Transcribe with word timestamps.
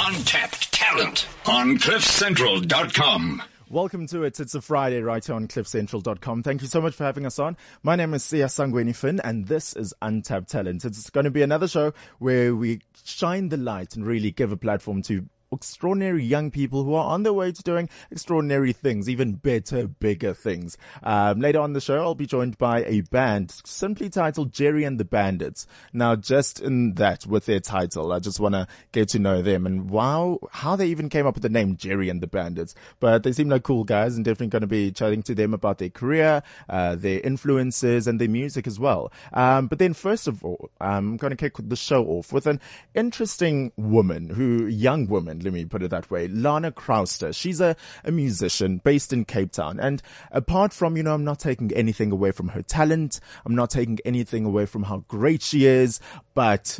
Untapped 0.00 0.72
talent 0.72 1.26
on 1.44 1.76
CliffCentral.com. 1.76 3.42
Welcome 3.68 4.06
to 4.06 4.22
it. 4.22 4.38
It's 4.38 4.54
a 4.54 4.60
Friday 4.60 5.02
right 5.02 5.24
here 5.24 5.34
on 5.34 5.48
CliffCentral.com. 5.48 6.44
Thank 6.44 6.62
you 6.62 6.68
so 6.68 6.80
much 6.80 6.94
for 6.94 7.02
having 7.02 7.26
us 7.26 7.40
on. 7.40 7.56
My 7.82 7.96
name 7.96 8.14
is 8.14 8.22
Siya 8.22 8.46
Sangweni 8.46 8.94
Finn 8.94 9.20
and 9.24 9.48
this 9.48 9.74
is 9.74 9.92
Untapped 10.00 10.48
Talent. 10.48 10.84
It's 10.84 11.10
going 11.10 11.24
to 11.24 11.30
be 11.32 11.42
another 11.42 11.66
show 11.66 11.92
where 12.20 12.54
we 12.54 12.80
shine 13.04 13.48
the 13.48 13.56
light 13.56 13.96
and 13.96 14.06
really 14.06 14.30
give 14.30 14.52
a 14.52 14.56
platform 14.56 15.02
to 15.02 15.26
extraordinary 15.52 16.24
young 16.24 16.50
people 16.50 16.84
who 16.84 16.94
are 16.94 17.12
on 17.12 17.22
their 17.22 17.32
way 17.32 17.52
to 17.52 17.62
doing 17.62 17.88
extraordinary 18.10 18.72
things, 18.72 19.08
even 19.08 19.34
better, 19.34 19.86
bigger 19.86 20.34
things. 20.34 20.76
Um, 21.02 21.40
later 21.40 21.60
on 21.60 21.72
the 21.72 21.80
show, 21.80 22.00
I'll 22.00 22.14
be 22.14 22.26
joined 22.26 22.58
by 22.58 22.84
a 22.84 23.00
band 23.02 23.54
simply 23.64 24.08
titled 24.08 24.52
Jerry 24.52 24.84
and 24.84 24.98
the 24.98 25.04
Bandits. 25.04 25.66
Now, 25.92 26.16
just 26.16 26.60
in 26.60 26.94
that, 26.94 27.26
with 27.26 27.46
their 27.46 27.60
title, 27.60 28.12
I 28.12 28.18
just 28.18 28.40
want 28.40 28.54
to 28.54 28.66
get 28.92 29.08
to 29.10 29.18
know 29.18 29.42
them 29.42 29.66
and 29.66 29.90
wow, 29.90 30.38
how 30.50 30.76
they 30.76 30.86
even 30.86 31.08
came 31.08 31.26
up 31.26 31.34
with 31.34 31.42
the 31.42 31.48
name 31.48 31.76
Jerry 31.76 32.08
and 32.08 32.20
the 32.20 32.26
Bandits. 32.26 32.74
But 33.00 33.22
they 33.22 33.32
seem 33.32 33.48
like 33.48 33.62
cool 33.62 33.84
guys 33.84 34.16
and 34.16 34.24
definitely 34.24 34.48
going 34.48 34.62
to 34.62 34.66
be 34.66 34.92
chatting 34.92 35.22
to 35.24 35.34
them 35.34 35.54
about 35.54 35.78
their 35.78 35.90
career, 35.90 36.42
uh, 36.68 36.96
their 36.96 37.20
influences 37.20 38.06
and 38.06 38.20
their 38.20 38.28
music 38.28 38.66
as 38.66 38.78
well. 38.78 39.12
Um, 39.32 39.66
but 39.66 39.78
then 39.78 39.94
first 39.94 40.28
of 40.28 40.44
all, 40.44 40.70
I'm 40.80 41.16
going 41.16 41.30
to 41.30 41.36
kick 41.36 41.54
the 41.58 41.76
show 41.76 42.04
off 42.06 42.32
with 42.32 42.46
an 42.46 42.60
interesting 42.94 43.72
woman 43.76 44.30
who, 44.30 44.66
young 44.66 45.06
woman, 45.06 45.37
let 45.42 45.52
me 45.52 45.64
put 45.64 45.82
it 45.82 45.90
that 45.90 46.10
way. 46.10 46.28
Lana 46.28 46.72
Crowster. 46.72 47.34
She's 47.34 47.60
a, 47.60 47.76
a 48.04 48.12
musician 48.12 48.78
based 48.78 49.12
in 49.12 49.24
Cape 49.24 49.52
Town. 49.52 49.78
And 49.80 50.02
apart 50.30 50.72
from, 50.72 50.96
you 50.96 51.02
know, 51.02 51.14
I'm 51.14 51.24
not 51.24 51.38
taking 51.38 51.72
anything 51.72 52.12
away 52.12 52.30
from 52.30 52.48
her 52.48 52.62
talent. 52.62 53.20
I'm 53.44 53.54
not 53.54 53.70
taking 53.70 53.98
anything 54.04 54.44
away 54.44 54.66
from 54.66 54.84
how 54.84 55.04
great 55.08 55.42
she 55.42 55.66
is, 55.66 56.00
but 56.34 56.78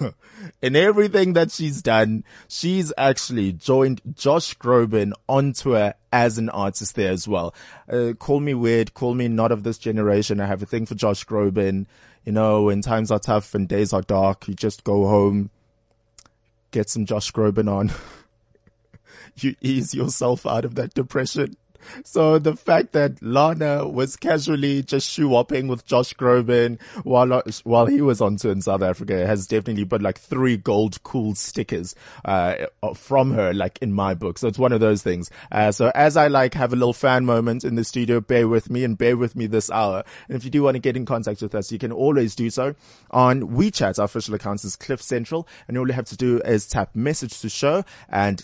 in 0.62 0.76
everything 0.76 1.34
that 1.34 1.50
she's 1.50 1.82
done, 1.82 2.24
she's 2.48 2.92
actually 2.96 3.52
joined 3.52 4.00
Josh 4.14 4.56
Groban 4.56 5.12
on 5.28 5.52
tour 5.52 5.94
as 6.12 6.38
an 6.38 6.48
artist 6.50 6.94
there 6.94 7.12
as 7.12 7.28
well. 7.28 7.54
Uh, 7.90 8.12
call 8.18 8.40
me 8.40 8.54
weird, 8.54 8.94
call 8.94 9.14
me 9.14 9.28
not 9.28 9.52
of 9.52 9.62
this 9.62 9.78
generation. 9.78 10.40
I 10.40 10.46
have 10.46 10.62
a 10.62 10.66
thing 10.66 10.86
for 10.86 10.94
Josh 10.94 11.24
Groban. 11.24 11.86
You 12.24 12.32
know, 12.32 12.64
when 12.64 12.82
times 12.82 13.10
are 13.10 13.18
tough 13.18 13.54
and 13.54 13.68
days 13.68 13.92
are 13.92 14.02
dark, 14.02 14.48
you 14.48 14.54
just 14.54 14.84
go 14.84 15.06
home, 15.06 15.50
get 16.70 16.88
some 16.88 17.06
Josh 17.06 17.32
Groban 17.32 17.70
on. 17.70 17.92
you 19.36 19.54
ease 19.60 19.94
yourself 19.94 20.46
out 20.46 20.64
of 20.64 20.74
that 20.76 20.94
depression. 20.94 21.56
So 22.04 22.38
the 22.38 22.56
fact 22.56 22.92
that 22.92 23.22
Lana 23.22 23.86
was 23.86 24.16
casually 24.16 24.82
just 24.82 25.08
shoe 25.08 25.30
hopping 25.30 25.68
with 25.68 25.86
Josh 25.86 26.14
Groban 26.14 26.80
while 27.04 27.42
while 27.64 27.86
he 27.86 28.00
was 28.00 28.20
on 28.20 28.36
tour 28.36 28.52
in 28.52 28.62
South 28.62 28.82
Africa 28.82 29.26
has 29.26 29.46
definitely 29.46 29.84
put 29.84 30.02
like 30.02 30.18
three 30.18 30.56
gold 30.56 31.02
cool 31.02 31.34
stickers 31.34 31.94
uh, 32.24 32.66
from 32.94 33.32
her 33.32 33.52
like 33.52 33.78
in 33.80 33.92
my 33.92 34.14
book. 34.14 34.38
So 34.38 34.48
it's 34.48 34.58
one 34.58 34.72
of 34.72 34.80
those 34.80 35.02
things. 35.02 35.30
Uh, 35.50 35.72
so 35.72 35.90
as 35.94 36.16
I 36.16 36.28
like 36.28 36.54
have 36.54 36.72
a 36.72 36.76
little 36.76 36.92
fan 36.92 37.24
moment 37.24 37.64
in 37.64 37.74
the 37.74 37.84
studio, 37.84 38.20
bear 38.20 38.48
with 38.48 38.70
me 38.70 38.84
and 38.84 38.96
bear 38.96 39.16
with 39.16 39.36
me 39.36 39.46
this 39.46 39.70
hour. 39.70 40.04
And 40.28 40.36
if 40.36 40.44
you 40.44 40.50
do 40.50 40.62
want 40.62 40.74
to 40.74 40.80
get 40.80 40.96
in 40.96 41.06
contact 41.06 41.42
with 41.42 41.54
us, 41.54 41.72
you 41.72 41.78
can 41.78 41.92
always 41.92 42.34
do 42.34 42.50
so 42.50 42.74
on 43.10 43.42
WeChat. 43.42 43.98
Our 43.98 44.04
official 44.04 44.34
account 44.34 44.64
is 44.64 44.76
Cliff 44.76 45.02
Central, 45.02 45.46
and 45.66 45.76
all 45.78 45.86
you 45.86 45.94
have 45.94 46.06
to 46.06 46.16
do 46.16 46.40
is 46.40 46.66
tap 46.66 46.94
message 46.94 47.40
to 47.40 47.48
show 47.48 47.84
and 48.08 48.42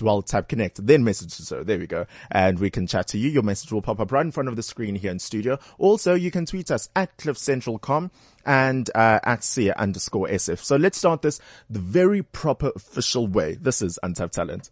well 0.00 0.22
tap 0.22 0.48
connect, 0.48 0.84
then 0.86 1.04
message 1.04 1.36
to 1.36 1.42
show. 1.42 1.62
There 1.62 1.78
we 1.78 1.86
go, 1.86 2.06
and 2.30 2.58
we 2.58 2.70
can 2.76 2.86
chat 2.86 3.08
to 3.08 3.18
you. 3.18 3.30
Your 3.30 3.42
message 3.42 3.72
will 3.72 3.80
pop 3.80 4.00
up 4.00 4.12
right 4.12 4.24
in 4.24 4.30
front 4.30 4.50
of 4.50 4.56
the 4.56 4.62
screen 4.62 4.96
here 4.96 5.10
in 5.10 5.18
studio. 5.18 5.58
Also, 5.78 6.12
you 6.12 6.30
can 6.30 6.44
tweet 6.44 6.70
us 6.70 6.90
at 6.94 7.16
cliffcentral.com 7.16 8.10
and 8.44 8.90
uh, 8.94 9.18
at 9.24 9.40
Siya 9.40 9.74
underscore 9.76 10.28
SF. 10.28 10.58
So 10.58 10.76
let's 10.76 10.98
start 10.98 11.22
this 11.22 11.40
the 11.70 11.78
very 11.78 12.22
proper 12.22 12.72
official 12.76 13.26
way. 13.26 13.54
This 13.54 13.80
is 13.80 13.98
Untapped 14.02 14.34
Talent. 14.34 14.70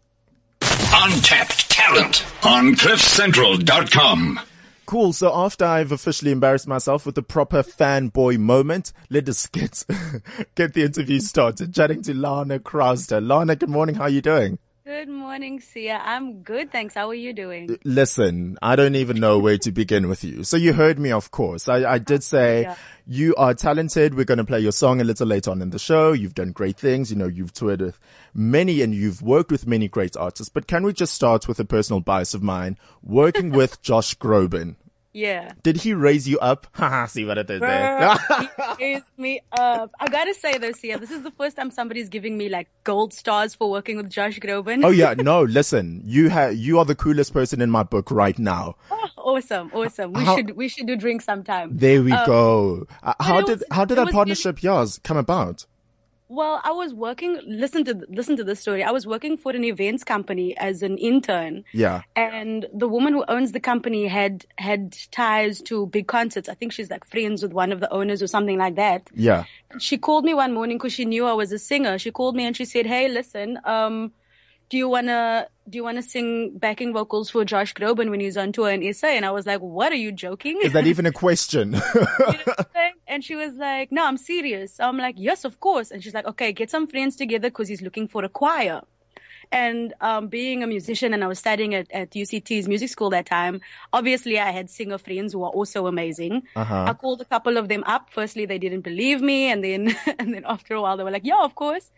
Untapped 0.60 1.70
Talent 1.70 2.26
on 2.44 2.74
cliffcentral.com. 2.74 4.40
Cool. 4.84 5.14
So 5.14 5.34
after 5.34 5.64
I've 5.64 5.92
officially 5.92 6.30
embarrassed 6.30 6.68
myself 6.68 7.06
with 7.06 7.14
the 7.14 7.22
proper 7.22 7.62
fanboy 7.62 8.36
moment, 8.36 8.92
let 9.08 9.26
us 9.30 9.46
get 9.46 9.82
get 10.54 10.74
the 10.74 10.82
interview 10.82 11.20
started. 11.20 11.74
Chatting 11.74 12.02
to 12.02 12.12
Lana 12.12 12.58
Crowster. 12.58 13.26
Lana, 13.26 13.56
good 13.56 13.70
morning. 13.70 13.94
How 13.94 14.02
are 14.02 14.10
you 14.10 14.20
doing? 14.20 14.58
Good 14.86 15.08
morning, 15.08 15.60
Siya. 15.60 15.98
I'm 16.04 16.42
good, 16.42 16.70
thanks. 16.70 16.92
How 16.92 17.08
are 17.08 17.14
you 17.14 17.32
doing? 17.32 17.78
Listen, 17.84 18.58
I 18.60 18.76
don't 18.76 18.96
even 18.96 19.18
know 19.18 19.38
where 19.38 19.56
to 19.56 19.72
begin 19.72 20.10
with 20.10 20.22
you. 20.22 20.44
So 20.44 20.58
you 20.58 20.74
heard 20.74 20.98
me, 20.98 21.10
of 21.10 21.30
course. 21.30 21.70
I, 21.70 21.90
I 21.90 21.96
did 21.96 22.22
say 22.22 22.64
yeah. 22.64 22.76
you 23.06 23.34
are 23.36 23.54
talented. 23.54 24.14
We're 24.14 24.26
going 24.26 24.36
to 24.36 24.44
play 24.44 24.60
your 24.60 24.72
song 24.72 25.00
a 25.00 25.04
little 25.04 25.26
later 25.26 25.52
on 25.52 25.62
in 25.62 25.70
the 25.70 25.78
show. 25.78 26.12
You've 26.12 26.34
done 26.34 26.52
great 26.52 26.76
things. 26.76 27.10
You 27.10 27.16
know, 27.16 27.28
you've 27.28 27.54
toured 27.54 27.80
with 27.80 27.98
many 28.34 28.82
and 28.82 28.94
you've 28.94 29.22
worked 29.22 29.50
with 29.50 29.66
many 29.66 29.88
great 29.88 30.18
artists. 30.18 30.50
But 30.50 30.66
can 30.66 30.84
we 30.84 30.92
just 30.92 31.14
start 31.14 31.48
with 31.48 31.58
a 31.58 31.64
personal 31.64 32.00
bias 32.00 32.34
of 32.34 32.42
mine? 32.42 32.76
Working 33.02 33.52
with 33.52 33.80
Josh 33.82 34.14
Groban. 34.18 34.76
Yeah. 35.14 35.52
Did 35.62 35.76
he 35.76 35.94
raise 35.94 36.28
you 36.28 36.40
up? 36.40 36.66
Haha, 36.72 37.06
see 37.06 37.24
what 37.24 37.38
I 37.38 37.44
did 37.44 37.62
there. 37.62 38.16
he 38.78 38.84
raised 38.84 39.04
me 39.16 39.40
up. 39.56 39.92
I 40.00 40.08
gotta 40.08 40.34
say 40.34 40.58
though, 40.58 40.72
Siya, 40.72 40.98
this 40.98 41.12
is 41.12 41.22
the 41.22 41.30
first 41.30 41.56
time 41.56 41.70
somebody's 41.70 42.08
giving 42.08 42.36
me 42.36 42.48
like 42.48 42.68
gold 42.82 43.14
stars 43.14 43.54
for 43.54 43.70
working 43.70 43.96
with 43.96 44.10
Josh 44.10 44.40
Groban. 44.40 44.84
oh 44.84 44.90
yeah, 44.90 45.14
no, 45.18 45.42
listen, 45.42 46.02
you 46.04 46.30
have, 46.30 46.56
you 46.56 46.80
are 46.80 46.84
the 46.84 46.96
coolest 46.96 47.32
person 47.32 47.60
in 47.60 47.70
my 47.70 47.84
book 47.84 48.10
right 48.10 48.38
now. 48.38 48.74
Oh, 48.90 49.08
awesome, 49.18 49.70
awesome. 49.72 50.12
We 50.12 50.24
how, 50.24 50.36
should, 50.36 50.56
we 50.56 50.68
should 50.68 50.88
do 50.88 50.96
drinks 50.96 51.24
sometime. 51.24 51.70
There 51.76 52.02
we 52.02 52.10
um, 52.10 52.26
go. 52.26 52.86
Uh, 53.02 53.14
how 53.20 53.40
did, 53.40 53.60
was, 53.60 53.64
how 53.70 53.84
did 53.84 53.98
that 53.98 54.10
partnership 54.10 54.56
really, 54.56 54.74
yours 54.74 54.98
come 55.04 55.16
about? 55.16 55.64
Well, 56.34 56.60
I 56.64 56.72
was 56.72 56.92
working. 56.92 57.38
Listen 57.46 57.84
to 57.84 58.04
listen 58.08 58.36
to 58.36 58.42
this 58.42 58.58
story. 58.58 58.82
I 58.82 58.90
was 58.90 59.06
working 59.06 59.36
for 59.36 59.52
an 59.52 59.62
events 59.62 60.02
company 60.02 60.56
as 60.56 60.82
an 60.82 60.98
intern. 60.98 61.64
Yeah. 61.72 62.02
And 62.16 62.66
the 62.74 62.88
woman 62.88 63.12
who 63.12 63.24
owns 63.28 63.52
the 63.52 63.60
company 63.60 64.08
had 64.08 64.44
had 64.58 64.96
ties 65.12 65.62
to 65.62 65.86
big 65.86 66.08
concerts. 66.08 66.48
I 66.48 66.54
think 66.54 66.72
she's 66.72 66.90
like 66.90 67.04
friends 67.04 67.40
with 67.40 67.52
one 67.52 67.70
of 67.70 67.78
the 67.78 67.90
owners 67.92 68.20
or 68.20 68.26
something 68.26 68.58
like 68.58 68.74
that. 68.74 69.08
Yeah. 69.14 69.44
She 69.78 69.96
called 69.96 70.24
me 70.24 70.34
one 70.34 70.52
morning 70.52 70.76
because 70.76 70.92
she 70.92 71.04
knew 71.04 71.24
I 71.24 71.34
was 71.34 71.52
a 71.52 71.58
singer. 71.58 71.98
She 71.98 72.10
called 72.10 72.34
me 72.34 72.44
and 72.44 72.56
she 72.56 72.64
said, 72.64 72.84
"Hey, 72.84 73.08
listen, 73.08 73.60
um, 73.64 74.12
do 74.70 74.76
you 74.76 74.88
wanna 74.88 75.46
do 75.68 75.76
you 75.76 75.84
wanna 75.84 76.02
sing 76.02 76.58
backing 76.58 76.92
vocals 76.92 77.30
for 77.30 77.44
Josh 77.44 77.74
Groban 77.74 78.10
when 78.10 78.18
he's 78.18 78.36
on 78.36 78.50
tour 78.50 78.70
in 78.70 78.82
SA? 78.92 79.06
And 79.06 79.24
I 79.24 79.30
was 79.30 79.46
like, 79.46 79.60
What 79.60 79.92
are 79.92 79.96
you 79.96 80.10
joking? 80.10 80.60
Is 80.62 80.72
that 80.72 80.88
even 80.88 81.06
a 81.06 81.12
question? 81.24 81.80
And 83.06 83.24
she 83.24 83.36
was 83.36 83.54
like, 83.54 83.92
No, 83.92 84.06
I'm 84.06 84.16
serious. 84.16 84.74
So 84.74 84.84
I'm 84.84 84.98
like, 84.98 85.16
Yes, 85.18 85.44
of 85.44 85.60
course. 85.60 85.90
And 85.90 86.02
she's 86.02 86.14
like, 86.14 86.26
Okay, 86.26 86.52
get 86.52 86.70
some 86.70 86.86
friends 86.86 87.16
together 87.16 87.48
because 87.48 87.68
he's 87.68 87.82
looking 87.82 88.08
for 88.08 88.24
a 88.24 88.28
choir. 88.28 88.82
And 89.52 89.92
um, 90.00 90.28
being 90.28 90.62
a 90.62 90.66
musician 90.66 91.12
and 91.12 91.22
I 91.22 91.26
was 91.26 91.38
studying 91.38 91.74
at, 91.74 91.90
at 91.92 92.10
UCT's 92.10 92.66
music 92.66 92.88
school 92.88 93.10
that 93.10 93.26
time, 93.26 93.60
obviously 93.92 94.38
I 94.38 94.50
had 94.50 94.70
singer 94.70 94.98
friends 94.98 95.32
who 95.32 95.44
are 95.44 95.50
also 95.50 95.86
amazing. 95.86 96.42
Uh-huh. 96.56 96.86
I 96.88 96.94
called 96.94 97.20
a 97.20 97.26
couple 97.26 97.56
of 97.56 97.68
them 97.68 97.84
up. 97.86 98.08
Firstly, 98.10 98.46
they 98.46 98.58
didn't 98.58 98.80
believe 98.80 99.20
me. 99.20 99.50
And 99.50 99.62
then, 99.62 99.94
and 100.18 100.34
then 100.34 100.44
after 100.46 100.74
a 100.74 100.82
while, 100.82 100.96
they 100.96 101.04
were 101.04 101.10
like, 101.10 101.26
yeah, 101.26 101.42
of 101.42 101.54
course 101.54 101.90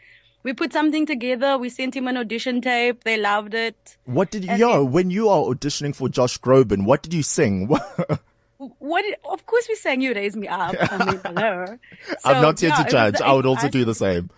we 0.47 0.53
put 0.53 0.73
something 0.73 1.07
together. 1.07 1.59
We 1.59 1.69
sent 1.71 1.97
him 1.97 2.07
an 2.07 2.17
audition 2.17 2.61
tape. 2.61 3.03
They 3.03 3.17
loved 3.17 3.53
it. 3.53 3.97
What 4.05 4.31
did 4.31 4.45
you, 4.45 4.55
yo, 4.55 4.85
when 4.85 5.11
you 5.11 5.29
are 5.29 5.43
auditioning 5.43 5.93
for 5.93 6.09
Josh 6.09 6.39
Groban, 6.39 6.85
what 6.85 7.03
did 7.03 7.13
you 7.13 7.25
sing? 7.25 7.69
what 8.59 9.05
of 9.25 9.45
course 9.47 9.67
we 9.69 9.75
sang 9.75 10.01
you 10.01 10.15
raise 10.15 10.37
me 10.37 10.49
up 10.49 10.75
I 10.79 11.05
mean, 11.05 11.21
hello. 11.25 11.67
So, 12.07 12.17
i'm 12.25 12.43
not 12.43 12.61
here 12.61 12.71
yeah, 12.71 12.83
to 12.83 12.91
judge 12.91 13.21
i 13.21 13.33
would 13.33 13.47
also 13.47 13.69
do 13.69 13.85
the 13.85 13.95
same 13.95 14.31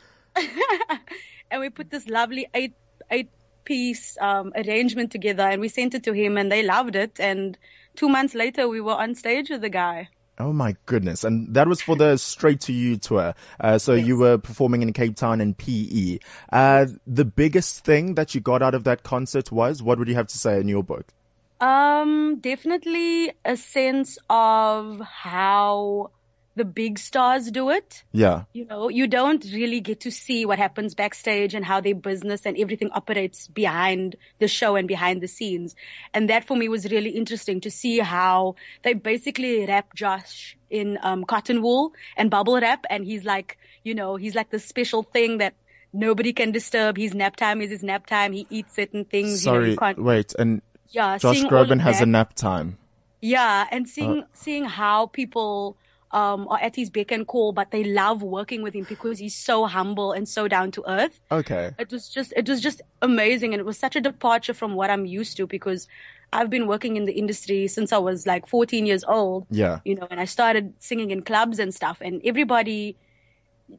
and 1.50 1.60
we 1.60 1.70
put 1.70 1.90
this 1.90 2.08
lovely 2.08 2.48
eight 2.54 2.74
eight 3.10 3.30
piece 3.64 4.16
um, 4.20 4.52
arrangement 4.56 5.12
together 5.12 5.42
and 5.42 5.60
we 5.60 5.68
sent 5.68 5.94
it 5.94 6.02
to 6.04 6.12
him 6.12 6.38
and 6.38 6.50
they 6.50 6.62
loved 6.62 6.96
it 6.96 7.20
and 7.20 7.58
two 7.96 8.08
months 8.08 8.34
later 8.34 8.66
we 8.68 8.80
were 8.80 8.94
on 8.94 9.14
stage 9.14 9.50
with 9.50 9.60
the 9.60 9.68
guy 9.68 10.08
Oh 10.40 10.52
my 10.52 10.76
goodness. 10.86 11.24
And 11.24 11.52
that 11.54 11.66
was 11.66 11.82
for 11.82 11.96
the 11.96 12.16
Straight 12.16 12.60
to 12.62 12.72
You 12.72 12.96
tour. 12.96 13.34
Uh, 13.58 13.78
so 13.78 13.94
yes. 13.94 14.06
you 14.06 14.16
were 14.16 14.38
performing 14.38 14.82
in 14.82 14.92
Cape 14.92 15.16
Town 15.16 15.40
and 15.40 15.56
PE. 15.56 16.18
Uh, 16.52 16.86
the 17.06 17.24
biggest 17.24 17.84
thing 17.84 18.14
that 18.14 18.34
you 18.34 18.40
got 18.40 18.62
out 18.62 18.74
of 18.74 18.84
that 18.84 19.02
concert 19.02 19.50
was, 19.50 19.82
what 19.82 19.98
would 19.98 20.06
you 20.06 20.14
have 20.14 20.28
to 20.28 20.38
say 20.38 20.60
in 20.60 20.68
your 20.68 20.84
book? 20.84 21.12
Um, 21.60 22.38
definitely 22.40 23.32
a 23.44 23.56
sense 23.56 24.18
of 24.30 25.00
how 25.00 26.10
the 26.58 26.64
big 26.64 26.98
stars 26.98 27.50
do 27.50 27.70
it. 27.70 28.02
Yeah. 28.12 28.44
You 28.52 28.66
know, 28.66 28.88
you 28.90 29.06
don't 29.06 29.42
really 29.52 29.80
get 29.80 30.00
to 30.00 30.10
see 30.10 30.44
what 30.44 30.58
happens 30.58 30.94
backstage 30.94 31.54
and 31.54 31.64
how 31.64 31.80
their 31.80 31.94
business 31.94 32.44
and 32.44 32.58
everything 32.58 32.90
operates 32.92 33.48
behind 33.48 34.16
the 34.40 34.48
show 34.48 34.76
and 34.76 34.86
behind 34.86 35.22
the 35.22 35.28
scenes. 35.28 35.74
And 36.12 36.28
that 36.28 36.44
for 36.44 36.56
me 36.56 36.68
was 36.68 36.90
really 36.90 37.10
interesting 37.10 37.60
to 37.62 37.70
see 37.70 38.00
how 38.00 38.56
they 38.82 38.92
basically 38.92 39.64
wrap 39.66 39.94
Josh 39.94 40.56
in 40.68 40.98
um, 41.02 41.24
cotton 41.24 41.62
wool 41.62 41.92
and 42.16 42.30
bubble 42.30 42.60
wrap. 42.60 42.84
And 42.90 43.04
he's 43.04 43.24
like, 43.24 43.56
you 43.84 43.94
know, 43.94 44.16
he's 44.16 44.34
like 44.34 44.50
the 44.50 44.58
special 44.58 45.04
thing 45.04 45.38
that 45.38 45.54
nobody 45.92 46.32
can 46.32 46.50
disturb. 46.50 46.96
His 46.96 47.14
nap 47.14 47.36
time 47.36 47.62
is 47.62 47.70
his 47.70 47.82
nap 47.82 48.06
time. 48.06 48.32
He 48.32 48.46
eats 48.50 48.74
certain 48.74 49.04
things. 49.04 49.42
Sorry, 49.42 49.70
you 49.70 49.76
know, 49.80 49.94
wait. 49.96 50.34
And 50.38 50.60
yeah, 50.90 51.18
Josh 51.18 51.42
Groban 51.42 51.80
has 51.80 52.00
a 52.00 52.06
nap 52.06 52.34
time. 52.34 52.78
Yeah, 53.20 53.66
and 53.70 53.88
seeing 53.88 54.22
uh, 54.22 54.26
seeing 54.32 54.64
how 54.64 55.06
people 55.06 55.76
um, 56.10 56.48
are 56.48 56.58
at 56.60 56.76
his 56.76 56.90
beck 56.90 57.12
and 57.12 57.26
call, 57.26 57.52
but 57.52 57.70
they 57.70 57.84
love 57.84 58.22
working 58.22 58.62
with 58.62 58.74
him 58.74 58.86
because 58.88 59.18
he's 59.18 59.34
so 59.34 59.66
humble 59.66 60.12
and 60.12 60.28
so 60.28 60.48
down 60.48 60.70
to 60.72 60.84
earth. 60.88 61.20
Okay. 61.30 61.74
It 61.78 61.90
was 61.90 62.08
just, 62.08 62.32
it 62.36 62.48
was 62.48 62.60
just 62.60 62.80
amazing. 63.02 63.54
And 63.54 63.60
it 63.60 63.66
was 63.66 63.78
such 63.78 63.96
a 63.96 64.00
departure 64.00 64.54
from 64.54 64.74
what 64.74 64.90
I'm 64.90 65.06
used 65.06 65.36
to 65.36 65.46
because 65.46 65.86
I've 66.32 66.50
been 66.50 66.66
working 66.66 66.96
in 66.96 67.04
the 67.04 67.12
industry 67.12 67.68
since 67.68 67.92
I 67.92 67.98
was 67.98 68.26
like 68.26 68.46
14 68.46 68.86
years 68.86 69.04
old. 69.04 69.46
Yeah. 69.50 69.80
You 69.84 69.96
know, 69.96 70.06
and 70.10 70.20
I 70.20 70.24
started 70.24 70.72
singing 70.78 71.10
in 71.10 71.22
clubs 71.22 71.58
and 71.58 71.74
stuff 71.74 71.98
and 72.00 72.20
everybody, 72.24 72.96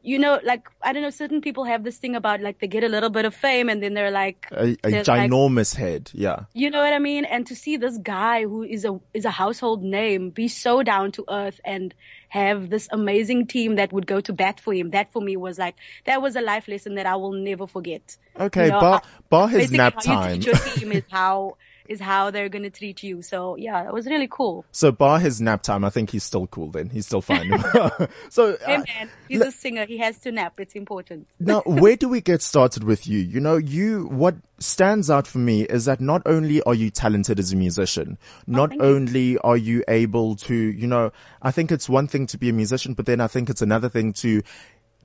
you 0.03 0.19
know, 0.19 0.39
like, 0.43 0.67
I 0.83 0.93
don't 0.93 1.01
know, 1.01 1.09
certain 1.09 1.41
people 1.41 1.63
have 1.63 1.83
this 1.83 1.97
thing 1.97 2.15
about 2.15 2.41
like 2.41 2.59
they 2.59 2.67
get 2.67 2.83
a 2.83 2.87
little 2.89 3.09
bit 3.09 3.25
of 3.25 3.33
fame 3.33 3.69
and 3.69 3.81
then 3.81 3.93
they're 3.95 4.11
like, 4.11 4.47
A, 4.51 4.69
a 4.71 4.77
they're 4.83 5.03
like- 5.03 5.29
ginormous 5.31 5.75
head. 5.75 6.11
Yeah. 6.13 6.41
you 6.53 6.69
know 6.69 6.79
what 6.81 6.93
I 6.93 6.99
mean? 6.99 7.25
And 7.25 7.45
to 7.47 7.55
see 7.55 7.75
this 7.77 7.97
guy 7.97 8.43
who 8.43 8.61
is 8.63 8.85
a 8.85 8.99
is 9.13 9.25
a 9.25 9.31
household 9.31 9.83
name 9.83 10.29
be 10.29 10.47
so 10.47 10.83
down 10.83 11.11
to 11.13 11.25
earth 11.29 11.59
and 11.65 11.93
have 12.29 12.69
this 12.69 12.87
amazing 12.91 13.47
team 13.47 13.75
that 13.75 13.91
would 13.91 14.05
go 14.05 14.21
to 14.21 14.31
bat 14.31 14.59
for 14.59 14.73
him, 14.73 14.91
that 14.91 15.11
for 15.11 15.21
me 15.21 15.35
was 15.35 15.57
like 15.57 15.75
that 16.05 16.21
was 16.21 16.35
a 16.35 16.41
life 16.41 16.67
lesson 16.67 16.95
that 16.95 17.07
I 17.07 17.15
will 17.15 17.33
never 17.33 17.65
forget. 17.65 18.15
Okay. 18.39 18.65
You 18.65 18.71
know, 18.71 18.79
bar, 18.79 19.01
bar 19.29 19.47
his 19.47 19.71
nap 19.71 19.95
how 19.95 20.01
time. 20.01 20.35
you 20.35 20.41
treat 20.43 20.65
your 20.65 20.75
team 20.75 20.91
is 20.91 21.03
how 21.09 21.57
is 21.89 21.99
how 21.99 22.31
they're 22.31 22.49
gonna 22.49 22.69
treat 22.69 23.03
you. 23.03 23.21
So 23.21 23.55
yeah, 23.57 23.85
it 23.85 23.93
was 23.93 24.05
really 24.05 24.27
cool. 24.29 24.63
So 24.71 24.91
bar 24.91 25.19
his 25.19 25.41
nap 25.41 25.63
time, 25.63 25.83
I 25.83 25.89
think 25.89 26.11
he's 26.11 26.23
still 26.23 26.47
cool 26.47 26.69
then. 26.69 26.89
He's 26.89 27.07
still 27.07 27.21
fine. 27.21 27.51
so 28.29 28.57
Hey 28.65 28.75
uh, 28.75 28.83
man, 28.87 29.09
he's 29.27 29.41
a 29.41 29.51
singer. 29.51 29.85
He 29.85 29.97
has 29.97 30.19
to 30.19 30.31
nap. 30.31 30.59
It's 30.59 30.75
important. 30.75 31.27
now, 31.39 31.61
where 31.65 31.95
do 31.95 32.07
we 32.07 32.21
get 32.21 32.41
started 32.41 32.83
with 32.83 33.07
you? 33.07 33.19
You 33.19 33.39
know, 33.39 33.57
you, 33.57 34.05
what 34.05 34.35
stands 34.59 35.09
out 35.09 35.25
for 35.25 35.39
me 35.39 35.63
is 35.63 35.85
that 35.85 35.99
not 35.99 36.21
only 36.25 36.61
are 36.63 36.73
you 36.73 36.91
talented 36.91 37.39
as 37.39 37.51
a 37.51 37.55
musician, 37.55 38.17
not 38.45 38.69
thank 38.69 38.81
you. 38.81 38.87
only 38.87 39.37
are 39.39 39.57
you 39.57 39.83
able 39.87 40.35
to, 40.35 40.53
you 40.53 40.87
know, 40.87 41.11
I 41.41 41.51
think 41.51 41.71
it's 41.71 41.89
one 41.89 42.07
thing 42.07 42.27
to 42.27 42.37
be 42.37 42.49
a 42.49 42.53
musician, 42.53 42.93
but 42.93 43.05
then 43.05 43.21
I 43.21 43.27
think 43.27 43.49
it's 43.49 43.61
another 43.61 43.89
thing 43.89 44.13
to 44.13 44.43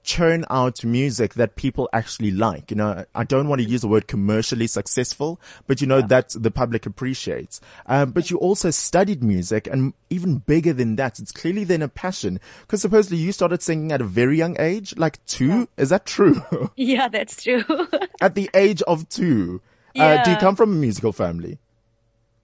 churn 0.05 0.45
out 0.51 0.85
music 0.85 1.35
that 1.35 1.57
people 1.57 1.89
actually 1.93 2.31
like. 2.31 2.71
You 2.71 2.77
know, 2.77 3.05
I 3.15 3.25
don't 3.25 3.49
want 3.49 3.61
to 3.63 3.69
use 3.69 3.81
the 3.81 3.89
word 3.89 4.07
commercially 4.07 4.67
successful, 4.67 5.41
but 5.67 5.81
you 5.81 5.87
know, 5.87 6.03
that 6.03 6.31
the 6.39 6.51
public 6.51 6.87
appreciates. 6.87 7.61
Um, 7.87 8.13
but 8.13 8.31
you 8.31 8.37
also 8.37 8.71
studied 8.71 9.25
music 9.25 9.67
and 9.67 9.95
even 10.11 10.39
bigger 10.39 10.73
than 10.73 10.97
that, 10.97 11.19
it's 11.19 11.33
clearly 11.33 11.65
then 11.65 11.83
a 11.83 11.89
passion 11.89 12.39
because 12.61 12.83
supposedly 12.83 13.19
you 13.19 13.33
started 13.33 13.63
singing 13.63 13.91
at 13.91 14.01
a 14.01 14.05
very 14.05 14.37
young 14.37 14.57
age, 14.61 14.97
like 14.97 15.25
two. 15.27 15.69
Is 15.77 15.89
that 15.89 16.07
true? 16.07 16.43
Yeah, 16.77 17.09
that's 17.09 17.43
true. 17.43 17.65
at 18.21 18.35
the 18.35 18.51
age 18.55 18.83
of 18.83 19.09
two. 19.09 19.61
Uh, 19.97 20.23
do 20.25 20.33
you 20.33 20.37
come 20.37 20.57
from 20.57 20.73
a 20.73 20.75
musical 20.75 21.13
family? 21.13 21.59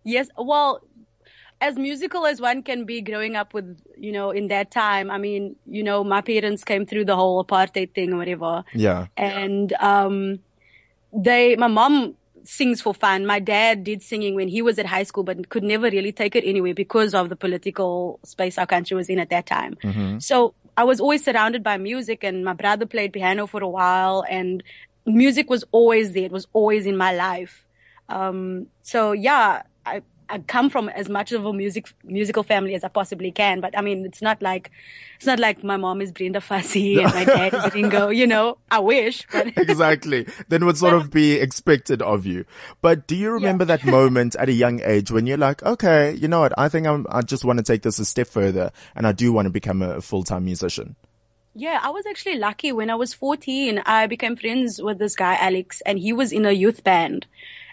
Yes, 0.05 0.29
well, 0.39 0.81
as 1.61 1.77
musical 1.77 2.27
as 2.27 2.41
one 2.41 2.63
can 2.63 2.85
be 2.85 3.03
growing 3.03 3.37
up 3.37 3.53
with, 3.53 3.81
you 3.97 4.13
know, 4.13 4.31
in 4.31 4.49
that 4.49 4.71
time, 4.71 5.11
I 5.11 5.19
mean, 5.19 5.57
you 5.67 5.83
know, 5.83 6.03
my 6.03 6.23
parents 6.23 6.65
came 6.65 6.87
through 6.87 7.05
the 7.05 7.17
whole 7.17 7.45
apartheid 7.45 7.95
thing 7.95 8.15
or 8.15 8.17
whatever. 8.17 8.65
Yeah. 8.73 9.09
And, 9.17 9.73
um, 9.75 10.39
they, 11.13 11.57
my 11.57 11.67
mom 11.67 12.17
sings 12.45 12.81
for 12.81 12.95
fun. 12.95 13.27
My 13.27 13.41
dad 13.41 13.85
did 13.85 14.03
singing 14.03 14.35
when 14.35 14.49
he 14.49 14.63
was 14.63 14.79
at 14.79 14.87
high 14.87 15.03
school, 15.03 15.23
but 15.25 15.49
could 15.51 15.63
never 15.63 15.91
really 15.91 16.13
take 16.13 16.35
it 16.35 16.45
anyway 16.45 16.73
because 16.73 17.15
of 17.15 17.29
the 17.29 17.37
political 17.37 18.21
space 18.25 18.57
our 18.57 18.67
country 18.67 18.97
was 18.97 19.09
in 19.11 19.19
at 19.19 19.29
that 19.31 19.47
time. 19.47 19.77
So 20.21 20.55
I 20.77 20.85
was 20.85 21.01
always 21.01 21.23
surrounded 21.25 21.63
by 21.63 21.77
music 21.77 22.25
and 22.25 22.45
my 22.45 22.55
brother 22.55 22.87
played 22.87 23.13
piano 23.13 23.47
for 23.47 23.63
a 23.63 23.69
while 23.69 24.25
and 24.29 24.63
music 25.05 25.51
was 25.51 25.65
always 25.73 26.13
there. 26.13 26.25
It 26.25 26.33
was 26.33 26.47
always 26.53 26.87
in 26.87 26.97
my 26.97 27.13
life. 27.13 27.67
Um, 28.09 28.69
so 28.83 29.13
yeah, 29.13 29.63
I, 30.31 30.39
come 30.39 30.71
from 30.71 30.89
as 30.89 31.09
much 31.09 31.33
of 31.33 31.45
a 31.45 31.53
music, 31.53 31.93
musical 32.05 32.43
family 32.43 32.75
as 32.75 32.85
I 32.85 32.89
possibly 32.89 33.31
can. 33.31 33.61
But 33.61 33.77
I 33.77 33.83
mean, 33.83 34.05
it's 34.05 34.23
not 34.23 34.41
like, 34.41 34.71
it's 35.17 35.27
not 35.27 35.39
like 35.39 35.65
my 35.65 35.77
mom 35.77 36.01
is 36.01 36.13
Brenda 36.13 36.41
Fassie 36.41 37.03
and 37.03 37.13
my 37.13 37.25
dad 37.25 37.55
is 37.55 37.75
Ringo, 37.75 38.09
you 38.09 38.27
know, 38.27 38.59
I 38.71 38.79
wish, 38.79 39.27
but 39.33 39.49
exactly. 39.57 40.27
Then 40.49 40.65
would 40.67 40.77
sort 40.77 40.95
of 40.95 41.11
be 41.11 41.35
expected 41.35 42.03
of 42.03 42.27
you. 42.27 42.45
But 42.81 43.07
do 43.07 43.17
you 43.17 43.31
remember 43.31 43.65
that 43.67 43.85
moment 43.85 44.37
at 44.37 44.49
a 44.49 44.53
young 44.53 44.81
age 44.83 45.11
when 45.11 45.27
you're 45.27 45.37
like, 45.37 45.63
okay, 45.63 46.15
you 46.15 46.29
know 46.29 46.41
what? 46.41 46.53
I 46.59 46.69
think 46.69 46.87
I'm, 46.87 47.07
I 47.11 47.23
just 47.23 47.45
want 47.45 47.59
to 47.59 47.65
take 47.65 47.83
this 47.83 47.99
a 47.99 48.05
step 48.05 48.29
further 48.29 48.73
and 48.95 49.07
I 49.07 49.13
do 49.13 49.33
want 49.33 49.47
to 49.47 49.51
become 49.51 49.83
a 49.83 50.01
full-time 50.01 50.45
musician. 50.45 50.97
Yeah, 51.55 51.81
I 51.83 51.91
was 51.91 52.07
actually 52.07 52.39
lucky. 52.39 52.71
When 52.71 52.91
I 52.91 52.95
was 52.95 53.13
14, 53.13 53.83
I 53.85 54.07
became 54.07 54.37
friends 54.37 54.81
with 54.81 54.99
this 54.99 55.17
guy, 55.17 55.37
Alex, 55.41 55.83
and 55.85 55.99
he 55.99 56.13
was 56.13 56.33
in 56.33 56.47
a 56.47 56.53
youth 56.53 56.85
band. 56.85 57.27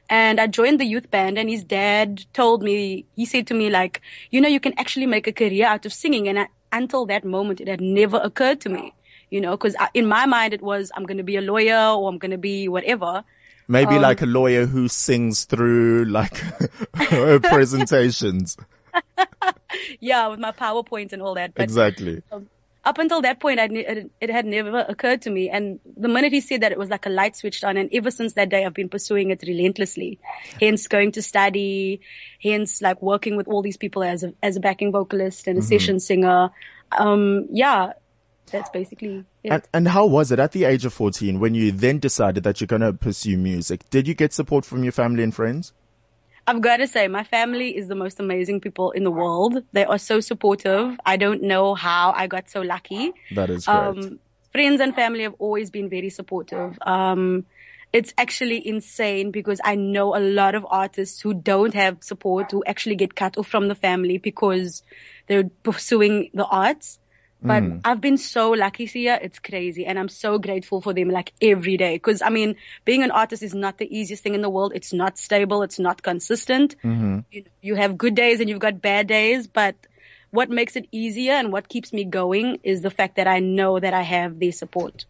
And 0.09 0.39
I 0.39 0.48
joined 0.48 0.80
the 0.80 0.86
youth 0.86 1.12
band 1.12 1.38
and 1.38 1.50
his 1.50 1.63
dad 1.63 2.25
told 2.33 2.63
me, 2.63 3.06
he 3.15 3.25
said 3.25 3.48
to 3.48 3.54
me 3.54 3.69
like, 3.69 4.01
you 4.31 4.39
know, 4.39 4.48
you 4.48 4.59
can 4.59 4.74
actually 4.77 5.06
make 5.06 5.27
a 5.27 5.33
career 5.33 5.65
out 5.65 5.86
of 5.86 5.92
singing. 5.94 6.27
And 6.27 6.39
I, 6.39 6.48
until 6.71 7.06
that 7.07 7.25
moment, 7.25 7.59
it 7.59 7.68
had 7.68 7.81
never 7.81 8.18
occurred 8.18 8.62
to 8.62 8.69
me, 8.69 8.94
you 9.30 9.42
know, 9.42 9.57
cause 9.57 9.75
I, 9.80 9.89
in 9.94 10.06
my 10.07 10.25
mind 10.25 10.54
it 10.54 10.62
was, 10.62 10.92
I'm 10.95 11.06
going 11.06 11.18
to 11.18 11.24
be 11.24 11.36
a 11.36 11.42
lawyer 11.42 11.75
or 11.95 12.09
I'm 12.09 12.18
going 12.18 12.31
to 12.31 12.38
be 12.38 12.68
whatever. 12.69 13.24
Maybe 13.68 13.95
Um, 13.95 14.01
like 14.01 14.21
a 14.21 14.25
lawyer 14.25 14.65
who 14.65 14.88
sings 14.88 15.44
through 15.44 16.06
like 16.06 16.42
presentations. 17.44 18.57
Yeah, 20.00 20.27
with 20.27 20.39
my 20.39 20.51
PowerPoint 20.51 21.13
and 21.13 21.21
all 21.21 21.36
that. 21.36 21.54
But 21.54 21.63
Exactly. 21.63 22.24
Up 22.88 23.00
until 23.00 23.22
that 23.22 23.42
point, 23.42 23.60
I'd, 23.60 23.74
it, 23.74 24.12
it 24.22 24.30
had 24.30 24.45
never 24.45 24.80
occurred 24.88 25.22
to 25.24 25.30
me. 25.30 25.50
And 25.50 25.80
the 25.98 26.07
minute 26.07 26.31
he 26.31 26.39
said 26.39 26.62
that, 26.62 26.72
it 26.72 26.78
was 26.78 26.89
like 26.89 27.06
a 27.06 27.10
light 27.10 27.36
switched 27.36 27.66
on. 27.66 27.75
And 27.75 27.89
ever 27.92 28.10
since 28.10 28.34
that 28.34 28.48
day, 28.48 28.66
I've 28.66 28.74
been 28.74 28.88
pursuing 28.88 29.30
it 29.30 29.44
relentlessly. 29.45 30.19
Hence 30.62 30.88
going 30.88 31.12
to 31.12 31.22
study, 31.22 32.00
hence 32.42 32.81
like 32.81 33.01
working 33.01 33.36
with 33.36 33.48
all 33.50 33.62
these 33.62 33.75
people 33.75 34.04
as 34.04 34.24
a, 34.24 34.34
as 34.42 34.56
a 34.56 34.62
backing 34.62 34.94
vocalist 34.94 35.48
and 35.48 35.60
a 35.60 35.62
session 35.62 36.00
singer. 36.00 36.50
Um, 36.98 37.48
yeah, 37.51 37.92
that's 38.51 38.69
basically 38.69 39.25
it. 39.44 39.51
And, 39.51 39.68
and 39.74 39.88
how 39.90 40.06
was 40.06 40.31
it 40.31 40.40
at 40.40 40.54
the 40.54 40.63
age 40.63 40.86
of 40.86 40.94
14 40.94 41.42
when 41.42 41.56
you 41.56 41.74
then 41.74 42.00
decided 42.00 42.44
that 42.44 42.62
you're 42.62 42.68
going 42.68 42.81
to 42.81 42.94
pursue 42.94 43.38
music? 43.38 43.90
Did 43.90 44.07
you 44.07 44.13
get 44.13 44.31
support 44.31 44.63
from 44.63 44.83
your 44.83 44.94
family 44.94 45.24
and 45.24 45.36
friends? 45.36 45.74
I've 46.47 46.61
got 46.61 46.77
to 46.77 46.88
say, 46.88 47.09
my 47.09 47.25
family 47.25 47.75
is 47.75 47.89
the 47.89 47.95
most 47.95 48.21
amazing 48.21 48.61
people 48.61 48.91
in 48.91 49.03
the 49.03 49.11
world. 49.11 49.63
They 49.73 49.83
are 49.83 49.97
so 49.97 50.21
supportive. 50.21 50.97
I 51.05 51.17
don't 51.17 51.44
know 51.44 51.75
how 51.75 52.13
I 52.15 52.27
got 52.27 52.49
so 52.49 52.61
lucky. 52.61 53.11
That 53.35 53.49
is 53.49 53.65
great. 53.65 53.75
Um, 53.75 54.19
friends 54.53 54.79
and 54.79 54.95
family 54.95 55.23
have 55.23 55.35
always 55.39 55.69
been 55.69 55.89
very 55.89 56.09
supportive. 56.09 56.79
Um, 56.83 57.45
it's 57.91 58.13
actually 58.17 58.65
insane 58.65 59.31
because 59.31 59.59
I 59.63 59.75
know 59.75 60.15
a 60.15 60.19
lot 60.19 60.55
of 60.55 60.65
artists 60.69 61.19
who 61.19 61.33
don't 61.33 61.73
have 61.73 61.97
support 62.01 62.51
who 62.51 62.63
actually 62.65 62.95
get 62.95 63.15
cut 63.15 63.38
off 63.38 63.47
from 63.47 63.67
the 63.67 63.75
family 63.75 64.17
because 64.17 64.83
they're 65.27 65.49
pursuing 65.63 66.29
the 66.33 66.45
arts. 66.45 66.99
But 67.42 67.63
mm. 67.63 67.81
I've 67.86 68.01
been 68.01 68.18
so 68.18 68.51
lucky 68.51 68.86
here. 68.86 69.19
It's 69.22 69.39
crazy. 69.39 69.86
And 69.86 70.00
I'm 70.00 70.10
so 70.10 70.39
grateful 70.39 70.81
for 70.81 70.94
them 70.94 71.10
like 71.10 71.34
every 71.42 71.78
day. 71.78 72.00
Cause 72.00 72.22
I 72.22 72.30
mean, 72.30 72.56
being 72.84 73.04
an 73.04 73.12
artist 73.12 73.44
is 73.44 73.54
not 73.54 73.78
the 73.78 73.95
easiest 73.95 74.24
thing 74.24 74.34
in 74.34 74.42
the 74.42 74.50
world. 74.50 74.72
It's 74.74 74.92
not 74.92 75.18
stable. 75.18 75.61
It's 75.61 75.80
not 75.80 76.02
consistent. 76.02 76.76
Mm-hmm. 76.83 77.19
You, 77.31 77.44
you 77.61 77.76
have 77.76 77.97
good 77.97 78.16
days 78.16 78.40
and 78.40 78.50
you've 78.50 78.59
got 78.59 78.81
bad 78.81 79.07
days, 79.07 79.45
but 79.45 79.76
what 80.31 80.50
makes 80.50 80.76
it 80.76 80.88
easier 80.92 81.33
and 81.33 81.52
what 81.52 81.69
keeps 81.69 81.94
me 81.94 82.04
going 82.06 82.59
is 82.64 82.81
the 82.81 82.90
fact 82.90 83.16
that 83.16 83.28
I 83.28 83.40
know 83.40 83.80
that 83.80 83.94
I 83.94 84.02
have 84.02 84.40
their 84.40 84.52
support. 84.52 85.06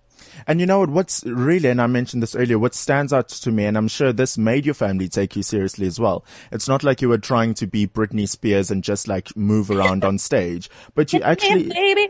And 0.46 0.60
you 0.60 0.66
know 0.66 0.80
what? 0.80 0.90
What's 0.90 1.24
really, 1.26 1.70
and 1.70 1.82
I 1.82 1.88
mentioned 1.88 2.24
this 2.24 2.36
earlier, 2.36 2.60
what 2.60 2.74
stands 2.74 3.14
out 3.14 3.30
to 3.30 3.52
me, 3.52 3.66
and 3.66 3.78
I'm 3.78 3.88
sure 3.88 4.14
this 4.14 4.38
made 4.38 4.66
your 4.66 4.76
family 4.76 5.08
take 5.08 5.36
you 5.36 5.44
seriously 5.44 5.88
as 5.88 6.00
well. 6.00 6.26
It's 6.52 6.68
not 6.68 6.84
like 6.84 7.02
you 7.02 7.10
were 7.10 7.18
trying 7.18 7.54
to 7.56 7.68
be 7.68 7.88
Britney 7.88 8.28
Spears 8.28 8.72
and 8.72 8.84
just 8.84 9.08
like 9.08 9.36
move 9.36 9.70
around 9.72 10.04
on 10.06 10.18
stage, 10.18 10.70
but 10.96 11.14
you 11.14 11.22
actually, 11.22 11.70
baby. 11.70 12.10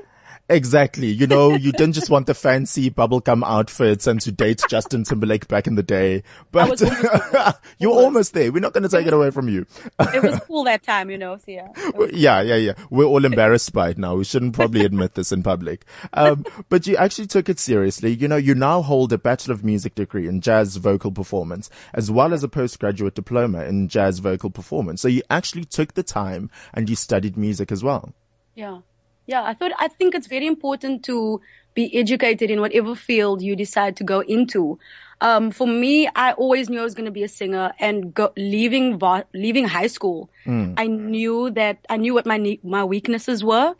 Exactly, 0.49 1.07
you 1.07 1.27
know, 1.27 1.55
you 1.55 1.71
didn't 1.71 1.93
just 1.93 2.09
want 2.09 2.27
the 2.27 2.33
fancy 2.33 2.89
bubblegum 2.89 3.43
outfits 3.45 4.07
and 4.07 4.19
to 4.21 4.31
date 4.31 4.61
Justin 4.69 5.03
Timberlake 5.03 5.47
back 5.47 5.67
in 5.67 5.75
the 5.75 5.83
day, 5.83 6.23
but 6.51 6.81
almost 6.81 7.59
you're 7.79 7.91
almost 7.91 8.33
there. 8.33 8.51
We're 8.51 8.59
not 8.59 8.73
going 8.73 8.83
to 8.83 8.89
take 8.89 9.07
it 9.07 9.13
away 9.13 9.31
from 9.31 9.49
you. 9.49 9.65
It 9.99 10.23
was 10.23 10.39
cool 10.47 10.63
that 10.65 10.83
time, 10.83 11.09
you 11.09 11.17
know. 11.17 11.37
So 11.37 11.51
yeah. 11.51 11.67
Yeah, 12.11 12.41
yeah, 12.41 12.55
yeah. 12.55 12.73
We're 12.89 13.05
all 13.05 13.25
embarrassed 13.25 13.73
by 13.73 13.89
it 13.89 13.97
now. 13.97 14.15
We 14.15 14.23
shouldn't 14.23 14.53
probably 14.53 14.85
admit 14.85 15.13
this 15.15 15.31
in 15.31 15.43
public. 15.43 15.85
Um, 16.13 16.45
but 16.69 16.87
you 16.87 16.95
actually 16.97 17.27
took 17.27 17.49
it 17.49 17.59
seriously. 17.59 18.13
You 18.13 18.27
know, 18.27 18.37
you 18.37 18.55
now 18.55 18.81
hold 18.81 19.13
a 19.13 19.17
Bachelor 19.17 19.53
of 19.53 19.63
Music 19.63 19.95
degree 19.95 20.27
in 20.27 20.41
jazz 20.41 20.77
vocal 20.77 21.11
performance, 21.11 21.69
as 21.93 22.09
well 22.09 22.33
as 22.33 22.43
a 22.43 22.47
postgraduate 22.47 23.15
diploma 23.15 23.65
in 23.65 23.87
jazz 23.87 24.19
vocal 24.19 24.49
performance. 24.49 25.01
So 25.01 25.07
you 25.07 25.21
actually 25.29 25.65
took 25.65 25.93
the 25.93 26.03
time 26.03 26.49
and 26.73 26.89
you 26.89 26.95
studied 26.95 27.37
music 27.37 27.71
as 27.71 27.83
well. 27.83 28.13
Yeah. 28.55 28.79
Yeah. 29.27 29.43
I 29.43 29.53
thought, 29.53 29.71
I 29.77 29.87
think 29.87 30.15
it's 30.15 30.27
very 30.27 30.47
important 30.47 31.03
to 31.05 31.41
be 31.73 31.95
educated 31.95 32.49
in 32.49 32.59
whatever 32.59 32.95
field 32.95 33.41
you 33.43 33.55
decide 33.55 33.95
to 33.97 34.03
go 34.03 34.21
into. 34.21 34.79
Um, 35.21 35.51
for 35.51 35.67
me, 35.67 36.07
I 36.15 36.33
always 36.33 36.69
knew 36.69 36.79
I 36.79 36.83
was 36.83 36.95
going 36.95 37.05
to 37.05 37.11
be 37.11 37.23
a 37.23 37.27
singer 37.27 37.71
and 37.79 38.13
go, 38.13 38.31
leaving, 38.37 38.99
leaving 39.33 39.67
high 39.67 39.87
school, 39.87 40.29
I 40.77 40.87
knew 40.87 41.49
that 41.51 41.79
I 41.89 41.97
knew 41.97 42.13
what 42.13 42.25
my, 42.25 42.37
ne- 42.37 42.59
my 42.63 42.83
weaknesses 42.83 43.43
were. 43.43 43.75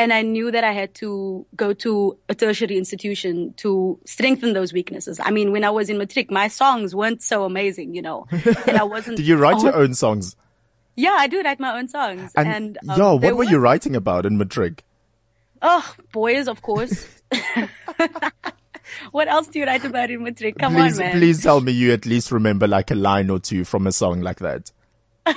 And 0.00 0.12
I 0.12 0.22
knew 0.22 0.52
that 0.52 0.62
I 0.62 0.70
had 0.72 0.94
to 0.96 1.44
go 1.56 1.72
to 1.74 2.16
a 2.28 2.34
tertiary 2.34 2.78
institution 2.78 3.52
to 3.56 3.98
strengthen 4.04 4.52
those 4.52 4.72
weaknesses. 4.72 5.18
I 5.20 5.32
mean, 5.32 5.50
when 5.50 5.64
I 5.64 5.70
was 5.70 5.90
in 5.90 5.98
matric, 5.98 6.30
my 6.30 6.46
songs 6.46 6.94
weren't 6.94 7.20
so 7.20 7.44
amazing, 7.44 7.94
you 7.94 8.02
know, 8.02 8.26
and 8.30 8.78
I 8.78 8.84
wasn't. 8.94 9.16
Did 9.16 9.26
you 9.26 9.36
write 9.36 9.56
oh, 9.56 9.64
your 9.64 9.76
own 9.76 9.94
songs? 9.94 10.36
Yeah, 10.94 11.16
I 11.18 11.26
do 11.26 11.42
write 11.42 11.58
my 11.58 11.76
own 11.76 11.88
songs. 11.88 12.30
And, 12.36 12.48
And, 12.48 12.78
um, 12.88 13.20
they 13.20 13.26
what 13.32 13.38
were 13.38 13.44
you 13.44 13.58
writing 13.58 13.96
about 13.96 14.24
in 14.24 14.38
Matric? 14.38 14.84
Oh, 15.62 15.94
boys, 16.12 16.48
of 16.48 16.62
course. 16.62 17.06
what 19.10 19.28
else 19.28 19.48
do 19.48 19.58
you 19.58 19.66
write 19.66 19.84
about 19.84 20.10
in 20.10 20.22
Matric? 20.22 20.58
Come 20.58 20.74
please, 20.74 20.98
on, 20.98 21.04
man. 21.06 21.18
please 21.18 21.42
tell 21.42 21.60
me 21.60 21.72
you 21.72 21.92
at 21.92 22.06
least 22.06 22.30
remember 22.32 22.66
like 22.66 22.90
a 22.90 22.94
line 22.94 23.30
or 23.30 23.38
two 23.38 23.64
from 23.64 23.86
a 23.86 23.92
song 23.92 24.20
like 24.20 24.38
that. 24.38 24.70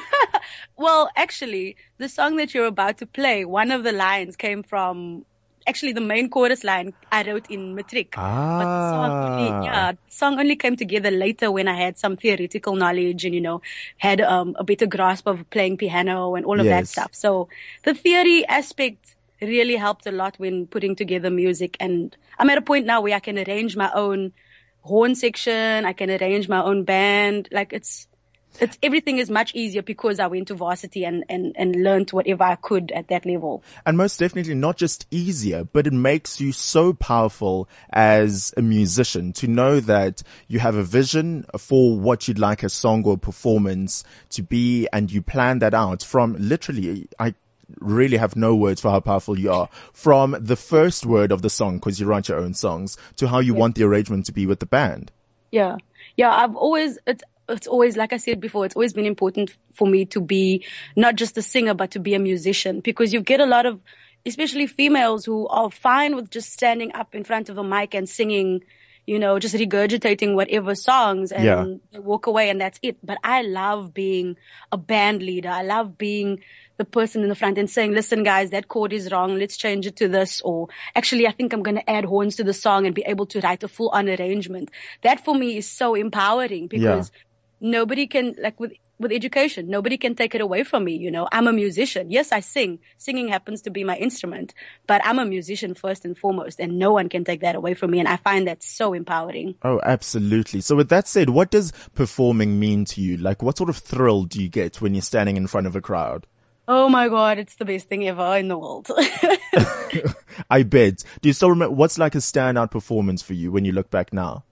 Well, 0.77 1.09
actually, 1.15 1.75
the 1.99 2.09
song 2.09 2.37
that 2.37 2.53
you're 2.55 2.65
about 2.65 2.97
to 2.99 3.05
play, 3.05 3.45
one 3.45 3.71
of 3.71 3.83
the 3.83 3.91
lines 3.91 4.35
came 4.35 4.63
from 4.63 5.25
actually 5.67 5.91
the 5.93 6.01
main 6.01 6.27
chorus 6.29 6.63
line 6.63 6.93
I 7.11 7.21
wrote 7.23 7.45
in 7.47 7.75
Matric. 7.75 8.19
But 8.57 8.73
the 8.73 8.81
song 8.81 9.11
Ah. 9.13 9.21
only, 9.21 9.57
yeah, 9.59 9.91
song 10.09 10.39
only 10.39 10.55
came 10.55 10.75
together 10.75 11.11
later 11.11 11.51
when 11.51 11.67
I 11.67 11.75
had 11.75 11.99
some 11.99 12.15
theoretical 12.17 12.75
knowledge 12.75 13.25
and, 13.25 13.35
you 13.35 13.41
know, 13.41 13.61
had 13.97 14.21
um, 14.21 14.55
a 14.57 14.63
better 14.63 14.87
grasp 14.87 15.27
of 15.27 15.47
playing 15.51 15.77
piano 15.77 16.33
and 16.35 16.45
all 16.45 16.59
of 16.59 16.65
that 16.67 16.87
Yes. 16.87 16.89
stuff. 16.89 17.11
So 17.13 17.47
the 17.83 17.93
theory 17.93 18.43
aspect 18.47 19.15
really 19.41 19.75
helped 19.75 20.05
a 20.05 20.11
lot 20.11 20.35
when 20.37 20.67
putting 20.67 20.95
together 20.95 21.29
music. 21.29 21.77
And 21.79 22.15
I'm 22.37 22.49
at 22.49 22.57
a 22.57 22.61
point 22.61 22.85
now 22.85 23.01
where 23.01 23.15
I 23.15 23.19
can 23.19 23.37
arrange 23.37 23.75
my 23.75 23.91
own 23.93 24.33
horn 24.81 25.15
section. 25.15 25.85
I 25.85 25.93
can 25.93 26.09
arrange 26.09 26.47
my 26.47 26.61
own 26.61 26.83
band. 26.83 27.49
Like 27.51 27.73
it's, 27.73 28.07
it's 28.59 28.77
everything 28.83 29.17
is 29.17 29.29
much 29.29 29.55
easier 29.55 29.81
because 29.81 30.19
I 30.19 30.27
went 30.27 30.49
to 30.49 30.55
varsity 30.55 31.05
and, 31.05 31.23
and, 31.29 31.55
and 31.57 31.75
learned 31.83 32.09
whatever 32.11 32.43
I 32.43 32.55
could 32.55 32.91
at 32.91 33.07
that 33.07 33.25
level. 33.25 33.63
And 33.85 33.97
most 33.97 34.19
definitely 34.19 34.55
not 34.55 34.77
just 34.77 35.07
easier, 35.09 35.63
but 35.63 35.87
it 35.87 35.93
makes 35.93 36.41
you 36.41 36.51
so 36.51 36.93
powerful 36.93 37.69
as 37.91 38.53
a 38.57 38.61
musician 38.61 39.33
to 39.33 39.47
know 39.47 39.79
that 39.79 40.21
you 40.47 40.59
have 40.59 40.75
a 40.75 40.83
vision 40.83 41.45
for 41.57 41.97
what 41.97 42.27
you'd 42.27 42.39
like 42.39 42.63
a 42.63 42.69
song 42.69 43.03
or 43.05 43.17
performance 43.17 44.03
to 44.31 44.43
be 44.43 44.87
and 44.91 45.11
you 45.11 45.21
plan 45.21 45.59
that 45.59 45.73
out 45.73 46.03
from 46.03 46.35
literally, 46.37 47.07
I 47.19 47.35
really 47.79 48.17
have 48.17 48.35
no 48.35 48.55
words 48.55 48.81
for 48.81 48.91
how 48.91 48.99
powerful 48.99 49.37
you 49.39 49.51
are 49.51 49.69
from 49.93 50.35
the 50.39 50.55
first 50.55 51.05
word 51.05 51.31
of 51.31 51.41
the 51.41 51.49
song 51.49 51.77
because 51.77 51.99
you 51.99 52.05
write 52.05 52.27
your 52.29 52.39
own 52.39 52.53
songs 52.53 52.97
to 53.15 53.27
how 53.27 53.39
you 53.39 53.53
want 53.53 53.75
the 53.75 53.83
arrangement 53.83 54.25
to 54.25 54.31
be 54.31 54.45
with 54.45 54.59
the 54.59 54.65
band. 54.65 55.11
Yeah. 55.51 55.77
Yeah. 56.17 56.31
I've 56.31 56.55
always, 56.55 56.97
it's, 57.07 57.23
it's 57.49 57.67
always, 57.67 57.97
like 57.97 58.13
I 58.13 58.17
said 58.17 58.39
before, 58.39 58.65
it's 58.65 58.75
always 58.75 58.93
been 58.93 59.05
important 59.05 59.55
for 59.73 59.87
me 59.87 60.05
to 60.05 60.21
be 60.21 60.65
not 60.95 61.15
just 61.15 61.37
a 61.37 61.41
singer, 61.41 61.73
but 61.73 61.91
to 61.91 61.99
be 61.99 62.13
a 62.13 62.19
musician 62.19 62.79
because 62.79 63.13
you 63.13 63.21
get 63.21 63.39
a 63.39 63.45
lot 63.45 63.65
of, 63.65 63.81
especially 64.25 64.67
females 64.67 65.25
who 65.25 65.47
are 65.47 65.69
fine 65.71 66.15
with 66.15 66.29
just 66.29 66.53
standing 66.53 66.93
up 66.93 67.15
in 67.15 67.23
front 67.23 67.49
of 67.49 67.57
a 67.57 67.63
mic 67.63 67.93
and 67.93 68.07
singing, 68.07 68.63
you 69.07 69.17
know, 69.17 69.39
just 69.39 69.55
regurgitating 69.55 70.35
whatever 70.35 70.75
songs 70.75 71.31
and 71.31 71.43
Yeah. 71.91 71.99
walk 71.99 72.27
away 72.27 72.49
and 72.49 72.61
that's 72.61 72.79
it. 72.83 72.97
But 73.03 73.17
I 73.23 73.41
love 73.41 73.93
being 73.93 74.37
a 74.71 74.77
band 74.77 75.23
leader. 75.23 75.49
I 75.49 75.63
love 75.63 75.97
being 75.97 76.41
the 76.77 76.85
person 76.85 77.21
in 77.21 77.29
the 77.29 77.35
front 77.35 77.57
and 77.57 77.69
saying, 77.69 77.91
listen 77.93 78.23
guys, 78.23 78.49
that 78.51 78.67
chord 78.67 78.93
is 78.93 79.11
wrong. 79.11 79.37
Let's 79.37 79.57
change 79.57 79.85
it 79.85 79.95
to 79.97 80.07
this. 80.07 80.41
Or 80.41 80.67
actually, 80.95 81.27
I 81.27 81.31
think 81.31 81.53
I'm 81.53 81.63
going 81.63 81.77
to 81.77 81.89
add 81.89 82.05
horns 82.05 82.35
to 82.37 82.43
the 82.43 82.53
song 82.53 82.85
and 82.85 82.95
be 82.95 83.03
able 83.05 83.25
to 83.27 83.39
write 83.41 83.63
a 83.63 83.67
full 83.67 83.89
on 83.89 84.09
arrangement. 84.09 84.71
That 85.01 85.23
for 85.23 85.35
me 85.35 85.57
is 85.57 85.67
so 85.67 85.95
empowering 85.95 86.67
because 86.67 87.11
nobody 87.59 88.07
can, 88.07 88.35
like 88.41 88.59
with, 88.59 88.73
with 88.99 89.11
education, 89.11 89.69
nobody 89.69 89.97
can 89.97 90.15
take 90.15 90.33
it 90.33 90.41
away 90.41 90.63
from 90.63 90.83
me. 90.83 90.95
You 90.95 91.11
know, 91.11 91.27
I'm 91.31 91.47
a 91.47 91.53
musician. 91.53 92.09
Yes, 92.09 92.31
I 92.31 92.39
sing. 92.39 92.79
Singing 92.97 93.27
happens 93.27 93.61
to 93.63 93.69
be 93.69 93.83
my 93.83 93.97
instrument, 93.97 94.53
but 94.87 95.01
I'm 95.03 95.19
a 95.19 95.25
musician 95.25 95.73
first 95.73 96.05
and 96.05 96.17
foremost 96.17 96.59
and 96.59 96.79
no 96.79 96.93
one 96.93 97.09
can 97.09 97.23
take 97.23 97.41
that 97.41 97.55
away 97.55 97.73
from 97.73 97.91
me. 97.91 97.99
And 97.99 98.07
I 98.07 98.17
find 98.17 98.47
that 98.47 98.63
so 98.63 98.93
empowering. 98.93 99.55
Oh, 99.63 99.79
absolutely. 99.83 100.61
So 100.61 100.75
with 100.75 100.89
that 100.89 101.07
said, 101.07 101.29
what 101.29 101.51
does 101.51 101.71
performing 101.93 102.59
mean 102.59 102.85
to 102.85 103.01
you? 103.01 103.17
Like 103.17 103.41
what 103.41 103.57
sort 103.57 103.69
of 103.69 103.77
thrill 103.77 104.23
do 104.23 104.41
you 104.41 104.49
get 104.49 104.81
when 104.81 104.93
you're 104.93 105.01
standing 105.01 105.37
in 105.37 105.47
front 105.47 105.67
of 105.67 105.75
a 105.75 105.81
crowd? 105.81 106.27
Oh 106.73 106.87
my 106.87 107.09
God. 107.09 107.37
It's 107.37 107.55
the 107.55 107.65
best 107.65 107.89
thing 107.89 108.07
ever 108.07 108.37
in 108.37 108.47
the 108.47 108.57
world. 108.57 108.89
I 110.49 110.63
bet. 110.63 111.03
Do 111.21 111.27
you 111.27 111.33
still 111.33 111.49
remember 111.49 111.75
what's 111.75 111.97
like 111.97 112.15
a 112.15 112.19
standout 112.19 112.71
performance 112.71 113.21
for 113.21 113.33
you 113.33 113.51
when 113.51 113.65
you 113.65 113.73
look 113.73 113.91
back 113.91 114.13
now? 114.13 114.45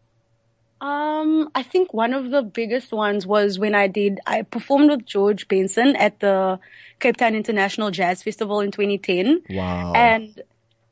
Um, 0.82 1.50
I 1.56 1.64
think 1.64 1.94
one 1.94 2.14
of 2.14 2.30
the 2.30 2.42
biggest 2.42 2.92
ones 2.92 3.26
was 3.26 3.58
when 3.58 3.74
I 3.74 3.88
did, 3.88 4.20
I 4.28 4.42
performed 4.42 4.90
with 4.90 5.06
George 5.06 5.48
Benson 5.48 5.96
at 5.96 6.20
the 6.20 6.60
Cape 7.00 7.16
Town 7.16 7.36
International 7.36 7.90
Jazz 7.90 8.22
Festival 8.22 8.60
in 8.60 8.72
2010. 8.72 9.44
Wow. 9.52 9.94
And 9.94 10.42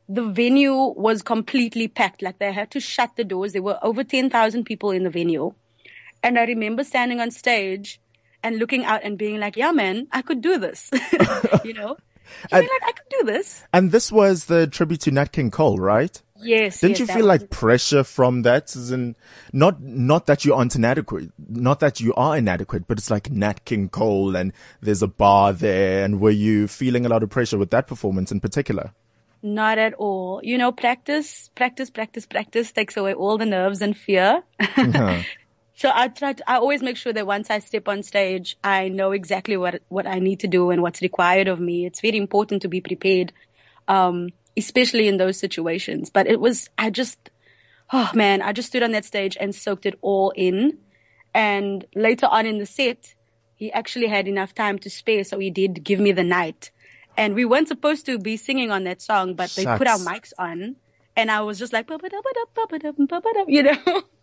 the 0.07 0.24
venue 0.24 0.75
was 0.75 1.22
completely 1.22 1.89
packed. 1.89 2.22
Like 2.22 2.39
they 2.39 2.53
had 2.53 2.72
to 2.72 2.79
shut 2.79 3.17
the 3.17 3.25
doors. 3.25 3.51
There 3.51 3.62
were 3.62 3.79
over 3.81 4.05
10,000 4.05 4.63
people 4.63 4.91
in 4.91 5.03
the 5.03 5.10
venue. 5.10 5.53
And 6.24 6.39
I 6.39 6.46
remember 6.46 6.86
standing 6.86 7.19
on 7.19 7.31
stage 7.31 8.00
and 8.44 8.60
looking 8.60 8.86
out 8.86 9.01
and 9.03 9.17
being 9.17 9.39
like, 9.39 9.58
yeah, 9.58 9.72
man, 9.72 10.08
I 10.12 10.22
could 10.22 10.41
do 10.41 10.58
this. 10.58 10.89
you 11.63 11.74
know? 11.74 11.98
I 12.51 12.62
feel 12.62 12.70
like 12.70 12.84
I 12.84 12.91
could 12.91 13.10
do 13.10 13.24
this. 13.25 13.63
And 13.74 13.91
this 13.91 14.12
was 14.12 14.46
the 14.46 14.67
tribute 14.67 15.01
to 15.01 15.12
Nat 15.12 15.32
King 15.32 15.51
Cole, 15.51 15.77
right? 15.77 16.22
Yes. 16.39 16.82
Didn't 16.82 17.00
yes, 17.00 17.08
you 17.08 17.15
feel 17.15 17.25
like 17.25 17.50
pressure 17.50 18.03
from 18.03 18.44
that? 18.44 18.75
As 18.75 18.91
in, 18.91 19.15
not, 19.53 19.82
not 19.82 20.27
that 20.27 20.46
you 20.46 20.53
aren't 20.53 20.75
inadequate, 20.75 21.32
not 21.38 21.79
that 21.79 22.00
you 22.00 22.13
are 22.15 22.38
inadequate, 22.38 22.88
but 22.88 22.98
it's 22.98 23.10
like 23.10 23.32
Nat 23.32 23.65
King 23.65 23.89
Cole 23.89 24.36
and 24.36 24.53
there's 24.82 25.01
a 25.01 25.08
bar 25.08 25.53
there. 25.53 26.03
And 26.03 26.20
were 26.20 26.32
you 26.32 26.67
feeling 26.67 27.06
a 27.06 27.10
lot 27.10 27.24
of 27.24 27.29
pressure 27.29 27.58
with 27.58 27.72
that 27.72 27.88
performance 27.88 28.32
in 28.32 28.39
particular? 28.39 28.91
Not 29.41 29.77
at 29.77 29.94
all. 29.94 30.41
You 30.44 30.58
know, 30.58 30.72
practice, 30.72 31.50
practice, 31.56 31.89
practice, 31.89 32.25
practice 32.25 32.72
takes 32.72 32.98
away 32.98 33.13
all 33.13 33.38
the 33.38 33.46
nerves 33.46 33.82
and 33.82 33.96
fear. 33.96 34.44
Uh-huh. 34.60 35.22
so 35.77 35.91
I 35.93 36.07
try 36.07 36.34
to, 36.34 36.50
I 36.50 36.55
always 36.55 36.81
make 36.81 36.98
sure 36.98 37.13
that 37.13 37.27
once 37.27 37.51
I 37.51 37.60
step 37.60 37.88
on 37.88 38.01
stage, 38.01 38.57
I 38.63 38.89
know 38.89 39.12
exactly 39.12 39.57
what, 39.57 39.84
what 39.89 40.07
I 40.07 40.17
need 40.17 40.39
to 40.39 40.48
do 40.48 40.72
and 40.72 40.81
what's 40.81 41.03
required 41.03 41.48
of 41.48 41.60
me. 41.60 41.86
It's 41.86 42.01
very 42.01 42.17
important 42.17 42.63
to 42.63 42.67
be 42.67 42.81
prepared, 42.81 43.31
um, 43.88 44.29
especially 44.57 45.07
in 45.07 45.17
those 45.17 45.38
situations. 45.38 46.10
But 46.10 46.25
it 46.25 46.39
was, 46.39 46.67
I 46.79 46.89
just, 46.89 47.29
oh 47.93 48.10
man, 48.15 48.41
I 48.41 48.53
just 48.53 48.69
stood 48.69 48.81
on 48.81 48.91
that 48.93 49.05
stage 49.05 49.38
and 49.39 49.53
soaked 49.53 49.86
it 49.86 50.00
all 50.01 50.34
in. 50.36 50.79
And 51.36 51.86
later 51.93 52.25
on 52.25 52.48
in 52.48 52.57
the 52.57 52.65
set, 52.65 53.13
he 53.55 53.72
actually 53.72 54.07
had 54.07 54.27
enough 54.27 54.55
time 54.55 54.79
to 54.79 54.89
spare. 54.89 55.24
So 55.24 55.38
he 55.38 55.51
did 55.51 55.84
give 55.84 56.00
me 56.00 56.12
the 56.12 56.24
night. 56.24 56.72
And 57.15 57.36
we 57.36 57.46
weren't 57.46 57.67
supposed 57.67 58.07
to 58.07 58.17
be 58.17 58.36
singing 58.36 58.72
on 58.72 58.84
that 58.86 59.00
song, 59.00 59.36
but 59.36 59.51
they 59.51 59.65
put 59.65 59.86
our 59.86 60.00
mics 60.00 60.34
on 60.39 60.77
and 61.17 61.31
I 61.31 61.41
was 61.41 61.57
just 61.57 61.74
like, 61.74 61.88
"Ba-ba-da-ba-da, 61.88 62.46
ba-ba-da, 62.53 62.91
ba-ba-da," 62.91 63.46
you 63.48 63.63
know, 63.63 64.03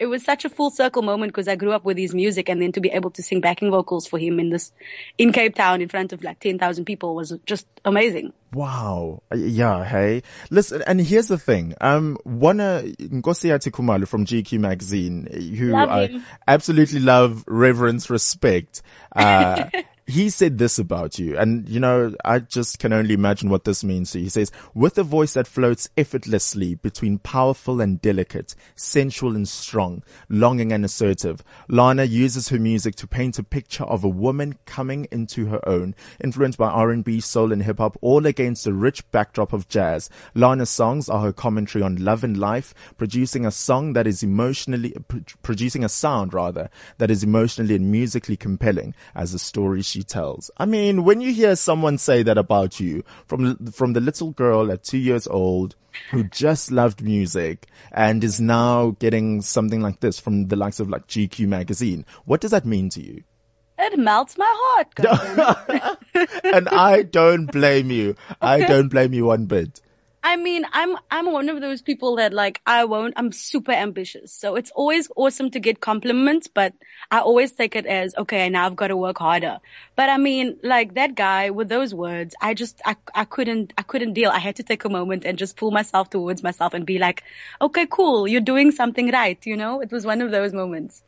it 0.00 0.06
was 0.06 0.24
such 0.24 0.46
a 0.46 0.48
full 0.48 0.70
circle 0.70 1.02
moment 1.02 1.30
because 1.30 1.46
I 1.46 1.56
grew 1.56 1.72
up 1.72 1.84
with 1.84 1.98
his 1.98 2.14
music 2.14 2.48
and 2.48 2.60
then 2.60 2.72
to 2.72 2.80
be 2.80 2.88
able 2.88 3.10
to 3.10 3.22
sing 3.22 3.42
backing 3.42 3.70
vocals 3.70 4.06
for 4.06 4.18
him 4.18 4.40
in 4.40 4.48
this, 4.48 4.72
in 5.18 5.30
Cape 5.30 5.54
Town 5.54 5.82
in 5.82 5.90
front 5.90 6.14
of 6.14 6.24
like 6.24 6.40
10,000 6.40 6.86
people 6.86 7.14
was 7.14 7.34
just 7.44 7.66
amazing. 7.84 8.32
Wow. 8.52 9.22
Uh, 9.32 9.36
Yeah, 9.36 9.84
hey. 9.84 10.22
Listen, 10.50 10.82
and 10.86 11.00
here's 11.00 11.28
the 11.28 11.38
thing. 11.38 11.74
Um, 11.80 12.18
Wana 12.26 12.94
Nkosiyati 12.96 13.70
Khumalo 13.70 14.06
from 14.08 14.26
GQ 14.26 14.58
magazine, 14.58 15.26
who 15.58 15.70
Love 15.70 15.88
I 15.88 16.06
him. 16.06 16.24
absolutely 16.48 17.00
love, 17.00 17.44
reverence, 17.46 18.10
respect, 18.10 18.82
uh, 19.14 19.64
he 20.06 20.28
said 20.28 20.58
this 20.58 20.76
about 20.80 21.20
you. 21.20 21.38
And, 21.38 21.68
you 21.68 21.78
know, 21.78 22.12
I 22.24 22.40
just 22.40 22.80
can 22.80 22.92
only 22.92 23.14
imagine 23.14 23.48
what 23.48 23.62
this 23.62 23.84
means 23.84 24.12
you. 24.16 24.22
He 24.22 24.28
says, 24.28 24.50
with 24.74 24.98
a 24.98 25.04
voice 25.04 25.34
that 25.34 25.46
floats 25.46 25.88
effortlessly 25.96 26.74
between 26.74 27.18
powerful 27.18 27.80
and 27.80 28.02
delicate, 28.02 28.56
sensual 28.74 29.36
and 29.36 29.48
strong, 29.48 30.02
longing 30.28 30.72
and 30.72 30.84
assertive, 30.84 31.44
Lana 31.68 32.02
uses 32.04 32.48
her 32.48 32.58
music 32.58 32.96
to 32.96 33.06
paint 33.06 33.38
a 33.38 33.44
picture 33.44 33.84
of 33.84 34.02
a 34.02 34.08
woman 34.08 34.58
coming 34.66 35.06
into 35.12 35.46
her 35.46 35.60
own, 35.68 35.94
influenced 36.22 36.58
by 36.58 36.68
R&B, 36.68 37.20
soul 37.20 37.52
and 37.52 37.62
hip 37.62 37.78
hop, 37.78 37.96
all 38.00 38.26
against 38.40 38.64
the 38.64 38.72
rich 38.72 39.08
backdrop 39.10 39.52
of 39.52 39.68
jazz. 39.68 40.08
Lana's 40.34 40.70
songs 40.70 41.08
are 41.08 41.20
her 41.20 41.32
commentary 41.32 41.82
on 41.82 41.96
love 41.96 42.24
and 42.24 42.36
life, 42.36 42.74
producing 42.96 43.44
a 43.44 43.50
song 43.50 43.92
that 43.92 44.06
is 44.06 44.22
emotionally, 44.22 44.94
producing 45.42 45.84
a 45.84 45.88
sound 45.88 46.32
rather, 46.32 46.70
that 46.98 47.10
is 47.10 47.22
emotionally 47.22 47.74
and 47.74 47.90
musically 47.90 48.36
compelling 48.36 48.94
as 49.14 49.32
the 49.32 49.38
story 49.38 49.82
she 49.82 50.02
tells. 50.02 50.50
I 50.56 50.64
mean, 50.64 51.04
when 51.04 51.20
you 51.20 51.32
hear 51.32 51.56
someone 51.56 51.98
say 51.98 52.22
that 52.22 52.38
about 52.38 52.80
you, 52.80 53.04
from, 53.26 53.66
from 53.66 53.92
the 53.92 54.00
little 54.00 54.30
girl 54.32 54.72
at 54.72 54.84
two 54.84 54.98
years 54.98 55.26
old, 55.26 55.76
who 56.10 56.24
just 56.24 56.70
loved 56.70 57.02
music 57.02 57.66
and 57.92 58.22
is 58.22 58.40
now 58.40 58.96
getting 59.00 59.42
something 59.42 59.80
like 59.80 60.00
this 60.00 60.18
from 60.18 60.46
the 60.46 60.56
likes 60.56 60.80
of 60.80 60.88
like 60.88 61.06
GQ 61.08 61.46
magazine, 61.48 62.06
what 62.24 62.40
does 62.40 62.52
that 62.52 62.64
mean 62.64 62.88
to 62.90 63.02
you? 63.02 63.24
It 63.82 63.98
melts 63.98 64.36
my 64.36 64.46
heart. 64.46 65.98
and 66.44 66.68
I 66.68 67.02
don't 67.02 67.50
blame 67.50 67.90
you. 67.90 68.14
I 68.40 68.60
don't 68.60 68.88
blame 68.88 69.14
you 69.14 69.24
one 69.26 69.46
bit. 69.46 69.80
I 70.22 70.36
mean, 70.36 70.66
I'm, 70.72 70.96
I'm 71.10 71.32
one 71.32 71.48
of 71.48 71.62
those 71.62 71.80
people 71.80 72.16
that 72.16 72.34
like, 72.34 72.60
I 72.66 72.84
won't, 72.84 73.14
I'm 73.16 73.32
super 73.32 73.72
ambitious. 73.72 74.32
So 74.32 74.54
it's 74.54 74.70
always 74.72 75.08
awesome 75.16 75.50
to 75.52 75.60
get 75.60 75.80
compliments, 75.80 76.46
but 76.46 76.74
I 77.10 77.20
always 77.20 77.52
take 77.52 77.74
it 77.74 77.86
as, 77.86 78.14
okay, 78.16 78.50
now 78.50 78.66
I've 78.66 78.76
got 78.76 78.88
to 78.88 78.98
work 78.98 79.18
harder. 79.18 79.60
But 79.96 80.10
I 80.10 80.18
mean, 80.18 80.58
like 80.62 80.92
that 80.94 81.14
guy 81.14 81.48
with 81.48 81.70
those 81.70 81.94
words, 81.94 82.34
I 82.42 82.52
just, 82.52 82.82
I, 82.84 82.96
I 83.14 83.24
couldn't, 83.24 83.72
I 83.78 83.82
couldn't 83.82 84.12
deal. 84.12 84.28
I 84.28 84.40
had 84.40 84.56
to 84.56 84.62
take 84.62 84.84
a 84.84 84.90
moment 84.90 85.24
and 85.24 85.38
just 85.38 85.56
pull 85.56 85.70
myself 85.70 86.10
towards 86.10 86.42
myself 86.42 86.74
and 86.74 86.84
be 86.84 86.98
like, 86.98 87.24
okay, 87.62 87.86
cool. 87.86 88.28
You're 88.28 88.42
doing 88.42 88.72
something 88.72 89.10
right. 89.10 89.38
You 89.46 89.56
know, 89.56 89.80
it 89.80 89.90
was 89.90 90.04
one 90.04 90.20
of 90.20 90.32
those 90.32 90.52
moments. 90.52 91.02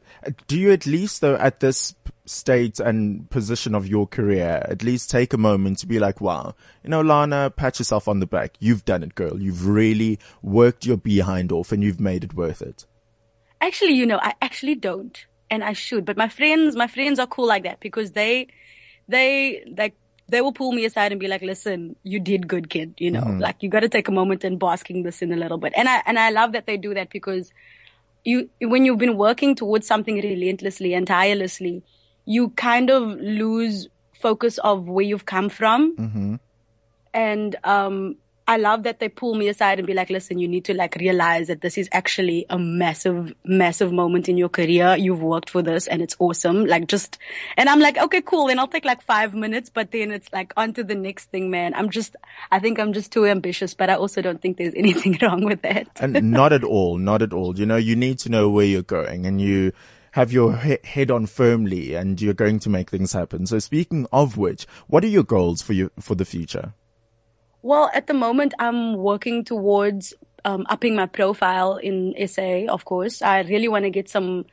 Do 0.46 0.58
you 0.58 0.72
at 0.72 0.86
least 0.86 1.20
though 1.20 1.36
at 1.36 1.60
this 1.60 1.94
state 2.24 2.78
and 2.80 3.28
position 3.30 3.74
of 3.74 3.86
your 3.86 4.06
career, 4.06 4.64
at 4.68 4.82
least 4.82 5.10
take 5.10 5.32
a 5.32 5.38
moment 5.38 5.78
to 5.78 5.86
be 5.86 5.98
like, 5.98 6.20
wow, 6.20 6.54
you 6.82 6.90
know, 6.90 7.00
Lana, 7.00 7.52
pat 7.54 7.78
yourself 7.78 8.08
on 8.08 8.20
the 8.20 8.26
back. 8.26 8.54
You've 8.60 8.84
done 8.84 9.02
it, 9.02 9.14
girl. 9.14 9.40
You've 9.40 9.66
really 9.66 10.18
worked 10.40 10.86
your 10.86 10.96
behind 10.96 11.52
off 11.52 11.72
and 11.72 11.82
you've 11.82 12.00
made 12.00 12.24
it 12.24 12.34
worth 12.34 12.62
it. 12.62 12.86
Actually, 13.60 13.94
you 13.94 14.06
know, 14.06 14.18
I 14.20 14.34
actually 14.40 14.74
don't 14.74 15.24
and 15.50 15.62
I 15.62 15.72
should, 15.72 16.04
but 16.04 16.16
my 16.16 16.28
friends, 16.28 16.76
my 16.76 16.86
friends 16.86 17.18
are 17.18 17.26
cool 17.26 17.46
like 17.46 17.64
that 17.64 17.80
because 17.80 18.12
they, 18.12 18.48
they, 19.08 19.64
like, 19.76 19.94
they 20.28 20.40
will 20.40 20.52
pull 20.52 20.72
me 20.72 20.84
aside 20.84 21.12
and 21.12 21.20
be 21.20 21.28
like, 21.28 21.42
listen, 21.42 21.96
you 22.04 22.18
did 22.18 22.48
good, 22.48 22.70
kid. 22.70 22.94
You 22.98 23.10
know, 23.10 23.20
mm-hmm. 23.20 23.38
like 23.38 23.62
you 23.62 23.68
got 23.68 23.80
to 23.80 23.88
take 23.88 24.08
a 24.08 24.12
moment 24.12 24.44
and 24.44 24.58
basking 24.58 25.02
this 25.02 25.20
in 25.20 25.32
a 25.32 25.36
little 25.36 25.58
bit. 25.58 25.74
And 25.76 25.88
I, 25.88 26.02
and 26.06 26.18
I 26.18 26.30
love 26.30 26.52
that 26.52 26.66
they 26.66 26.76
do 26.76 26.94
that 26.94 27.10
because 27.10 27.52
you, 28.24 28.48
when 28.60 28.84
you've 28.84 28.98
been 28.98 29.16
working 29.16 29.54
towards 29.54 29.86
something 29.86 30.16
relentlessly 30.16 30.94
and 30.94 31.06
tirelessly, 31.06 31.82
you 32.24 32.50
kind 32.50 32.90
of 32.90 33.02
lose 33.20 33.88
focus 34.12 34.58
of 34.58 34.88
where 34.88 35.04
you've 35.04 35.26
come 35.26 35.48
from. 35.48 35.96
Mm-hmm. 35.96 36.34
And, 37.14 37.56
um, 37.64 38.16
I 38.52 38.58
love 38.58 38.82
that 38.82 39.00
they 39.00 39.08
pull 39.08 39.34
me 39.34 39.48
aside 39.48 39.78
and 39.78 39.86
be 39.86 39.94
like, 39.94 40.10
listen, 40.10 40.38
you 40.38 40.46
need 40.46 40.66
to 40.66 40.74
like 40.74 40.96
realize 40.96 41.46
that 41.46 41.62
this 41.62 41.78
is 41.78 41.88
actually 41.90 42.44
a 42.50 42.58
massive, 42.58 43.34
massive 43.46 43.90
moment 43.94 44.28
in 44.28 44.36
your 44.36 44.50
career. 44.50 44.94
You've 44.94 45.22
worked 45.22 45.48
for 45.48 45.62
this 45.62 45.86
and 45.86 46.02
it's 46.02 46.14
awesome. 46.18 46.66
Like 46.66 46.86
just, 46.86 47.16
and 47.56 47.70
I'm 47.70 47.80
like, 47.80 47.96
okay, 47.96 48.20
cool. 48.20 48.48
Then 48.48 48.58
I'll 48.58 48.68
take 48.68 48.84
like 48.84 49.00
five 49.00 49.32
minutes, 49.32 49.70
but 49.70 49.90
then 49.90 50.10
it's 50.10 50.30
like 50.34 50.52
on 50.58 50.74
to 50.74 50.84
the 50.84 50.94
next 50.94 51.30
thing, 51.30 51.50
man. 51.50 51.72
I'm 51.72 51.88
just, 51.88 52.14
I 52.50 52.58
think 52.58 52.78
I'm 52.78 52.92
just 52.92 53.10
too 53.10 53.24
ambitious, 53.24 53.72
but 53.72 53.88
I 53.88 53.94
also 53.94 54.20
don't 54.20 54.42
think 54.42 54.58
there's 54.58 54.74
anything 54.76 55.16
wrong 55.22 55.46
with 55.46 55.62
that. 55.62 55.88
and 55.98 56.12
not 56.30 56.52
at 56.52 56.62
all. 56.62 56.98
Not 56.98 57.22
at 57.22 57.32
all. 57.32 57.58
You 57.58 57.64
know, 57.64 57.76
you 57.76 57.96
need 57.96 58.18
to 58.18 58.28
know 58.28 58.50
where 58.50 58.66
you're 58.66 58.82
going 58.82 59.24
and 59.24 59.40
you, 59.40 59.72
have 60.10 60.30
your 60.30 60.58
he- 60.58 60.76
head 60.84 61.10
on 61.10 61.24
firmly 61.24 61.94
and 61.94 62.20
you're 62.20 62.34
going 62.34 62.58
to 62.58 62.68
make 62.68 62.90
things 62.90 63.14
happen. 63.14 63.46
So 63.46 63.58
speaking 63.58 64.06
of 64.12 64.36
which, 64.36 64.66
what 64.86 65.04
are 65.04 65.08
your 65.08 65.22
goals 65.22 65.62
for 65.62 65.72
you, 65.72 65.90
for 65.98 66.14
the 66.14 66.26
future? 66.26 66.74
Well, 67.62 67.90
at 67.94 68.06
the 68.06 68.14
moment, 68.14 68.54
I'm 68.58 68.96
working 68.96 69.44
towards 69.44 70.14
um, 70.44 70.66
upping 70.68 70.96
my 70.96 71.06
profile 71.06 71.76
in 71.76 72.14
SA. 72.26 72.66
Of 72.68 72.84
course, 72.84 73.22
I 73.22 73.42
really 73.42 73.68
want 73.68 73.84
to 73.84 73.90
get 73.90 74.08
some 74.08 74.46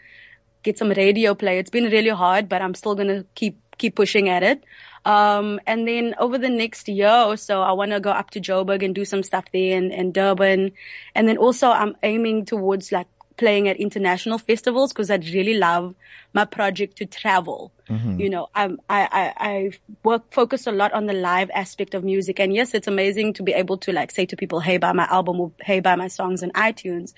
get 0.61 0.77
some 0.77 0.89
radio 0.89 1.33
play. 1.33 1.57
It's 1.57 1.69
been 1.69 1.85
really 1.85 2.09
hard, 2.09 2.47
but 2.49 2.61
I'm 2.61 2.75
still 2.75 2.95
gonna 2.95 3.25
keep 3.33 3.57
keep 3.77 3.95
pushing 3.95 4.29
at 4.29 4.43
it. 4.43 4.63
Um, 5.05 5.59
and 5.65 5.87
then 5.87 6.13
over 6.19 6.37
the 6.37 6.49
next 6.49 6.87
year 6.87 7.23
or 7.25 7.37
so, 7.37 7.61
I 7.61 7.71
want 7.71 7.91
to 7.91 7.99
go 7.99 8.11
up 8.11 8.29
to 8.31 8.41
Joburg 8.41 8.83
and 8.83 8.93
do 8.93 9.05
some 9.05 9.23
stuff 9.23 9.45
there 9.53 9.77
and, 9.77 9.91
and 9.91 10.13
Durban. 10.13 10.73
And 11.15 11.27
then 11.27 11.37
also 11.37 11.69
I'm 11.69 11.95
aiming 12.03 12.45
towards 12.45 12.91
like 12.91 13.07
playing 13.39 13.69
at 13.69 13.77
international 13.77 14.37
festivals 14.37 14.91
because 14.91 15.09
I'd 15.09 15.25
really 15.29 15.53
love 15.53 15.95
my 16.33 16.43
project 16.43 16.97
to 16.97 17.05
travel. 17.05 17.71
Mm-hmm. 17.89 18.19
You 18.19 18.29
know, 18.29 18.49
I'm, 18.53 18.79
I, 18.89 19.07
I, 19.11 19.49
I 19.49 19.71
work, 20.03 20.31
focus 20.31 20.67
a 20.67 20.73
lot 20.73 20.91
on 20.91 21.05
the 21.05 21.13
live 21.13 21.49
aspect 21.55 21.93
of 21.93 22.03
music. 22.03 22.37
And 22.37 22.53
yes, 22.53 22.73
it's 22.73 22.87
amazing 22.87 23.33
to 23.33 23.43
be 23.43 23.53
able 23.53 23.77
to 23.77 23.93
like 23.93 24.11
say 24.11 24.25
to 24.25 24.35
people, 24.35 24.59
Hey, 24.59 24.77
buy 24.77 24.91
my 24.91 25.05
album 25.05 25.39
or 25.39 25.53
Hey, 25.61 25.79
buy 25.79 25.95
my 25.95 26.09
songs 26.09 26.43
on 26.43 26.51
iTunes. 26.51 27.13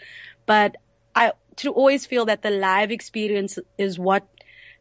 But 0.46 0.78
I, 1.16 1.34
to 1.58 1.72
always 1.72 2.06
feel 2.06 2.26
that 2.26 2.44
the 2.44 2.52
live 2.52 2.92
experience 2.92 3.58
is 3.80 3.98
what 3.98 4.28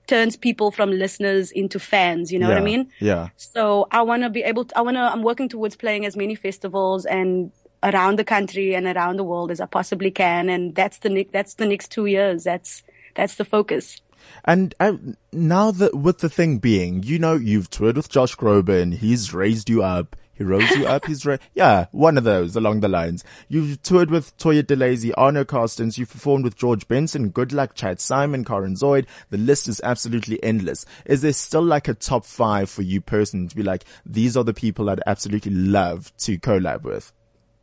turns 0.06 0.36
people 0.36 0.70
from 0.70 0.90
listeners 0.90 1.50
into 1.50 1.78
fans. 1.78 2.30
You 2.30 2.38
know 2.38 2.48
yeah, 2.48 2.54
what 2.54 2.62
I 2.62 2.64
mean? 2.64 2.90
Yeah. 3.00 3.28
So 3.36 3.88
I 3.90 4.02
want 4.02 4.24
to 4.24 4.28
be 4.28 4.42
able 4.42 4.66
to, 4.66 4.78
I 4.78 4.82
want 4.82 4.96
to, 4.96 5.00
I'm 5.00 5.22
working 5.22 5.48
towards 5.48 5.74
playing 5.74 6.04
as 6.04 6.16
many 6.16 6.34
festivals 6.34 7.06
and 7.06 7.50
around 7.82 8.18
the 8.18 8.24
country 8.24 8.74
and 8.74 8.86
around 8.86 9.16
the 9.16 9.24
world 9.24 9.50
as 9.50 9.60
I 9.60 9.66
possibly 9.66 10.10
can. 10.10 10.48
And 10.48 10.74
that's 10.74 10.98
the, 10.98 11.26
that's 11.32 11.54
the 11.54 11.66
next 11.66 11.88
two 11.90 12.06
years. 12.06 12.44
That's, 12.44 12.82
that's 13.14 13.36
the 13.36 13.44
focus. 13.44 14.00
And 14.44 14.74
uh, 14.80 14.94
now 15.32 15.70
that 15.70 15.94
with 15.94 16.18
the 16.18 16.28
thing 16.28 16.58
being, 16.58 17.02
you 17.02 17.18
know, 17.18 17.34
you've 17.34 17.70
toured 17.70 17.96
with 17.96 18.08
Josh 18.08 18.36
Groban, 18.36 18.94
he's 18.94 19.34
raised 19.34 19.68
you 19.68 19.82
up. 19.82 20.16
He 20.40 20.44
rose 20.44 20.70
you 20.70 20.86
up. 20.86 21.04
He's 21.04 21.26
ra- 21.26 21.36
yeah, 21.54 21.86
one 21.92 22.16
of 22.16 22.24
those 22.24 22.56
along 22.56 22.80
the 22.80 22.88
lines. 22.88 23.24
You've 23.48 23.82
toured 23.82 24.10
with 24.10 24.34
Toya 24.38 24.62
Delazy, 24.62 25.12
Arno 25.14 25.44
Carstens. 25.44 25.98
You've 25.98 26.10
performed 26.10 26.44
with 26.44 26.56
George 26.56 26.88
Benson, 26.88 27.30
Goodluck, 27.30 27.74
Chad 27.74 27.98
Saaiman, 27.98 28.46
Karen 28.46 28.74
Zoid. 28.74 29.04
The 29.28 29.36
list 29.36 29.68
is 29.68 29.82
absolutely 29.84 30.42
endless. 30.42 30.86
Is 31.04 31.20
there 31.20 31.34
still 31.34 31.62
like 31.62 31.88
a 31.88 31.94
top 31.94 32.24
five 32.24 32.70
for 32.70 32.80
you 32.80 33.02
personally 33.02 33.48
to 33.48 33.56
be 33.56 33.62
like, 33.62 33.84
these 34.06 34.34
are 34.34 34.44
the 34.44 34.54
people 34.54 34.88
I'd 34.88 35.02
absolutely 35.06 35.52
love 35.52 36.10
to 36.20 36.38
collab 36.38 36.84
with? 36.84 37.12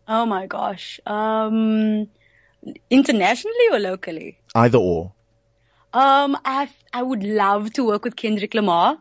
Oh 0.07 0.25
my 0.25 0.47
gosh. 0.47 0.99
Um, 1.05 2.07
internationally 2.89 3.67
or 3.71 3.79
locally? 3.79 4.39
Either 4.55 4.77
or. 4.77 5.13
Um, 5.93 6.37
I 6.45 6.69
I 6.93 7.01
would 7.03 7.23
love 7.23 7.73
to 7.73 7.83
work 7.83 8.03
with 8.03 8.15
Kendrick 8.15 8.53
Lamar. 8.53 8.97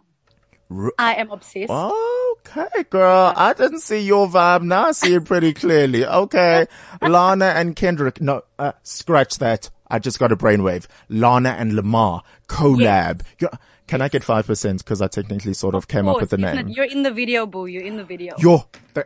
R- 0.70 0.92
I 0.98 1.14
am 1.14 1.30
obsessed. 1.30 1.70
Okay, 1.70 2.84
girl. 2.90 3.32
I 3.36 3.52
didn't 3.52 3.80
see 3.80 4.00
your 4.00 4.26
vibe. 4.28 4.62
Now 4.62 4.86
I 4.86 4.92
see 4.92 5.14
it 5.14 5.24
pretty 5.24 5.52
clearly. 5.52 6.06
Okay. 6.06 6.66
Lana 7.02 7.46
and 7.46 7.76
Kendrick. 7.76 8.20
No, 8.20 8.42
uh, 8.58 8.72
scratch 8.82 9.38
that. 9.38 9.70
I 9.88 9.98
just 10.00 10.18
got 10.18 10.32
a 10.32 10.36
brainwave. 10.36 10.86
Lana 11.08 11.50
and 11.50 11.74
Lamar 11.74 12.22
collab. 12.48 13.22
Yes. 13.40 13.50
Can 13.86 14.02
I 14.02 14.08
get 14.08 14.22
5%? 14.22 14.84
Cause 14.84 15.00
I 15.00 15.06
technically 15.06 15.54
sort 15.54 15.76
of, 15.76 15.84
of 15.84 15.88
came 15.88 16.04
course, 16.06 16.16
up 16.16 16.20
with 16.22 16.30
the 16.30 16.38
name. 16.38 16.68
You're 16.68 16.86
in 16.86 17.04
the 17.04 17.12
video, 17.12 17.46
boo. 17.46 17.66
You're 17.66 17.84
in 17.84 17.96
the 17.96 18.02
video. 18.04 18.34
You're, 18.38 18.64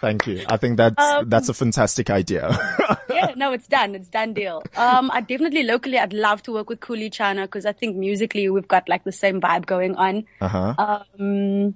Thank 0.00 0.26
you. 0.26 0.44
I 0.48 0.56
think 0.56 0.78
that's 0.78 1.02
um, 1.02 1.28
that's 1.28 1.48
a 1.48 1.54
fantastic 1.54 2.08
idea. 2.08 2.48
yeah, 3.10 3.34
no, 3.36 3.52
it's 3.52 3.66
done. 3.66 3.94
It's 3.94 4.08
done 4.08 4.32
deal. 4.32 4.62
Um, 4.76 5.10
I 5.12 5.20
definitely 5.20 5.62
locally, 5.62 5.98
I'd 5.98 6.14
love 6.14 6.42
to 6.44 6.52
work 6.52 6.70
with 6.70 6.80
Kuli 6.80 7.10
Chana 7.10 7.42
because 7.42 7.66
I 7.66 7.72
think 7.72 7.96
musically 7.96 8.48
we've 8.48 8.66
got 8.68 8.88
like 8.88 9.04
the 9.04 9.12
same 9.12 9.40
vibe 9.40 9.66
going 9.66 9.96
on. 9.96 10.24
Uh-huh. 10.40 10.74
Um, 10.78 11.74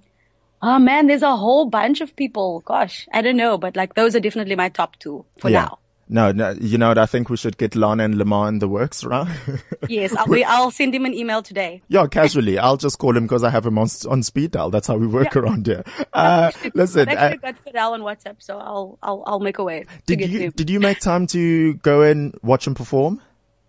oh 0.63 0.79
man, 0.79 1.07
there's 1.07 1.23
a 1.23 1.37
whole 1.37 1.67
bunch 1.67 2.01
of 2.01 2.17
people. 2.17 2.61
Gosh, 2.61 3.07
I 3.13 3.21
don't 3.21 3.37
know, 3.37 3.59
but 3.59 3.77
like 3.77 3.95
those 3.95 4.17
are 4.17 4.21
definitely 4.21 4.57
my 4.57 4.71
top 4.71 4.99
two 4.99 5.27
for 5.39 5.51
yeah. 5.51 5.65
now. 5.65 5.79
No, 6.09 6.33
no, 6.33 6.55
you 6.61 6.77
know 6.77 6.89
what? 6.89 6.99
I 6.99 7.07
think 7.07 7.31
we 7.31 7.37
should 7.37 7.57
get 7.57 7.75
Lana 7.75 8.05
and 8.05 8.19
Lamar 8.19 8.49
in 8.49 8.59
the 8.59 8.69
works, 8.69 9.05
right? 9.05 9.29
yes, 9.89 10.15
I'll, 10.15 10.45
I'll, 10.47 10.71
send 10.71 10.95
him 10.95 11.07
an 11.07 11.15
email 11.15 11.43
today. 11.43 11.83
Yeah, 11.89 12.07
casually. 12.07 12.59
I'll 12.59 12.77
just 12.77 12.99
call 12.99 13.17
him 13.17 13.25
because 13.25 13.43
I 13.43 13.51
have 13.51 13.65
him 13.65 13.79
on, 13.79 13.89
on 14.09 14.23
speed 14.23 14.51
dial. 14.51 14.71
That's 14.71 14.87
how 14.87 14.97
we 14.97 15.07
work 15.07 15.35
yeah. 15.35 15.41
around 15.41 15.67
here. 15.67 15.85
Uh, 16.13 16.53
listen. 16.75 17.09
I 17.09 17.13
actually 17.13 17.39
uh, 17.39 17.53
got 17.53 17.59
Fidel 17.59 17.93
on 17.95 18.03
WhatsApp, 18.03 18.37
so 18.39 18.57
I'll, 18.57 18.99
I'll, 19.03 19.25
I'll 19.27 19.41
make 19.41 19.59
a 19.59 19.65
way. 19.65 19.85
Did 20.07 20.21
you, 20.21 20.51
did 20.53 20.71
you 20.71 20.79
make 20.79 21.01
time 21.01 21.27
to 21.29 21.75
go 21.75 22.03
and 22.03 22.39
watch 22.43 22.67
him 22.69 22.75
perform? 22.75 23.21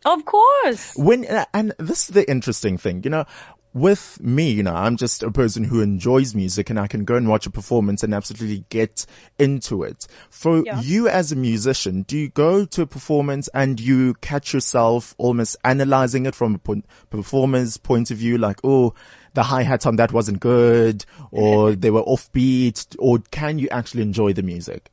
Of 0.05 0.23
course. 0.25 0.95
When, 0.95 1.25
and 1.53 1.73
this 1.79 2.07
is 2.07 2.07
the 2.09 2.29
interesting 2.29 2.77
thing, 2.77 3.01
you 3.03 3.09
know, 3.09 3.25
with 3.75 4.21
me, 4.21 4.49
you 4.51 4.63
know, 4.63 4.73
I'm 4.73 4.95
just 4.95 5.21
a 5.21 5.29
person 5.29 5.65
who 5.65 5.81
enjoys 5.81 6.33
music 6.33 6.69
and 6.69 6.79
I 6.79 6.88
can 6.88 7.03
go 7.03 7.15
and 7.15 7.27
watch 7.27 7.45
a 7.45 7.49
performance 7.49 8.03
and 8.03 8.13
absolutely 8.13 8.63
get 8.69 9.05
into 9.38 9.83
it. 9.83 10.07
For 10.29 10.63
yeah. 10.65 10.79
you 10.79 11.09
as 11.09 11.33
a 11.33 11.35
musician, 11.35 12.03
do 12.03 12.17
you 12.17 12.29
go 12.29 12.63
to 12.63 12.83
a 12.83 12.88
performance 12.88 13.49
and 13.53 13.77
you 13.77 14.13
catch 14.21 14.53
yourself 14.53 15.13
almost 15.17 15.57
analyzing 15.65 16.25
it 16.25 16.35
from 16.35 16.55
a 16.65 16.81
performer's 17.09 17.75
point 17.75 18.11
of 18.11 18.17
view, 18.17 18.38
like, 18.38 18.61
oh, 18.63 18.93
the 19.33 19.43
hi-hat 19.43 19.85
on 19.85 19.97
that 19.97 20.13
wasn't 20.13 20.39
good 20.39 21.05
or 21.31 21.73
they 21.73 21.91
were 21.91 22.03
offbeat 22.03 22.95
or 22.97 23.19
can 23.31 23.59
you 23.59 23.67
actually 23.71 24.03
enjoy 24.03 24.31
the 24.31 24.41
music? 24.41 24.89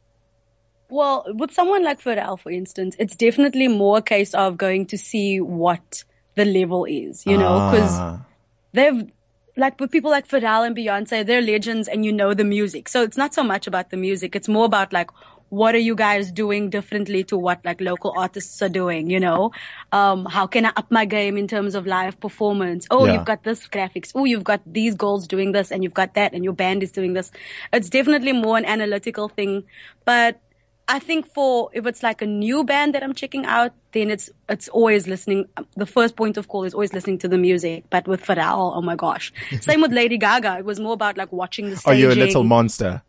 Well, 0.88 1.24
with 1.28 1.52
someone 1.52 1.84
like 1.84 2.02
Pharrell, 2.02 2.36
for 2.36 2.50
instance, 2.50 2.96
it's 2.98 3.14
definitely 3.14 3.68
more 3.68 3.98
a 3.98 4.02
case 4.02 4.34
of 4.34 4.58
going 4.58 4.86
to 4.86 4.98
see 4.98 5.40
what 5.40 6.02
the 6.34 6.44
level 6.44 6.84
is, 6.84 7.24
you 7.24 7.38
know, 7.38 7.70
because 7.70 7.92
ah 7.92 8.26
they've 8.72 9.10
like 9.56 9.78
with 9.80 9.90
people 9.90 10.10
like 10.10 10.26
Pharrell 10.28 10.66
and 10.66 10.76
Beyonce, 10.76 11.26
they're 11.26 11.42
legends 11.42 11.88
and 11.88 12.04
you 12.04 12.12
know 12.12 12.34
the 12.34 12.44
music. 12.44 12.88
So 12.88 13.02
it's 13.02 13.16
not 13.16 13.34
so 13.34 13.42
much 13.42 13.66
about 13.66 13.90
the 13.90 13.96
music. 13.96 14.34
It's 14.34 14.48
more 14.48 14.64
about 14.64 14.92
like, 14.92 15.10
what 15.50 15.74
are 15.74 15.78
you 15.78 15.94
guys 15.94 16.32
doing 16.32 16.70
differently 16.70 17.22
to 17.24 17.36
what 17.36 17.62
like 17.62 17.82
local 17.82 18.14
artists 18.16 18.62
are 18.62 18.70
doing, 18.70 19.10
you 19.10 19.20
know? 19.20 19.50
Um, 19.92 20.24
how 20.24 20.46
can 20.46 20.64
I 20.64 20.72
up 20.76 20.90
my 20.90 21.04
game 21.04 21.36
in 21.36 21.46
terms 21.46 21.74
of 21.74 21.86
live 21.86 22.18
performance? 22.18 22.86
Oh, 22.90 23.04
yeah. 23.04 23.12
you've 23.12 23.26
got 23.26 23.44
this 23.44 23.68
graphics. 23.68 24.12
Oh, 24.14 24.24
you've 24.24 24.44
got 24.44 24.62
these 24.64 24.94
goals 24.94 25.28
doing 25.28 25.52
this 25.52 25.70
and 25.70 25.82
you've 25.82 25.92
got 25.92 26.14
that 26.14 26.32
and 26.32 26.42
your 26.42 26.54
band 26.54 26.82
is 26.82 26.90
doing 26.90 27.12
this. 27.12 27.30
It's 27.74 27.90
definitely 27.90 28.32
more 28.32 28.56
an 28.56 28.64
analytical 28.64 29.28
thing, 29.28 29.64
but 30.06 30.40
I 30.88 30.98
think 30.98 31.26
for 31.26 31.70
if 31.72 31.86
it's 31.86 32.02
like 32.02 32.22
a 32.22 32.26
new 32.26 32.64
band 32.64 32.94
that 32.94 33.02
I'm 33.02 33.14
checking 33.14 33.46
out, 33.46 33.72
then 33.92 34.10
it's 34.10 34.30
it's 34.48 34.68
always 34.68 35.06
listening. 35.06 35.48
The 35.76 35.86
first 35.86 36.16
point 36.16 36.36
of 36.36 36.48
call 36.48 36.64
is 36.64 36.74
always 36.74 36.92
listening 36.92 37.18
to 37.18 37.28
the 37.28 37.38
music. 37.38 37.84
But 37.90 38.08
with 38.08 38.22
Pharrell, 38.22 38.76
oh 38.76 38.82
my 38.82 38.96
gosh, 38.96 39.32
same 39.60 39.80
with 39.80 39.92
Lady 39.92 40.18
Gaga. 40.18 40.58
It 40.58 40.64
was 40.64 40.80
more 40.80 40.94
about 40.94 41.16
like 41.16 41.32
watching 41.32 41.66
the. 41.66 41.76
Oh, 41.76 41.76
staging. 41.76 42.06
Are 42.06 42.08
you 42.08 42.12
a 42.12 42.18
little 42.18 42.44
monster? 42.44 43.02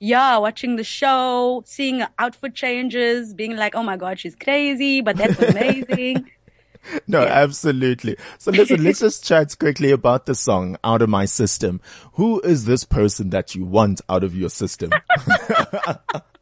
Yeah, 0.00 0.38
watching 0.38 0.76
the 0.76 0.84
show, 0.84 1.62
seeing 1.66 2.04
outfit 2.18 2.54
changes, 2.54 3.34
being 3.34 3.56
like, 3.56 3.74
oh 3.74 3.82
my 3.82 3.96
god, 3.96 4.20
she's 4.20 4.36
crazy, 4.36 5.00
but 5.00 5.16
that's 5.16 5.38
amazing. 5.40 6.30
no, 7.08 7.22
yeah. 7.22 7.42
absolutely. 7.42 8.16
So 8.38 8.52
listen, 8.52 8.82
let's 8.84 9.00
just 9.00 9.24
chat 9.24 9.58
quickly 9.58 9.90
about 9.90 10.26
the 10.26 10.36
song 10.36 10.76
Out 10.84 11.02
of 11.02 11.08
My 11.08 11.24
System. 11.24 11.80
Who 12.12 12.40
is 12.40 12.64
this 12.64 12.84
person 12.84 13.30
that 13.30 13.56
you 13.56 13.64
want 13.64 14.00
out 14.08 14.22
of 14.22 14.36
your 14.36 14.50
system? 14.50 14.92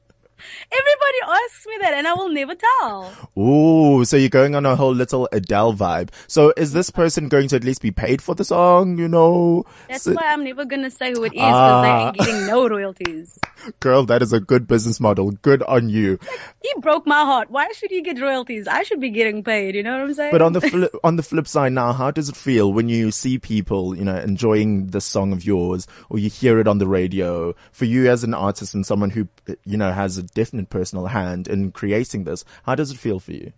Everybody 0.73 1.43
asks 1.45 1.67
me 1.67 1.75
that 1.81 1.95
and 1.95 2.07
I 2.07 2.15
will 2.15 2.29
never 2.29 2.55
tell. 2.55 3.13
Ooh, 3.39 4.05
so 4.05 4.17
you're 4.17 4.29
going 4.29 4.55
on 4.55 4.67
a 4.67 4.77
whole 4.77 4.95
little 4.95 5.29
Adele 5.33 5.75
vibe. 5.75 6.11
So 6.27 6.53
is 6.57 6.73
this 6.73 6.91
person 6.91 7.29
going 7.29 7.49
to 7.49 7.57
at 7.57 7.65
least 7.65 7.83
be 7.83 7.91
paid 7.91 8.21
for 8.23 8.35
the 8.35 8.45
song? 8.45 8.99
You 8.99 9.09
know, 9.09 9.65
That's 9.89 10.03
So- 10.05 10.13
why 10.15 10.33
I'm 10.33 10.45
never 10.45 10.65
gonna 10.65 10.91
say 10.91 11.13
who 11.13 11.23
it 11.25 11.29
is 11.29 11.33
because 11.33 11.83
they 11.83 11.89
Ah. 11.91 12.07
ain't 12.09 12.17
getting 12.19 12.47
no 12.47 12.69
royalties. 12.69 13.39
girl, 13.81 14.05
that 14.07 14.23
is 14.23 14.33
a 14.33 14.41
good 14.41 14.67
business 14.67 15.01
model. 15.01 15.31
Good 15.43 15.63
on 15.65 15.89
you. 15.89 16.19
He 16.63 16.73
broke 16.81 17.07
my 17.07 17.23
heart. 17.25 17.51
Why 17.51 17.69
should 17.73 17.91
he 17.91 18.03
get 18.03 18.21
royalties? 18.21 18.67
I 18.69 18.83
should 18.83 19.01
be 19.01 19.11
getting 19.11 19.43
paid. 19.43 19.75
You 19.75 19.83
know 19.83 19.93
what 19.93 20.01
I'm 20.03 20.15
saying? 20.15 20.33
But 20.33 20.43
on 20.43 20.53
the 20.53 20.61
flip, 20.71 20.93
on 21.05 21.17
the 21.17 21.23
flip 21.23 21.47
side 21.49 21.73
now, 21.73 21.93
how 21.93 22.11
does 22.11 22.29
it 22.29 22.37
feel 22.37 22.73
when 22.73 22.89
you 22.89 23.11
see 23.11 23.39
people, 23.39 23.97
you 23.97 24.05
know, 24.05 24.17
enjoying 24.17 24.89
the 24.89 25.01
song 25.01 25.33
of 25.33 25.45
yours 25.45 25.87
or 26.11 26.19
you 26.19 26.29
hear 26.31 26.59
it 26.59 26.69
on 26.69 26.79
the 26.79 26.87
radio? 26.87 27.55
For 27.73 27.85
you 27.85 28.09
as 28.11 28.25
an 28.25 28.35
artist 28.35 28.75
and 28.75 28.85
someone 28.87 29.11
who, 29.11 29.29
you 29.65 29.77
know, 29.77 29.93
has 29.93 30.19
a 30.19 30.23
definite 30.37 30.69
personal 30.71 31.07
hand 31.07 31.49
in 31.49 31.73
creating 31.73 32.25
this, 32.25 32.45
how 32.65 32.75
does 32.75 32.91
it 32.91 32.99
feel 32.99 33.19
for 33.19 33.33
you? 33.33 33.53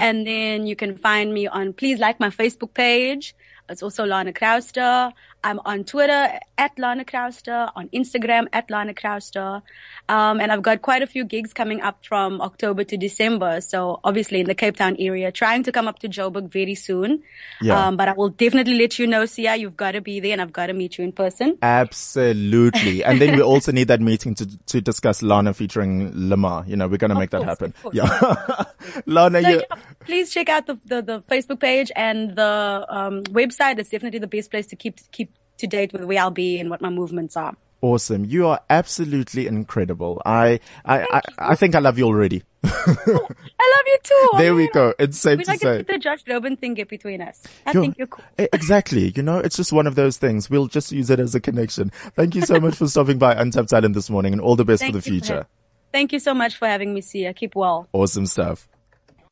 And 0.00 0.26
then 0.26 0.66
you 0.66 0.76
can 0.76 0.96
find 0.96 1.34
me 1.34 1.46
on, 1.48 1.74
please 1.74 1.98
like 1.98 2.18
my 2.18 2.30
Facebook 2.30 2.72
page. 2.72 3.34
It's 3.68 3.82
also 3.82 4.06
Lana 4.06 4.32
Crowster. 4.32 5.12
I'm 5.46 5.60
on 5.64 5.84
Twitter 5.84 6.40
at 6.58 6.76
Lana 6.76 7.04
Crowster, 7.04 7.70
on 7.76 7.88
Instagram 7.90 8.48
at 8.52 8.68
Lana 8.68 8.92
Crowster. 8.94 9.62
Um, 10.08 10.40
and 10.40 10.50
I've 10.50 10.62
got 10.62 10.82
quite 10.82 11.02
a 11.02 11.06
few 11.06 11.24
gigs 11.24 11.52
coming 11.52 11.80
up 11.82 12.04
from 12.04 12.40
October 12.40 12.82
to 12.82 12.96
December. 12.96 13.60
So 13.60 14.00
obviously 14.02 14.40
in 14.40 14.46
the 14.46 14.56
Cape 14.56 14.76
Town 14.76 14.96
area, 14.98 15.30
trying 15.30 15.62
to 15.62 15.70
come 15.70 15.86
up 15.86 16.00
to 16.00 16.08
Joburg 16.08 16.50
very 16.50 16.74
soon. 16.74 17.22
Yeah. 17.62 17.86
Um, 17.86 17.96
but 17.96 18.08
I 18.08 18.14
will 18.14 18.30
definitely 18.30 18.74
let 18.74 18.98
you 18.98 19.06
know, 19.06 19.22
Siya, 19.22 19.56
you've 19.56 19.76
got 19.76 19.92
to 19.92 20.00
be 20.00 20.18
there 20.18 20.32
and 20.32 20.42
I've 20.42 20.52
got 20.52 20.66
to 20.66 20.72
meet 20.72 20.98
you 20.98 21.04
in 21.04 21.12
person. 21.12 21.58
Absolutely. 21.62 23.04
And 23.06 23.20
then 23.20 23.36
we 23.36 23.42
also 23.42 23.70
need 23.70 23.86
that 23.86 24.00
meeting 24.00 24.34
to, 24.34 24.58
to 24.66 24.80
discuss 24.80 25.22
Lana 25.22 25.54
featuring 25.54 26.10
Lamar. 26.28 26.64
You 26.66 26.74
know, 26.74 26.88
we're 26.88 26.96
going 26.96 27.10
to 27.10 27.18
make 27.18 27.30
that 27.30 27.44
happen. 27.44 27.72
Yeah. 27.92 28.64
Lana, 29.06 29.42
So 29.42 29.48
you, 29.48 29.62
yeah, 29.70 29.76
please 30.00 30.30
check 30.32 30.48
out 30.48 30.66
the, 30.66 30.76
the, 30.84 31.02
the 31.02 31.20
Facebook 31.20 31.60
page 31.60 31.92
and 31.94 32.34
the 32.34 32.84
um, 32.88 33.22
website. 33.24 33.78
It's 33.78 33.90
definitely 33.90 34.18
the 34.18 34.26
best 34.26 34.50
place 34.50 34.66
to 34.66 34.76
keep 34.76 34.98
keep 35.12 35.35
to 35.58 35.66
date 35.66 35.92
with 35.92 36.04
where 36.04 36.20
I'll 36.20 36.30
be 36.30 36.58
and 36.60 36.70
what 36.70 36.80
my 36.80 36.90
movements 36.90 37.36
are. 37.36 37.54
awesome. 37.82 38.24
You 38.24 38.46
are 38.48 38.60
absolutely 38.70 39.46
incredible. 39.46 40.20
I, 40.26 40.60
I, 40.84 41.02
I, 41.02 41.20
I 41.38 41.54
think 41.54 41.74
I 41.74 41.78
love 41.78 41.98
you 41.98 42.06
already. 42.06 42.42
I 42.64 42.70
love 42.98 43.86
you 43.86 43.98
too. 44.02 44.30
I 44.34 44.38
There 44.42 44.54
we 44.54 44.68
go. 44.70 44.92
It's 44.98 45.18
safe 45.18 45.38
We're 45.38 45.44
to 45.44 45.50
not 45.52 45.60
gonna 45.60 45.72
say. 45.74 45.76
let 45.78 45.86
the 45.86 45.98
Josh 45.98 46.24
Groban 46.24 46.58
thing 46.58 46.74
get 46.74 46.88
between 46.88 47.20
us. 47.22 47.42
I 47.64 47.72
You're- 47.72 47.86
think 47.86 47.98
you're 47.98 48.06
cool. 48.08 48.24
Exactly. 48.38 49.12
You 49.14 49.22
know, 49.22 49.38
it's 49.38 49.56
just 49.56 49.72
one 49.72 49.86
of 49.86 49.94
those 49.94 50.16
things. 50.16 50.50
We'll 50.50 50.66
just 50.66 50.90
use 50.90 51.10
it 51.10 51.20
as 51.20 51.34
a 51.36 51.40
connection. 51.40 51.90
Thank 52.16 52.34
you 52.34 52.42
so 52.42 52.58
much 52.58 52.74
for 52.76 52.88
stopping 52.88 53.18
by 53.18 53.34
Untapped 53.34 53.68
Talent 53.68 53.94
this 53.94 54.10
morning 54.10 54.32
and 54.32 54.40
all 54.42 54.56
the 54.56 54.64
best 54.64 54.80
Thank 54.82 54.94
for 54.94 55.00
the 55.00 55.10
you 55.10 55.20
for 55.20 55.24
future. 55.26 55.34
having- 55.34 55.48
Thank 55.92 56.12
you 56.12 56.18
so 56.18 56.34
much 56.34 56.56
for 56.56 56.66
having 56.66 56.92
me, 56.92 57.00
Siya. 57.02 57.34
Keep 57.36 57.54
well. 57.54 57.88
Awesome 57.92 58.26
stuff. 58.26 58.66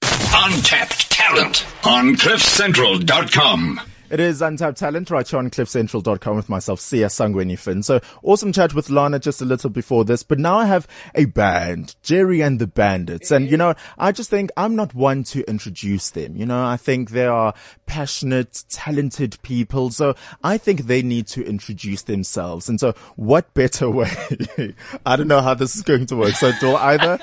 Untapped 0.03 1.11
talent 1.11 1.67
on 1.85 2.15
CliffCentral.com. 2.17 3.81
It 4.11 4.21
is 4.21 4.43
Untapped 4.43 4.77
Talent 4.77 5.11
right 5.11 5.27
here 5.27 5.39
on 5.39 5.49
CliffCentral.com 5.49 6.37
with 6.37 6.51
myself, 6.51 6.79
Siya 6.79 7.07
Sangweni 7.07 7.59
Finn. 7.59 7.83
So 7.83 8.01
awesome 8.23 8.53
chat 8.53 8.75
with 8.75 8.91
Lana 8.91 9.19
just 9.19 9.41
a 9.41 9.47
little 9.47 9.71
before 9.71 10.05
this, 10.05 10.23
but 10.23 10.39
now 10.39 10.59
I 10.59 10.67
have 10.67 10.87
a 11.15 11.25
band, 11.25 11.97
Jerry 12.03 12.43
and 12.43 12.59
the 12.61 12.67
Bandits. 12.67 13.31
And 13.31 13.51
you 13.51 13.57
know, 13.57 13.75
I 13.97 14.13
just 14.13 14.29
think 14.29 14.51
I'm 14.59 14.77
not 14.77 14.95
one 14.95 15.25
to 15.25 15.43
introduce 15.49 16.11
them. 16.11 16.37
You 16.37 16.45
know, 16.45 16.65
I 16.65 16.77
think 16.77 17.11
they 17.11 17.27
are 17.27 17.55
passionate, 17.87 18.65
talented 18.69 19.39
people. 19.43 19.91
So 19.91 20.15
I 20.43 20.59
think 20.59 20.83
they 20.83 21.01
need 21.01 21.27
to 21.29 21.43
introduce 21.43 22.03
themselves. 22.03 22.69
And 22.69 22.79
so 22.79 22.95
what 23.17 23.55
better 23.55 23.89
way? 23.89 24.13
I 25.07 25.17
don't 25.17 25.29
know 25.29 25.41
how 25.41 25.55
this 25.55 25.77
is 25.77 25.83
going 25.83 26.07
to 26.07 26.17
work. 26.17 26.35
So 26.35 26.53
will 26.61 26.77
either 26.77 27.19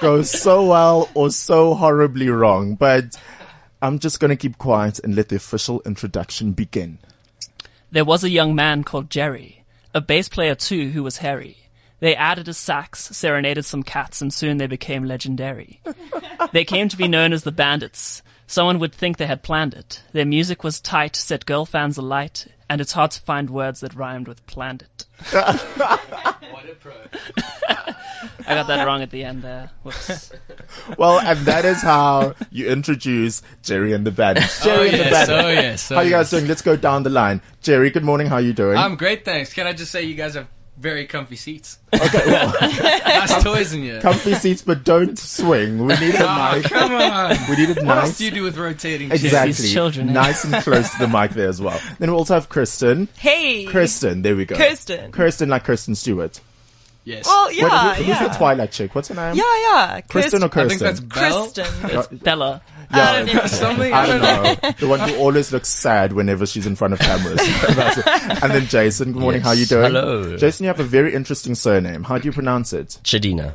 go 0.00 0.22
so 0.22 0.66
well 0.66 1.08
or 1.14 1.30
so 1.30 1.74
horribly 1.74 2.28
wrong, 2.28 2.74
but 2.74 3.16
I'm 3.86 4.00
just 4.00 4.18
going 4.18 4.30
to 4.30 4.36
keep 4.36 4.58
quiet 4.58 4.98
and 5.04 5.14
let 5.14 5.28
the 5.28 5.36
official 5.36 5.80
introduction 5.86 6.50
begin. 6.50 6.98
There 7.92 8.04
was 8.04 8.24
a 8.24 8.28
young 8.28 8.52
man 8.52 8.82
called 8.82 9.10
Jerry, 9.10 9.64
a 9.94 10.00
bass 10.00 10.28
player 10.28 10.56
too 10.56 10.90
who 10.90 11.04
was 11.04 11.18
hairy. 11.18 11.58
They 12.00 12.16
added 12.16 12.48
a 12.48 12.52
sax, 12.52 13.04
serenaded 13.16 13.64
some 13.64 13.84
cats, 13.84 14.20
and 14.20 14.34
soon 14.34 14.56
they 14.56 14.66
became 14.66 15.04
legendary. 15.04 15.80
they 16.52 16.64
came 16.64 16.88
to 16.88 16.96
be 16.96 17.06
known 17.06 17.32
as 17.32 17.44
the 17.44 17.52
Bandits. 17.52 18.22
Someone 18.46 18.78
would 18.78 18.92
think 18.94 19.16
they 19.16 19.26
had 19.26 19.42
planned 19.42 19.74
it. 19.74 20.02
Their 20.12 20.24
music 20.24 20.62
was 20.62 20.80
tight, 20.80 21.16
set 21.16 21.46
girl 21.46 21.64
fans 21.66 21.96
alight, 21.98 22.46
and 22.70 22.80
it's 22.80 22.92
hard 22.92 23.10
to 23.12 23.20
find 23.20 23.50
words 23.50 23.80
that 23.80 23.94
rhymed 23.94 24.28
with 24.28 24.46
planned 24.46 24.82
it. 24.82 25.04
I 28.48 28.54
got 28.54 28.68
that 28.68 28.86
wrong 28.86 29.02
at 29.02 29.10
the 29.10 29.24
end 29.24 29.42
there. 29.42 29.70
Whoops. 29.82 30.32
Well, 30.96 31.18
and 31.18 31.38
that 31.46 31.64
is 31.64 31.82
how 31.82 32.34
you 32.50 32.68
introduce 32.68 33.42
Jerry 33.62 33.92
and 33.92 34.06
the 34.06 34.10
Bandits. 34.12 34.60
Oh, 34.62 34.64
Jerry 34.66 34.78
Oh 34.78 34.92
and 34.92 34.92
the 34.92 34.98
yes, 34.98 35.12
Bandits. 35.26 35.44
oh 35.44 35.48
yes. 35.50 35.92
Oh, 35.92 35.94
how 35.96 36.00
you 36.02 36.10
guys 36.10 36.30
doing? 36.30 36.46
Let's 36.46 36.62
go 36.62 36.76
down 36.76 37.02
the 37.02 37.10
line. 37.10 37.40
Jerry, 37.62 37.90
good 37.90 38.04
morning. 38.04 38.28
How 38.28 38.36
are 38.36 38.40
you 38.40 38.52
doing? 38.52 38.76
I'm 38.76 38.94
great, 38.96 39.24
thanks. 39.24 39.52
Can 39.52 39.66
I 39.66 39.72
just 39.72 39.90
say 39.90 40.04
you 40.04 40.14
guys 40.14 40.34
have 40.34 40.46
very 40.78 41.06
comfy 41.06 41.36
seats? 41.36 41.78
okay, 41.94 42.22
well, 42.26 42.52
Nice 42.60 43.42
toys 43.42 43.72
in 43.72 43.82
here. 43.82 44.00
comfy 44.00 44.34
seats, 44.34 44.62
but 44.62 44.84
don't 44.84 45.18
swing. 45.18 45.78
We 45.86 45.94
need 45.98 46.14
a 46.16 46.26
Oh, 46.28 46.52
mic. 46.56 46.64
come 46.64 46.92
on. 46.92 47.36
We 47.48 47.56
need 47.56 47.70
it 47.70 47.76
nice. 47.76 47.84
What 47.86 47.98
else 47.98 48.18
do 48.18 48.24
you 48.26 48.30
do 48.30 48.42
with 48.42 48.56
rotating 48.58 49.08
chairs? 49.08 49.24
Exactly. 49.24 49.52
These 49.52 49.72
children, 49.72 50.10
eh? 50.10 50.12
Nice 50.12 50.44
and 50.44 50.54
close 50.62 50.90
to 50.92 50.98
the 50.98 51.08
mic 51.08 51.30
there 51.32 51.48
as 51.48 51.60
well. 51.60 51.80
Then 51.98 52.10
we 52.10 52.16
also 52.16 52.34
have 52.34 52.48
Kristen. 52.48 53.08
Hey. 53.16 53.64
Kristen, 53.66 54.22
there 54.22 54.36
we 54.36 54.44
go. 54.44 54.56
Kristen. 54.56 55.12
Kristen, 55.12 55.48
like 55.48 55.64
Kristen 55.64 55.94
Stewart. 55.94 56.40
Yes. 57.06 57.24
Well, 57.24 57.44
What- 57.44 57.54
yeah, 57.56 57.94
who- 57.94 58.02
who's 58.02 58.08
yeah. 58.20 58.28
the 58.28 58.34
Twilight 58.34 58.72
chick? 58.72 58.92
What's 58.94 59.08
her 59.08 59.14
name? 59.14 59.36
Yeah, 59.36 59.44
yeah. 59.62 60.00
Kristen 60.02 60.42
or 60.42 60.46
I 60.46 60.48
think 60.48 60.80
Kirsten? 60.80 60.84
that's 60.86 61.00
Belle. 61.00 61.50
Kristen. 61.50 61.90
It's 61.98 62.08
Bella. 62.08 62.60
yeah, 62.92 63.12
don't 63.12 63.28
even- 63.28 63.48
Something 63.62 63.92
I 63.92 64.06
don't 64.06 64.20
know. 64.22 64.70
The 64.80 64.88
one 64.88 64.98
who 65.00 65.14
always 65.16 65.52
looks 65.52 65.68
sad 65.68 66.12
whenever 66.12 66.46
she's 66.46 66.66
in 66.66 66.74
front 66.74 66.94
of 66.94 66.98
cameras. 66.98 67.40
And 68.42 68.52
then 68.52 68.66
Jason, 68.66 69.12
good 69.12 69.20
morning. 69.20 69.40
How 69.40 69.50
are 69.50 69.54
you 69.54 69.66
doing? 69.66 69.84
hello. 69.84 70.36
Jason, 70.36 70.64
you 70.64 70.68
have 70.68 70.80
a 70.80 70.84
very 70.84 71.14
interesting 71.14 71.54
surname. 71.54 72.02
How 72.02 72.18
do 72.18 72.26
you 72.26 72.32
pronounce 72.32 72.72
it? 72.72 72.98
Chadina. 73.04 73.54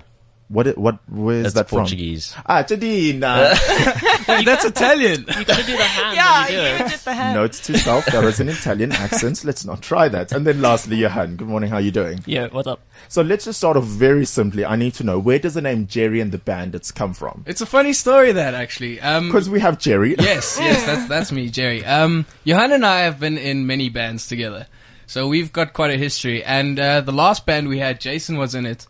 What? 0.51 0.67
it- 0.67 0.77
What? 0.77 0.99
Where's 1.09 1.43
That's 1.43 1.55
that 1.55 1.67
Portuguese. 1.69 2.33
from? 2.33 2.43
Portuguese. 2.43 2.81
Ah, 2.83 3.55
Chadina. 3.55 4.43
That's 4.45 4.65
Italian. 4.65 5.21
You 5.21 5.45
gotta 5.45 5.65
do 5.65 5.77
the 5.77 5.83
hand 5.83 6.15
Yeah, 6.15 6.43
when 6.43 6.51
you 6.51 6.57
do 6.57 6.63
you 6.63 6.85
it. 6.85 6.89
did 6.91 6.99
the 6.99 7.13
hand. 7.13 7.35
Note 7.35 7.53
to 7.53 7.77
self: 7.77 8.05
there 8.07 8.27
is 8.27 8.39
an 8.39 8.49
Italian 8.49 8.91
accent. 8.91 9.43
Let's 9.45 9.65
not 9.65 9.81
try 9.81 10.07
that. 10.09 10.31
And 10.31 10.45
then 10.45 10.61
lastly, 10.61 10.97
Johan. 10.97 11.35
Good 11.37 11.47
morning. 11.47 11.69
How 11.69 11.77
are 11.77 11.81
you 11.81 11.91
doing? 11.91 12.19
Yeah, 12.25 12.47
what's 12.51 12.67
up? 12.67 12.81
So 13.07 13.21
let's 13.21 13.45
just 13.45 13.57
start 13.59 13.77
off 13.77 13.85
very 13.85 14.25
simply. 14.25 14.65
I 14.65 14.75
need 14.75 14.93
to 14.95 15.03
know 15.03 15.19
where 15.19 15.39
does 15.39 15.53
the 15.53 15.61
name 15.61 15.87
Jerry 15.87 16.19
and 16.21 16.31
the 16.31 16.37
Bandits 16.37 16.91
come 16.91 17.13
from? 17.13 17.43
It's 17.47 17.61
a 17.61 17.65
funny 17.65 17.93
story 17.93 18.31
that 18.33 18.53
actually. 18.53 18.99
Um, 19.01 19.27
Because 19.27 19.49
we 19.49 19.59
have 19.61 19.79
Jerry. 19.79 20.15
yes, 20.19 20.57
yes, 20.59 20.85
that's 20.85 21.07
that's 21.07 21.31
me, 21.31 21.49
Jerry. 21.49 21.83
Um, 21.85 22.25
Johan 22.43 22.71
and 22.71 22.85
I 22.85 23.01
have 23.01 23.19
been 23.19 23.37
in 23.37 23.65
many 23.67 23.89
bands 23.89 24.27
together, 24.27 24.67
so 25.07 25.27
we've 25.27 25.51
got 25.53 25.73
quite 25.73 25.91
a 25.91 25.97
history. 25.97 26.43
And 26.43 26.79
uh, 26.79 27.01
the 27.01 27.11
last 27.13 27.45
band 27.45 27.67
we 27.69 27.79
had, 27.79 27.99
Jason 28.01 28.37
was 28.37 28.53
in 28.55 28.65
it, 28.65 28.87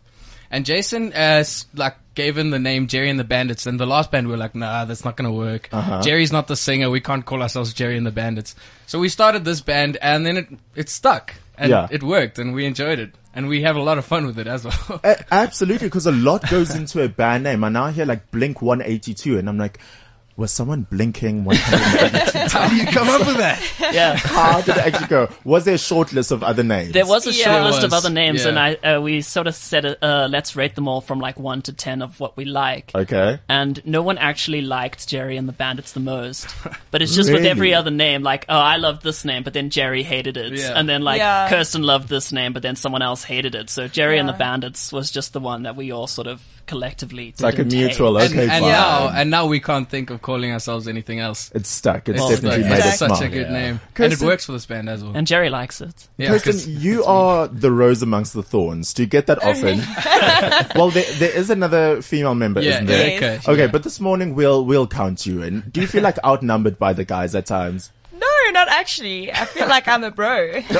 and 0.52 0.64
Jason 0.64 1.12
uh, 1.12 1.42
like 1.74 1.96
gave 2.14 2.36
him 2.38 2.50
the 2.50 2.58
name 2.60 2.86
Jerry 2.86 3.08
and 3.10 3.18
the 3.18 3.24
Bandits. 3.24 3.66
And 3.66 3.80
the 3.80 3.86
last 3.86 4.10
band 4.12 4.26
we 4.28 4.32
were 4.32 4.36
like, 4.38 4.54
nah, 4.54 4.84
that's 4.84 5.04
not 5.04 5.16
gonna 5.16 5.32
work. 5.32 5.68
Jerry's 6.02 6.30
not 6.30 6.46
the 6.46 6.56
singer. 6.56 6.90
We 6.90 7.00
can't 7.00 7.24
call 7.24 7.42
ourselves 7.42 7.72
Jerry 7.72 7.96
and 7.96 8.06
the 8.06 8.10
Bandits. 8.12 8.54
So 8.86 9.00
we 9.00 9.08
started 9.08 9.44
this 9.44 9.60
band, 9.62 9.96
and 10.02 10.24
then 10.24 10.36
it 10.36 10.46
it 10.76 10.88
stuck, 10.90 11.34
and 11.58 11.70
Yeah. 11.70 11.88
it 11.90 12.02
worked, 12.02 12.38
and 12.38 12.52
we 12.54 12.66
enjoyed 12.66 12.98
it, 12.98 13.14
and 13.34 13.48
we 13.48 13.62
have 13.62 13.76
a 13.76 13.82
lot 13.82 13.96
of 13.96 14.04
fun 14.04 14.26
with 14.26 14.38
it 14.38 14.46
as 14.46 14.64
well. 14.64 15.00
A- 15.02 15.24
absolutely, 15.32 15.86
because 15.88 16.06
a 16.06 16.12
lot 16.12 16.48
goes 16.50 16.74
into 16.74 17.02
a 17.02 17.08
band 17.08 17.44
name. 17.44 17.64
I 17.64 17.70
now 17.70 17.86
hear 17.86 18.04
like 18.04 18.30
Blink 18.30 18.60
182, 18.60 19.38
and 19.38 19.48
I'm 19.48 19.56
like, 19.58 19.78
Was 20.36 20.50
someone 20.50 20.82
blinking 20.90 21.44
182 21.44 22.38
How 22.58 22.68
do 22.68 22.76
you 22.76 22.86
come 22.86 23.08
up 23.08 23.26
with 23.26 23.36
that? 23.36 23.60
Yeah. 23.92 24.16
How 24.16 24.62
did 24.62 24.76
it 24.78 24.86
actually 24.86 25.06
go? 25.08 25.28
Was 25.44 25.66
there 25.66 25.74
a 25.74 25.78
short 25.78 26.12
list 26.14 26.30
of 26.30 26.42
other 26.42 26.62
names? 26.62 26.92
There 26.92 27.04
was 27.06 27.26
a 27.26 27.32
Yeah. 27.32 27.44
short 27.44 27.54
There 27.56 27.64
list 27.64 27.84
of 27.84 27.90
was, 27.92 28.04
other 28.04 28.12
names, 28.14 28.42
yeah. 28.44 28.48
and 28.48 28.58
I 28.58 28.74
uh, 28.76 29.00
we 29.02 29.20
sort 29.20 29.46
of 29.46 29.54
said, 29.54 29.84
uh, 30.00 30.28
let's 30.30 30.56
rate 30.56 30.74
them 30.74 30.88
all 30.88 31.02
from 31.02 31.20
like 31.20 31.38
one 31.38 31.60
to 31.62 31.72
ten 31.74 32.00
of 32.00 32.18
what 32.18 32.36
we 32.36 32.46
like. 32.46 32.92
Okay. 32.94 33.40
And 33.48 33.84
no 33.84 34.00
one 34.02 34.16
actually 34.16 34.62
liked 34.62 35.06
Jerry 35.06 35.36
and 35.36 35.46
the 35.46 35.52
Bandits 35.52 35.92
the 35.92 36.00
most. 36.00 36.46
But 36.90 37.02
it's 37.02 37.14
just 37.14 37.30
with 37.30 37.44
every 37.44 37.68
Really? 37.68 37.74
other 37.74 37.90
name, 37.90 38.22
like, 38.22 38.46
oh, 38.48 38.56
I 38.58 38.76
loved 38.76 39.02
this 39.02 39.24
name, 39.26 39.42
but 39.42 39.52
then 39.52 39.68
Jerry 39.70 40.02
hated 40.02 40.36
it. 40.38 40.54
Yeah. 40.54 40.72
And 40.74 40.88
then 40.88 41.02
like 41.02 41.18
Yeah. 41.18 41.48
Kirsten 41.50 41.82
loved 41.82 42.08
this 42.08 42.32
name, 42.32 42.52
but 42.54 42.62
then 42.62 42.76
someone 42.76 43.02
else 43.02 43.22
hated 43.22 43.54
it. 43.54 43.68
So 43.68 43.86
Jerry 43.86 44.18
and 44.18 44.28
the 44.28 44.32
Yeah. 44.32 44.38
Bandits 44.38 44.92
was 44.92 45.10
just 45.10 45.32
the 45.34 45.40
one 45.40 45.64
that 45.64 45.76
we 45.76 45.92
all 45.92 46.06
sort 46.06 46.26
of 46.26 46.40
collectively 46.66 47.28
It's 47.28 47.40
like 47.40 47.58
a 47.58 47.64
mutual, 47.64 48.18
hate. 48.18 48.30
And, 48.30 48.40
okay, 48.40 48.48
and 48.48 48.62
fine. 48.62 48.72
now, 48.72 49.08
and 49.08 49.30
now 49.30 49.46
we 49.46 49.60
can't 49.60 49.88
think 49.88 50.10
of 50.10 50.22
calling 50.22 50.52
ourselves 50.52 50.88
anything 50.88 51.20
else. 51.20 51.50
It's 51.54 51.68
stuck. 51.68 52.08
It's 52.08 52.20
It's 52.20 52.28
definitely 52.30 52.62
like- 52.62 52.70
made 52.70 52.78
it's 52.78 52.86
us 52.88 52.98
such 52.98 53.20
a 53.22 53.28
good 53.28 53.46
Yeah. 53.48 53.52
name, 53.52 53.80
and 53.96 54.12
it 54.12 54.20
works 54.20 54.46
for 54.46 54.52
this 54.52 54.66
band 54.66 54.88
as 54.88 55.02
well. 55.02 55.12
And 55.14 55.26
Jerry 55.26 55.50
likes 55.50 55.80
it. 55.80 56.08
yeah, 56.18 56.28
Kirsten, 56.28 56.52
'cause 56.52 56.66
you 56.68 57.04
are 57.04 57.48
the 57.48 57.70
rose 57.70 58.02
amongst 58.02 58.32
the 58.34 58.42
thorns. 58.42 58.92
Do 58.94 59.02
you 59.02 59.08
get 59.08 59.26
that 59.26 59.42
often? 59.42 59.78
well, 60.76 60.90
there, 60.90 61.04
there 61.18 61.30
is 61.30 61.50
another 61.50 62.02
female 62.02 62.34
member, 62.34 62.60
yeah, 62.60 62.70
isn't 62.74 62.86
there? 62.86 63.08
Yes. 63.20 63.48
okay, 63.48 63.52
Okay, 63.52 63.66
but 63.70 63.82
this 63.82 64.00
morning 64.00 64.34
we'll 64.34 64.64
we'll 64.64 64.86
count 64.86 65.26
you 65.26 65.42
in. 65.42 65.64
Do 65.72 65.80
you 65.80 65.86
feel 65.86 66.02
like 66.02 66.18
outnumbered 66.24 66.78
by 66.78 66.92
the 66.92 67.04
guys 67.04 67.34
at 67.34 67.46
times? 67.46 67.90
No, 68.52 68.60
not 68.60 68.68
actually. 68.68 69.32
I 69.32 69.44
feel 69.46 69.66
like 69.68 69.88
I'm 69.88 70.04
a 70.04 70.10
bro. 70.10 70.52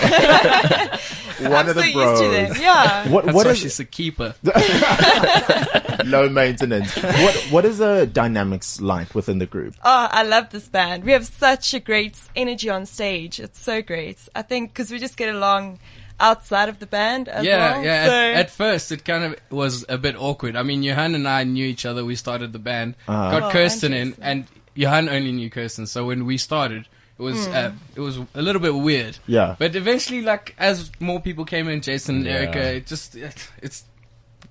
One 1.41 1.53
I'm 1.53 1.69
of 1.69 1.75
the 1.75 1.91
bros. 1.93 2.21
used 2.21 2.23
to 2.23 2.29
them. 2.31 2.57
Yeah. 2.61 3.09
What 3.09 3.25
That's 3.25 3.35
what 3.35 3.47
why 3.47 3.53
is 3.53 3.59
she's 3.59 3.81
a 3.81 3.85
keeper. 3.85 4.35
low 6.05 6.29
maintenance? 6.29 6.95
What 6.97 7.35
what 7.51 7.65
is 7.65 7.79
the 7.79 8.09
dynamics 8.13 8.81
like 8.81 9.15
within 9.15 9.39
the 9.39 9.47
group? 9.47 9.75
Oh, 9.85 10.09
I 10.11 10.23
love 10.23 10.51
this 10.51 10.69
band. 10.69 11.05
We 11.05 11.13
have 11.13 11.27
such 11.27 11.75
a 11.75 11.81
great 11.81 12.19
energy 12.37 12.69
on 12.71 12.87
stage. 12.87 13.41
It's 13.41 13.59
so 13.61 13.83
great. 13.83 14.19
I 14.35 14.43
think 14.43 14.71
because 14.73 14.91
we 14.91 14.99
just 14.99 15.17
get 15.17 15.35
along 15.35 15.79
outside 16.21 16.69
of 16.69 16.79
the 16.79 16.87
band 16.87 17.29
as 17.29 17.45
Yeah, 17.45 17.73
well. 17.77 17.85
yeah. 17.85 18.07
So, 18.07 18.13
At, 18.13 18.35
at 18.37 18.51
first, 18.51 18.93
it 18.93 19.05
kind 19.05 19.25
of 19.25 19.37
was 19.51 19.85
a 19.89 19.99
bit 19.99 20.15
awkward. 20.17 20.55
I 20.57 20.63
mean, 20.63 20.83
Johan 20.83 21.15
and 21.15 21.27
I 21.27 21.43
knew 21.45 21.65
each 21.67 21.85
other. 21.87 22.05
We 22.05 22.15
started 22.17 22.53
the 22.53 22.59
band. 22.61 22.95
Uh-huh. 23.09 23.41
Got 23.41 23.43
Oh, 23.45 23.51
Kirsten 23.51 23.93
in, 23.93 24.15
and 24.21 24.47
Johan 24.75 25.09
only 25.09 25.33
knew 25.33 25.51
Kirsten. 25.51 25.87
So 25.87 26.07
when 26.07 26.25
we 26.25 26.37
started, 26.39 26.83
it 26.83 26.87
was 27.23 27.47
Hmm. 27.47 27.53
uh, 27.55 27.71
it 27.97 28.01
was 28.01 28.19
a 28.35 28.43
little 28.43 28.61
bit 28.61 28.75
weird. 28.75 29.19
Yeah. 29.27 29.57
But 29.59 29.75
eventually, 29.77 30.21
like 30.23 30.55
as 30.59 30.91
more 31.01 31.21
people 31.21 31.45
came 31.45 31.69
in, 31.69 31.81
Jason 31.81 32.17
and 32.17 32.27
Yeah. 32.27 32.33
Erica, 32.33 32.75
it 32.77 32.87
just 32.87 33.15
it, 33.17 33.49
it's 33.63 33.85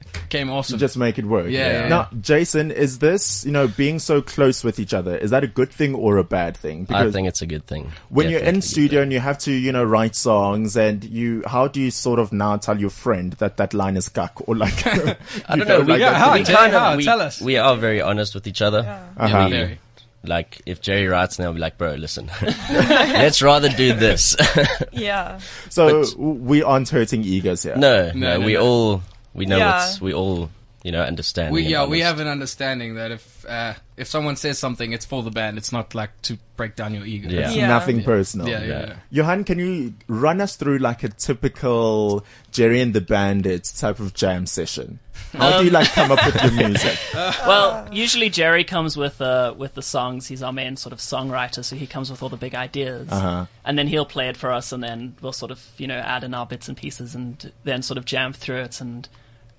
it 0.01 0.07
became 0.23 0.49
awesome. 0.49 0.79
Just 0.79 0.97
make 0.97 1.17
it 1.19 1.25
work. 1.25 1.47
Yeah, 1.49 1.83
yeah, 1.83 1.87
Now, 1.87 2.09
Jason, 2.19 2.71
is 2.71 2.99
this 2.99 3.45
you 3.45 3.51
know 3.51 3.67
being 3.67 3.99
so 3.99 4.21
close 4.21 4.63
with 4.63 4.79
each 4.79 4.93
other? 4.93 5.15
Is 5.15 5.29
that 5.31 5.43
a 5.43 5.47
good 5.47 5.69
thing 5.71 5.93
or 5.95 6.17
a 6.17 6.23
bad 6.23 6.57
thing? 6.57 6.87
I 6.89 7.09
think 7.11 7.27
it's 7.27 7.41
a 7.41 7.45
good 7.45 7.65
thing. 7.67 7.91
when 8.09 8.29
you're 8.29 8.39
in 8.39 8.45
Definitely 8.45 8.57
a 8.57 8.61
good 8.61 8.63
studio 8.63 9.01
and 9.03 9.13
you 9.13 9.19
have 9.19 9.37
to, 9.39 9.51
you 9.51 9.71
know, 9.71 9.83
write 9.83 10.15
songs 10.15 10.75
and 10.75 11.03
you, 11.03 11.43
how 11.45 11.67
do 11.67 11.79
you 11.79 11.91
sort 11.91 12.19
of 12.19 12.33
now 12.33 12.57
tell 12.57 12.77
your 12.79 12.89
friend 12.89 13.33
that 13.33 13.57
that 13.57 13.73
line 13.73 13.95
is 13.95 14.09
cuck 14.09 14.33
or 14.47 14.55
like, 14.55 14.85
I 15.49 15.55
don't 15.55 15.67
know. 15.67 15.81
We, 15.81 15.99
Yeah, 15.99 16.13
how? 16.13 16.33
we 16.33 16.39
be- 16.39 16.45
Jerry, 16.45 16.57
kind 16.57 16.73
how? 16.73 16.91
of 16.91 16.97
we, 16.97 17.03
Tell 17.05 17.21
us. 17.21 17.39
we 17.41 17.57
are 17.57 17.75
very 17.77 18.01
honest 18.01 18.33
with 18.35 18.47
each 18.47 18.61
other. 18.61 18.79
Uh-huh. 18.79 19.37
And 19.37 19.45
we- 19.51 19.57
Very. 19.57 19.79
Like 20.23 20.61
if 20.65 20.81
Jerry 20.81 21.07
writes 21.07 21.39
now, 21.39 21.45
I'll 21.45 21.53
be 21.53 21.59
like, 21.59 21.77
bro, 21.77 21.95
listen, 21.95 22.29
let's 22.69 23.41
rather 23.41 23.69
do 23.69 23.93
this. 23.93 24.35
yeah. 24.91 25.39
So 25.69 26.01
But- 26.03 26.17
we 26.19 26.61
aren't 26.63 26.89
hurting 26.89 27.23
egos 27.23 27.63
here. 27.63 27.75
no, 27.75 28.07
No, 28.07 28.13
no, 28.13 28.39
no, 28.39 28.45
we 28.45 28.53
no. 28.53 28.61
all 28.61 29.01
we 29.33 29.45
know 29.45 29.57
Yeah. 29.57 29.87
it's 29.89 30.01
we 30.01 30.13
all 30.13 30.49
you 30.83 30.91
know 30.91 31.01
understand. 31.01 31.53
We 31.53 31.63
yeah, 31.63 31.85
we 31.85 31.99
have 32.01 32.19
an 32.19 32.27
understanding 32.27 32.95
that 32.95 33.11
if 33.11 33.45
uh, 33.47 33.73
if 33.97 34.07
someone 34.07 34.35
says 34.35 34.57
something, 34.59 34.91
it's 34.93 35.05
for 35.05 35.21
the 35.23 35.31
band. 35.31 35.57
It's 35.57 35.71
not 35.71 35.93
like 35.95 36.09
to 36.23 36.37
break 36.57 36.75
down 36.75 36.93
your 36.93 37.05
ego. 37.05 37.29
Yeah. 37.29 37.47
It's 37.47 37.55
Yeah. 37.55 37.67
nothing 37.67 38.03
personal. 38.03 38.47
yeah, 38.47 38.63
yeah. 38.63 38.79
yeah. 38.87 38.95
Johan, 39.11 39.43
can 39.43 39.59
you 39.59 39.93
run 40.07 40.41
us 40.41 40.55
through 40.55 40.77
like 40.79 41.03
a 41.03 41.09
typical 41.09 42.25
Jerry 42.51 42.81
and 42.81 42.93
the 42.93 43.01
Bandits 43.01 43.79
type 43.79 43.99
of 43.99 44.13
jam 44.13 44.45
session? 44.45 44.99
How 45.33 45.59
do 45.59 45.65
you 45.65 45.71
like 45.71 45.87
come 45.93 46.11
up 46.11 46.25
with 46.25 46.41
your 46.43 46.51
music? 46.67 46.97
Well, 47.13 47.87
usually 47.91 48.29
Jerry 48.29 48.63
comes 48.63 48.97
with 48.97 49.21
uh, 49.21 49.53
with 49.57 49.75
the 49.75 49.81
songs. 49.81 50.27
He's 50.27 50.41
our 50.43 50.51
main 50.51 50.75
sort 50.77 50.93
of 50.93 50.99
songwriter, 50.99 51.63
so 51.63 51.75
he 51.75 51.87
comes 51.87 52.09
with 52.11 52.21
all 52.23 52.29
the 52.29 52.37
big 52.37 52.53
ideas, 52.55 53.07
Uh-huh. 53.11 53.45
and 53.63 53.77
then 53.77 53.87
he'll 53.87 54.05
play 54.05 54.27
it 54.29 54.35
for 54.37 54.51
us, 54.51 54.71
and 54.71 54.83
then 54.83 55.15
we'll 55.21 55.31
sort 55.31 55.51
of 55.51 55.63
you 55.77 55.87
know 55.87 55.97
add 55.99 56.23
in 56.23 56.33
our 56.33 56.45
bits 56.45 56.67
and 56.67 56.75
pieces, 56.75 57.15
and 57.15 57.51
then 57.63 57.81
sort 57.81 57.97
of 57.97 58.03
jam 58.05 58.33
through 58.33 58.57
it, 58.61 58.81
and 58.81 59.07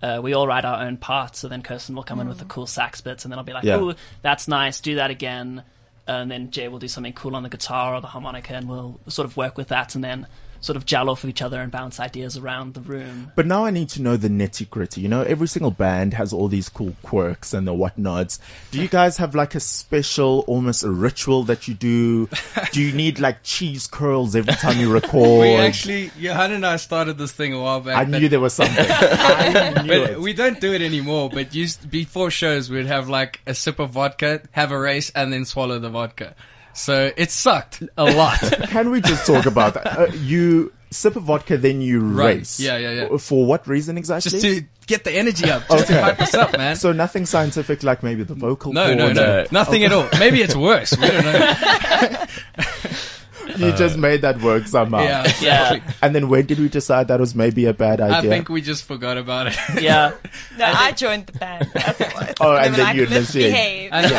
uh, 0.03 0.21
we 0.23 0.35
all 0.35 0.47
write 0.47 0.65
our 0.65 0.83
own 0.85 0.97
parts. 0.97 1.39
So 1.39 1.49
then 1.49 1.63
Kirsten 1.63 1.95
will 1.95 2.03
come 2.03 2.21
in 2.21 2.29
with 2.29 2.39
the 2.39 2.45
cool 2.45 2.67
sax 2.67 3.01
bits, 3.01 3.25
and 3.25 3.33
then 3.33 3.39
I'll 3.39 3.45
be 3.45 3.53
like, 3.53 3.65
Yeah. 3.65 3.77
"Oh, 3.77 3.95
that's 4.23 4.49
nice. 4.49 4.81
Do 4.81 4.97
that 4.97 5.11
again." 5.11 5.63
And 6.07 6.31
then 6.31 6.51
Jay 6.51 6.67
will 6.69 6.81
do 6.81 6.89
something 6.89 7.13
cool 7.13 7.37
on 7.37 7.45
the 7.45 7.49
guitar 7.49 7.95
or 7.95 8.01
the 8.01 8.09
harmonica, 8.09 8.55
and 8.55 8.69
we'll 8.69 8.99
sort 9.07 9.27
of 9.27 9.37
work 9.37 9.57
with 9.57 9.69
that, 9.69 9.95
and 9.95 10.03
then 10.03 10.27
sort 10.63 10.77
of 10.79 10.87
gel 10.87 11.11
off 11.11 11.23
of 11.25 11.29
each 11.29 11.43
other 11.43 11.61
and 11.61 11.71
bounce 11.71 12.01
ideas 12.01 12.39
around 12.39 12.73
the 12.73 12.81
room. 12.81 13.31
But 13.37 13.47
now 13.47 13.65
I 13.67 13.71
need 13.71 13.91
to 13.91 14.01
know 14.01 14.17
the 14.17 14.29
nitty 14.29 14.71
gritty. 14.71 15.01
You 15.03 15.09
know, 15.09 15.21
every 15.23 15.49
single 15.49 15.71
band 15.73 16.15
has 16.15 16.33
all 16.33 16.49
these 16.49 16.71
cool 16.71 16.95
quirks 17.03 17.53
and 17.53 17.67
the 17.67 17.75
whatnots. 17.75 18.39
Do 18.71 18.81
you 18.81 18.89
guys 18.89 19.19
have 19.19 19.35
like 19.35 19.55
a 19.55 19.61
special, 19.61 20.45
almost 20.47 20.85
a 20.85 20.91
ritual 20.91 21.43
that 21.43 21.69
you 21.69 21.75
do? 21.75 22.29
Do 22.73 22.81
you 22.81 22.93
need 22.95 23.19
like 23.21 23.43
cheese 23.43 23.87
curls 23.87 24.35
every 24.35 24.55
time 24.55 24.79
you 24.79 24.91
record? 24.95 25.41
We 25.41 25.55
actually, 25.57 26.11
Johan 26.17 26.53
and 26.53 26.65
I 26.65 26.77
started 26.77 27.19
this 27.19 27.33
thing 27.33 27.53
a 27.53 27.61
while 27.61 27.81
back. 27.81 27.97
I 27.97 28.09
knew 28.09 28.29
there 28.29 28.41
was 28.41 28.55
something. 28.55 28.87
I 28.89 29.83
knew 29.83 29.89
But 29.89 30.11
it. 30.13 30.21
we 30.21 30.33
don't 30.33 30.61
do 30.61 30.73
it 30.73 30.81
anymore. 30.81 31.29
But 31.29 31.55
used 31.55 31.91
before 31.91 32.31
shows, 32.31 32.71
we'd 32.71 32.87
have 32.87 33.09
like 33.09 33.41
a 33.47 33.55
sip 33.55 33.79
of 33.81 33.91
vodka, 33.91 34.43
have 34.53 34.71
a 34.71 34.79
race, 34.79 35.11
and 35.11 35.33
then 35.33 35.45
swallow 35.45 35.79
the 35.81 35.91
vodka. 35.91 36.37
So 36.75 37.11
it 37.17 37.31
sucked 37.31 37.83
a 37.97 38.05
lot. 38.05 38.39
Can 38.69 38.91
we 38.91 39.01
just 39.01 39.27
talk 39.27 39.47
about 39.47 39.75
that? 39.75 39.87
Uh, 39.99 40.07
you 40.15 40.73
sip 40.91 41.17
a 41.17 41.21
vodka, 41.21 41.57
then 41.57 41.81
you 41.81 42.01
Right. 42.01 42.39
race. 42.39 42.61
Yeah, 42.61 42.77
yeah, 42.79 42.91
yeah. 43.11 43.17
For 43.19 43.45
what 43.47 43.67
reason 43.67 43.97
exactly? 43.99 44.31
just 44.31 44.43
to 44.45 44.65
get 44.87 45.05
the 45.05 45.13
energy 45.13 45.51
up, 45.51 45.63
just 45.69 45.85
Okay. 45.85 45.95
to 45.95 46.03
hype 46.03 46.21
us 46.21 46.35
up, 46.35 46.57
man. 46.57 46.77
so 46.77 46.93
nothing 46.93 47.25
scientific 47.27 47.83
like 47.83 48.03
maybe 48.03 48.25
the 48.25 48.35
vocal 48.35 48.73
no, 48.73 48.93
no, 48.95 49.13
no, 49.13 49.43
No. 49.43 49.47
nothing 49.51 49.85
at 49.85 49.93
all. 49.93 50.09
Maybe 50.19 50.43
it's 50.43 50.55
worse. 50.57 50.97
We 50.97 51.07
don't 51.07 51.25
know. 51.25 51.55
You 53.59 53.73
just 53.73 53.97
made 53.99 54.23
that 54.23 54.41
work 54.43 54.67
somehow. 54.67 55.03
Yeah, 55.03 55.33
Yeah, 55.41 55.81
And 56.03 56.15
then 56.15 56.29
when 56.29 56.47
did 56.47 56.59
we 56.59 56.69
decide 56.69 57.09
that 57.09 57.21
was 57.21 57.35
maybe 57.35 57.67
a 57.67 57.75
bad 57.75 58.01
idea? 58.01 58.19
I 58.19 58.23
think 58.35 58.49
we 58.49 58.61
just 58.63 58.85
forgot 58.85 59.17
about 59.19 59.49
it. 59.49 59.57
yeah. 59.83 60.13
No, 60.59 60.65
I 60.67 60.93
joined 60.93 61.27
the 61.27 61.39
band. 61.39 61.71
That's 61.75 61.99
what 62.01 62.11
it 62.11 62.15
was. 62.15 62.35
Oh, 62.41 62.53
They 62.55 62.61
and 62.67 62.71
were 62.73 62.77
then 62.77 62.97
you 62.97 63.03
Let's 63.07 63.35
initiate. 63.35 63.53
behave. 63.53 63.91
And, 63.93 64.13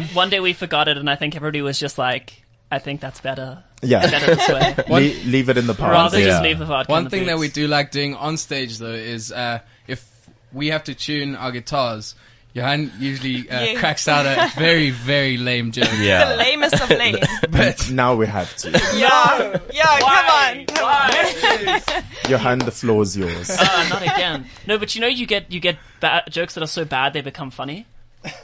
like 0.00 0.10
one 0.14 0.30
day 0.30 0.40
we 0.40 0.52
forgot 0.52 0.88
it, 0.88 0.96
and 0.96 1.08
I 1.08 1.16
think 1.16 1.36
everybody 1.36 1.62
was 1.62 1.78
just 1.78 1.98
like, 1.98 2.42
"I 2.70 2.78
think 2.78 3.00
that's 3.00 3.20
better. 3.20 3.62
yeah. 3.82 4.00
Better 4.10 4.34
this 4.34 4.48
way." 4.48 4.74
Le- 4.88 5.30
leave 5.30 5.48
it 5.48 5.56
in 5.58 5.66
the 5.66 5.74
past. 5.74 5.90
Rather 5.92 6.18
Yeah. 6.18 6.26
just 6.26 6.42
leave 6.42 6.58
the 6.58 6.64
vodka. 6.66 6.90
in 6.90 6.94
One 6.94 7.04
the 7.04 7.10
thing 7.10 7.26
that 7.26 7.38
we 7.38 7.48
do 7.48 7.68
like 7.68 7.90
doing 7.90 8.14
on 8.14 8.36
stage 8.36 8.78
though 8.78 8.90
is 8.92 9.30
uh, 9.32 9.60
if 9.86 10.04
we 10.52 10.68
have 10.68 10.84
to 10.84 10.94
tune 10.94 11.36
our 11.36 11.52
guitars, 11.52 12.14
Johan 12.56 12.90
usually 12.98 13.48
uh, 13.50 13.60
Yeah. 13.60 13.78
cracks 13.78 14.08
out 14.08 14.24
a 14.24 14.50
very 14.58 14.88
very 14.88 15.36
lame 15.36 15.72
joke. 15.72 15.90
Yeah. 16.00 16.30
The 16.30 16.36
lamest 16.36 16.80
of 16.80 16.88
lame. 16.88 17.16
But 17.50 17.90
Now 17.90 18.14
we 18.16 18.26
have 18.26 18.56
to. 18.64 18.70
yeah. 18.96 19.60
Yeah, 19.72 19.98
come 20.00 20.26
on. 20.40 20.64
Come 20.64 20.84
on. 20.88 22.04
Johan, 22.30 22.58
the 22.60 22.70
floor 22.72 23.02
is 23.02 23.14
yours. 23.14 23.50
Uh, 23.50 23.86
not 23.90 24.00
again. 24.02 24.46
No, 24.66 24.78
but 24.78 24.94
you 24.94 25.02
know, 25.02 25.06
you 25.06 25.26
get 25.26 25.52
you 25.52 25.60
get 25.60 25.76
ba- 26.00 26.24
jokes 26.30 26.54
that 26.54 26.62
are 26.62 26.66
so 26.78 26.86
bad 26.86 27.12
they 27.12 27.20
become 27.20 27.50
funny. 27.50 27.84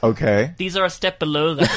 Okay. 0.03 0.53
These 0.57 0.77
are 0.77 0.85
a 0.85 0.91
step 0.91 1.17
below 1.17 1.55
that. 1.55 1.69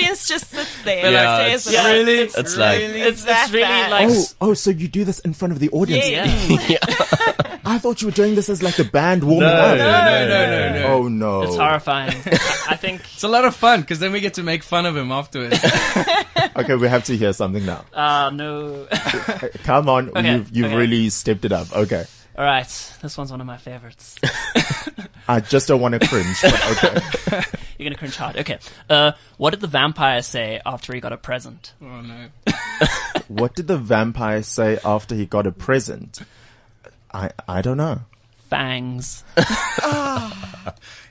The 0.00 0.06
audience 0.06 0.26
just 0.28 0.50
sits 0.50 0.82
there. 0.84 1.10
Yeah, 1.12 1.36
and 1.38 1.46
it's- 1.48 1.62
stares 1.62 1.74
yeah, 1.74 1.80
at 1.80 1.86
us. 1.86 1.92
really, 1.92 2.18
It's 2.20 2.56
like 2.56 2.80
it's 2.80 3.24
that 3.24 3.42
it's 3.44 3.52
really 3.52 3.64
bad. 3.66 3.90
like 3.90 4.08
Oh, 4.10 4.24
oh, 4.50 4.54
so 4.54 4.70
you 4.70 4.88
do 4.88 5.04
this 5.04 5.18
in 5.20 5.32
front 5.34 5.52
of 5.52 5.58
the 5.58 5.68
audience? 5.70 6.08
Yeah. 6.08 6.78
I 7.64 7.78
thought 7.78 8.00
you 8.00 8.08
were 8.08 8.12
doing 8.12 8.34
this 8.34 8.48
as 8.48 8.62
like 8.62 8.78
a 8.78 8.84
band 8.84 9.22
warming 9.22 9.40
No, 9.48 9.54
up. 9.54 9.78
no, 9.78 9.84
no, 9.84 10.28
no, 10.28 10.46
no, 10.72 10.80
no. 10.80 10.86
Oh 10.94 11.08
no. 11.08 11.42
it's 11.42 11.56
horrifying. 11.56 12.10
I, 12.26 12.38
I 12.70 12.76
think. 12.76 13.02
It's 13.12 13.22
a 13.22 13.28
lot 13.28 13.44
of 13.44 13.54
fun 13.54 13.82
because 13.82 13.98
then 14.00 14.12
we 14.12 14.20
get 14.20 14.34
to 14.34 14.42
make 14.42 14.62
fun 14.62 14.86
of 14.86 14.96
him 14.96 15.12
afterwards. 15.12 15.58
Okay, 16.56 16.74
we 16.74 16.88
have 16.88 17.04
to 17.04 17.16
hear 17.16 17.32
something 17.32 17.64
now. 17.64 17.84
Uh, 17.92 18.30
no. 18.30 18.86
Come 19.62 19.88
on, 19.88 20.08
Okay, 20.10 20.34
you've, 20.34 20.50
you've 20.56 20.66
okay. 20.66 20.76
really 20.76 21.08
stepped 21.08 21.44
it 21.44 21.52
up. 21.52 21.72
Okay. 21.74 22.04
All 22.36 22.44
right, 22.44 22.66
this 23.02 23.16
one's 23.16 23.30
one 23.30 23.40
of 23.40 23.46
my 23.46 23.56
favorites. 23.56 24.16
I 25.30 25.38
just 25.38 25.68
don't 25.68 25.80
want 25.80 25.94
to 25.94 26.04
cringe, 26.08 26.42
but 26.42 26.70
okay. 26.84 27.44
You're 27.78 27.86
gonna 27.88 27.96
cringe 27.96 28.16
hard. 28.16 28.36
Okay. 28.36 28.58
Uh, 28.88 29.12
what 29.36 29.50
did 29.50 29.60
the 29.60 29.68
vampire 29.68 30.22
say 30.22 30.60
after 30.66 30.92
he 30.92 30.98
got 31.00 31.12
a 31.12 31.16
present? 31.16 31.72
oh 31.80 32.00
no! 32.00 32.28
What 33.28 33.54
did 33.54 33.68
the 33.68 33.78
vampire 33.78 34.42
say 34.42 34.80
after 34.84 35.14
he 35.14 35.26
got 35.26 35.46
a 35.46 35.52
present? 35.52 36.18
I 37.14 37.30
I 37.46 37.62
don't 37.62 37.76
know. 37.76 38.00
Fangs. 38.48 39.22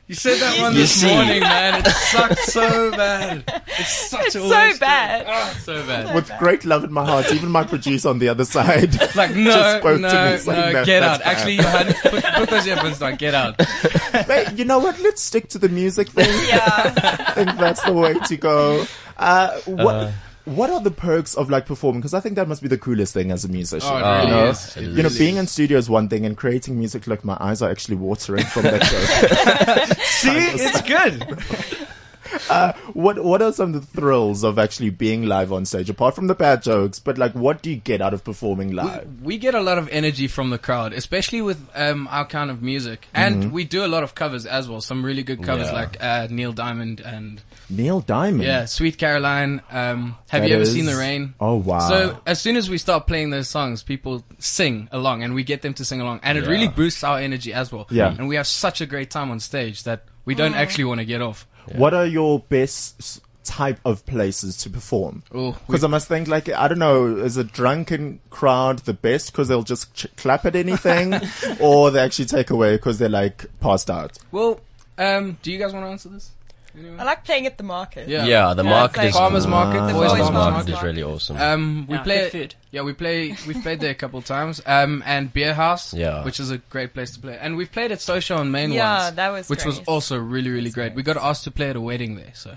You 0.10 0.16
said 0.16 0.40
that 0.40 0.60
one 0.60 0.74
this 0.74 1.02
see. 1.02 1.06
morning, 1.08 1.40
man. 1.42 1.86
It 1.86 1.88
sucked 1.88 2.40
so 2.40 2.90
bad. 2.98 3.44
It's 3.78 4.10
such 4.10 4.26
It's 4.26 4.36
a 4.36 4.40
so 4.40 4.80
bad. 4.80 5.26
Oh, 5.28 5.60
so 5.62 5.86
bad. 5.86 6.16
With 6.16 6.32
great 6.40 6.66
love 6.66 6.84
in 6.84 6.92
my 6.92 7.06
heart, 7.06 7.32
even 7.32 7.52
my 7.52 7.64
producer 7.64 8.10
on 8.10 8.18
the 8.18 8.28
other 8.28 8.44
side. 8.44 8.90
Like 9.16 9.34
Just 9.34 9.36
no, 9.36 9.80
spoke 9.80 9.96
to 9.98 10.00
no, 10.00 10.32
me 10.32 10.38
saying 10.38 10.60
no, 10.60 10.74
that 10.74 10.86
get 10.88 11.02
that's 11.02 11.22
out. 11.22 11.28
Actually, 11.28 11.56
Johan, 11.58 11.94
put, 12.02 12.24
put 12.24 12.50
those 12.50 12.66
earphones 12.66 13.02
on. 13.04 13.16
Get 13.18 13.36
out. 13.36 13.60
Wait, 14.28 14.52
you 14.54 14.66
know 14.66 14.80
what? 14.80 15.00
Let's 15.00 15.22
stick 15.22 15.50
to 15.50 15.60
the 15.60 15.70
music 15.70 16.10
thing. 16.10 16.30
Yeah. 16.48 16.94
I 16.96 17.32
think 17.34 17.58
that's 17.60 17.82
the 17.84 17.94
way 17.94 18.16
to 18.16 18.38
go. 18.38 18.86
Uh, 19.16 19.60
what 19.66 20.12
what 20.56 20.70
are 20.70 20.80
the 20.82 20.92
perks 20.92 21.36
of 21.36 21.50
like 21.50 21.66
performing? 21.66 22.02
Because 22.02 22.14
I 22.14 22.20
think 22.20 22.36
that 22.36 22.48
must 22.48 22.62
be 22.62 22.68
the 22.68 22.78
coolest 22.78 23.14
thing 23.14 23.32
as 23.32 23.46
a 23.46 23.48
musician. 23.48 23.90
Oh, 23.92 23.98
it 23.98 24.00
you 24.00 24.06
really 24.06 24.32
know, 24.32 24.50
is. 24.50 24.78
It 24.78 24.82
you 24.82 24.88
know, 24.90 24.96
really 25.04 25.18
being 25.20 25.34
is. 25.36 25.40
in 25.42 25.48
studio 25.48 25.78
is 25.78 25.90
one 25.90 26.10
thing, 26.10 26.26
and 26.26 26.36
creating 26.38 26.78
music. 26.78 27.08
Like 27.08 27.24
my 27.24 27.38
eyes 27.40 27.62
are 27.62 27.70
actually 27.70 27.98
watering 27.98 28.46
from 28.46 28.64
that 28.64 28.84
show. 28.84 29.94
See, 30.04 30.30
it's 30.32 30.82
good. 30.82 31.88
what 32.94 33.24
what 33.24 33.42
are 33.42 33.52
some 33.52 33.74
of 33.74 33.82
the 33.82 34.00
thrills 34.00 34.44
of 34.44 34.60
actually 34.60 34.90
being 34.90 35.24
live 35.24 35.52
on 35.52 35.66
stage? 35.66 35.90
Apart 35.90 36.16
from 36.16 36.28
the 36.28 36.36
bad 36.36 36.62
jokes, 36.62 37.00
but 37.00 37.18
like, 37.18 37.34
what 37.34 37.62
do 37.62 37.70
you 37.70 37.76
get 37.78 38.02
out 38.02 38.14
of 38.14 38.24
performing 38.24 38.72
live? 38.72 39.08
We 39.22 39.38
get 39.38 39.56
a 39.56 39.62
lot 39.62 39.78
of 39.78 39.90
energy 39.90 40.28
from 40.28 40.50
the 40.50 40.58
crowd, 40.58 40.94
especially 40.94 41.42
with 41.42 41.66
um, 41.76 42.08
our 42.12 42.26
kind 42.26 42.52
of 42.52 42.62
music, 42.62 43.08
and 43.14 43.52
we 43.52 43.64
do 43.64 43.86
a 43.86 43.88
lot 43.88 44.04
of 44.04 44.16
covers 44.16 44.46
as 44.46 44.70
well. 44.70 44.82
Some 44.82 45.04
really 45.04 45.24
good 45.24 45.44
covers, 45.44 45.68
Yeah. 45.68 45.74
like 45.74 45.98
uh, 46.04 46.28
Neil 46.30 46.52
Diamond 46.54 47.00
and 47.00 47.42
Neil 47.70 48.02
Diamond. 48.02 48.44
yeah, 48.44 48.66
Sweet 48.66 48.98
Caroline. 48.98 49.62
Um, 49.72 50.16
have 50.30 50.42
That 50.42 50.50
you 50.50 50.56
ever 50.56 50.64
is- 50.64 50.74
seen 50.74 50.86
the 50.86 50.96
rain? 50.96 51.34
Oh 51.40 51.56
wow. 51.56 51.80
So 51.88 52.20
as 52.26 52.42
soon 52.42 52.56
as 52.58 52.70
we 52.70 52.78
start 52.78 53.06
playing 53.08 53.30
those 53.30 53.48
songs, 53.48 53.84
people 53.84 54.24
sing 54.40 54.88
along, 54.92 55.24
and 55.24 55.34
we 55.34 55.44
get 55.44 55.62
them 55.62 55.74
to 55.76 55.86
sing 55.86 56.02
along, 56.02 56.20
and 56.24 56.38
it 56.38 56.46
Yeah. 56.46 56.50
really 56.50 56.68
boosts 56.68 57.04
our 57.04 57.20
energy 57.20 57.54
as 57.54 57.72
well. 57.72 57.88
Yeah. 57.92 58.10
and 58.18 58.28
we 58.28 58.36
have 58.36 58.48
such 58.48 58.82
a 58.82 58.86
great 58.86 59.12
time 59.12 59.30
on 59.32 59.40
stage 59.40 59.84
that 59.84 60.04
we 60.26 60.36
don't 60.36 60.56
actually 60.56 60.86
want 60.86 61.00
to 61.00 61.06
get 61.06 61.22
off. 61.22 61.46
what 61.76 61.94
are 61.94 62.06
your 62.06 62.40
best 62.50 63.22
type 63.44 63.80
of 63.86 64.06
places 64.06 64.58
to 64.58 64.70
perform? 64.70 65.24
Oh, 65.34 65.56
Because 65.68 65.84
I 65.84 65.88
must 65.88 66.08
think 66.08 66.28
like 66.28 66.50
I 66.50 66.68
don't 66.68 66.80
know, 66.80 67.18
is 67.18 67.38
a 67.38 67.44
drunken 67.44 68.20
crowd 68.30 68.80
the 68.80 68.94
best 68.94 69.32
because 69.32 69.48
they'll 69.48 69.64
just 69.64 69.94
ch- 69.96 70.08
clap 70.18 70.46
at 70.46 70.56
anything, 70.56 71.14
or 71.60 71.92
they 71.92 72.00
actually 72.00 72.26
take 72.26 72.50
away 72.50 72.76
because 72.76 72.98
they're 73.00 73.10
like 73.10 73.46
passed 73.60 73.90
out? 73.90 74.18
Well, 74.32 74.60
um, 74.98 75.38
do 75.44 75.52
you 75.52 75.58
guys 75.60 75.74
want 75.74 75.86
to 75.86 75.90
answer 75.92 76.10
this? 76.10 76.32
Anyone? 76.78 77.00
I 77.00 77.04
like 77.04 77.24
playing 77.26 77.46
at 77.48 77.58
the 77.58 77.64
market. 77.64 78.08
Yeah. 78.08 78.26
Yeah, 78.26 78.54
the 78.54 78.64
Yeah, 78.64 78.70
market 78.70 78.98
like 78.98 79.08
is 79.10 79.16
Farmers 79.16 79.44
cool. 79.44 79.52
market, 79.52 79.80
The 79.82 79.88
the 79.88 79.94
boys 79.94 80.10
boys' 80.12 80.20
farmers 80.20 80.32
market. 80.34 80.52
market. 80.54 80.74
is 80.74 80.84
really 80.84 81.04
awesome. 81.04 81.38
Um, 81.38 81.86
we 81.88 81.96
Yeah, 81.96 82.04
play 82.04 82.18
good 82.22 82.32
food. 82.32 82.56
Yeah, 82.72 82.82
we 82.84 82.94
play. 82.94 83.36
We've 83.48 83.62
played 83.62 83.80
there 83.80 83.92
a 83.92 83.96
couple 83.96 84.20
of 84.20 84.26
times. 84.26 84.62
Um, 84.66 85.02
and 85.06 85.34
Beer 85.34 85.54
House. 85.54 85.94
Yeah. 85.94 86.24
which 86.24 86.40
is 86.40 86.52
a 86.52 86.58
great 86.60 86.94
place 86.94 87.12
to 87.12 87.20
play. 87.20 87.38
And 87.42 87.56
we've 87.58 87.72
played 87.72 87.92
at 87.92 88.02
Social 88.02 88.38
on 88.38 88.52
Main 88.52 88.72
Yeah, 88.72 89.04
once. 89.06 89.16
that 89.16 89.30
was 89.30 89.50
which 89.50 89.66
was 89.66 89.80
also 89.88 90.18
really 90.20 90.50
really 90.52 90.70
great. 90.70 90.94
We 90.94 91.04
got 91.04 91.18
asked 91.18 91.44
to 91.46 91.52
play 91.52 91.70
at 91.70 91.76
a 91.76 91.82
wedding 91.82 92.16
there. 92.16 92.32
So 92.34 92.56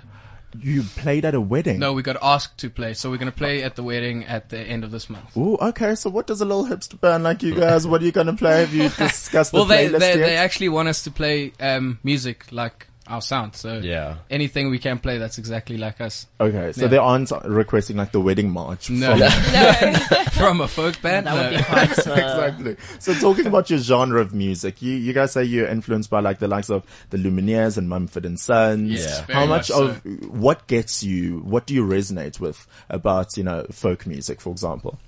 You 0.61 0.83
played 0.83 1.25
at 1.25 1.35
a 1.35 1.41
wedding. 1.41 1.79
no, 1.79 1.95
we 1.95 2.03
got 2.03 2.19
asked 2.21 2.59
to 2.59 2.69
play. 2.69 2.93
So 2.93 3.11
we're 3.11 3.17
gonna 3.17 3.33
play 3.33 3.63
at 3.63 3.75
the 3.77 3.83
wedding 3.83 4.27
at 4.27 4.51
the 4.51 4.59
end 4.59 4.85
of 4.85 4.91
this 4.91 5.09
month. 5.09 5.35
Ooh, 5.35 5.57
okay. 5.57 5.95
So 5.95 6.11
what 6.11 6.27
does 6.27 6.43
a 6.43 6.45
little 6.45 6.67
hipster 6.67 7.01
band 7.01 7.25
like 7.25 7.43
you 7.43 7.55
guys? 7.55 7.87
What 7.87 8.03
are 8.03 8.05
you 8.05 8.13
gonna 8.13 8.37
play? 8.37 8.61
Have 8.61 8.75
you 8.75 8.89
discussed 8.99 9.53
the 9.53 9.57
Well, 9.57 9.65
they 9.65 9.89
playlist 9.89 9.99
they, 10.01 10.19
yet? 10.19 10.27
they 10.27 10.37
actually 10.37 10.69
want 10.69 10.89
us 10.89 11.03
to 11.05 11.11
play 11.11 11.53
um 11.59 11.99
music 12.03 12.45
like 12.53 12.89
our 13.09 13.21
sound. 13.21 13.57
So 13.57 13.79
yeah. 13.79 14.17
anything 14.31 14.71
we 14.71 14.79
can 14.79 14.99
play 14.99 15.19
that's 15.19 15.37
exactly 15.37 15.77
like 15.77 16.01
us 16.01 16.27
okay, 16.41 16.71
so 16.73 16.83
Yeah. 16.83 16.87
they 16.89 16.97
aren't 16.99 17.33
requesting 17.45 17.97
like 17.97 18.13
the 18.13 18.21
wedding 18.21 18.51
march. 18.51 18.91
No. 18.91 19.17
from- 19.17 19.19
No. 19.53 20.25
from 20.33 20.61
a 20.61 20.69
folk 20.69 21.01
band. 21.03 21.27
That 21.27 21.35
no. 21.35 21.51
would 21.51 21.59
be 21.59 21.65
quite. 21.65 21.99
Uh, 22.07 22.13
exactly. 22.13 22.77
So 23.01 23.15
talking 23.15 23.47
about 23.47 23.71
your 23.71 23.81
genre 23.81 24.21
of 24.21 24.33
music, 24.33 24.81
you, 24.83 24.93
you 24.93 25.13
guys 25.13 25.33
say 25.33 25.43
you're 25.45 25.67
influenced 25.67 26.11
by 26.11 26.21
like 26.21 26.39
the 26.39 26.49
likes 26.49 26.71
of 26.71 26.85
the 27.11 27.17
Lumineers 27.19 27.77
and 27.77 27.89
Mumford 27.89 28.25
and 28.25 28.39
Sons. 28.39 29.05
Yeah. 29.05 29.25
How 29.29 29.47
much, 29.47 29.71
much 29.71 29.71
of 29.71 30.01
what 30.31 30.67
gets 30.69 31.03
you? 31.03 31.39
What 31.41 31.67
do 31.67 31.75
you 31.75 31.85
resonate 31.85 32.39
with 32.41 32.67
about 32.89 33.37
you 33.37 33.43
know 33.43 33.67
folk 33.73 34.07
music, 34.07 34.41
for 34.41 34.51
example? 34.51 34.99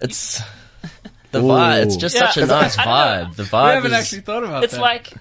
It's 0.00 0.40
the 1.32 1.40
vibe. 1.40 1.84
It's 1.86 1.96
just 1.96 2.14
Yeah. 2.14 2.30
such 2.30 2.36
a 2.44 2.46
nice 2.46 2.78
I 2.78 2.84
don't 2.84 2.94
know. 2.94 3.30
vibe. 3.32 3.36
The 3.36 3.42
we 3.42 3.48
vibe 3.48 3.74
haven't 3.74 3.92
is 3.92 3.98
actually 3.98 4.20
thought 4.22 4.44
about 4.44 4.52
that. 4.60 4.64
it's 4.64 4.74
that. 4.74 4.80
like 4.80 5.12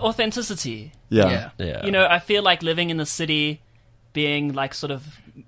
authenticity. 0.00 0.92
Yeah. 1.08 1.30
yeah. 1.30 1.50
yeah. 1.58 1.84
You 1.86 1.90
know, 1.92 2.06
I 2.08 2.18
feel 2.18 2.42
like 2.42 2.62
living 2.62 2.90
in 2.90 2.96
the 2.96 3.06
city, 3.06 3.60
being 4.12 4.52
like 4.52 4.74
sort 4.74 4.90
of 4.90 5.04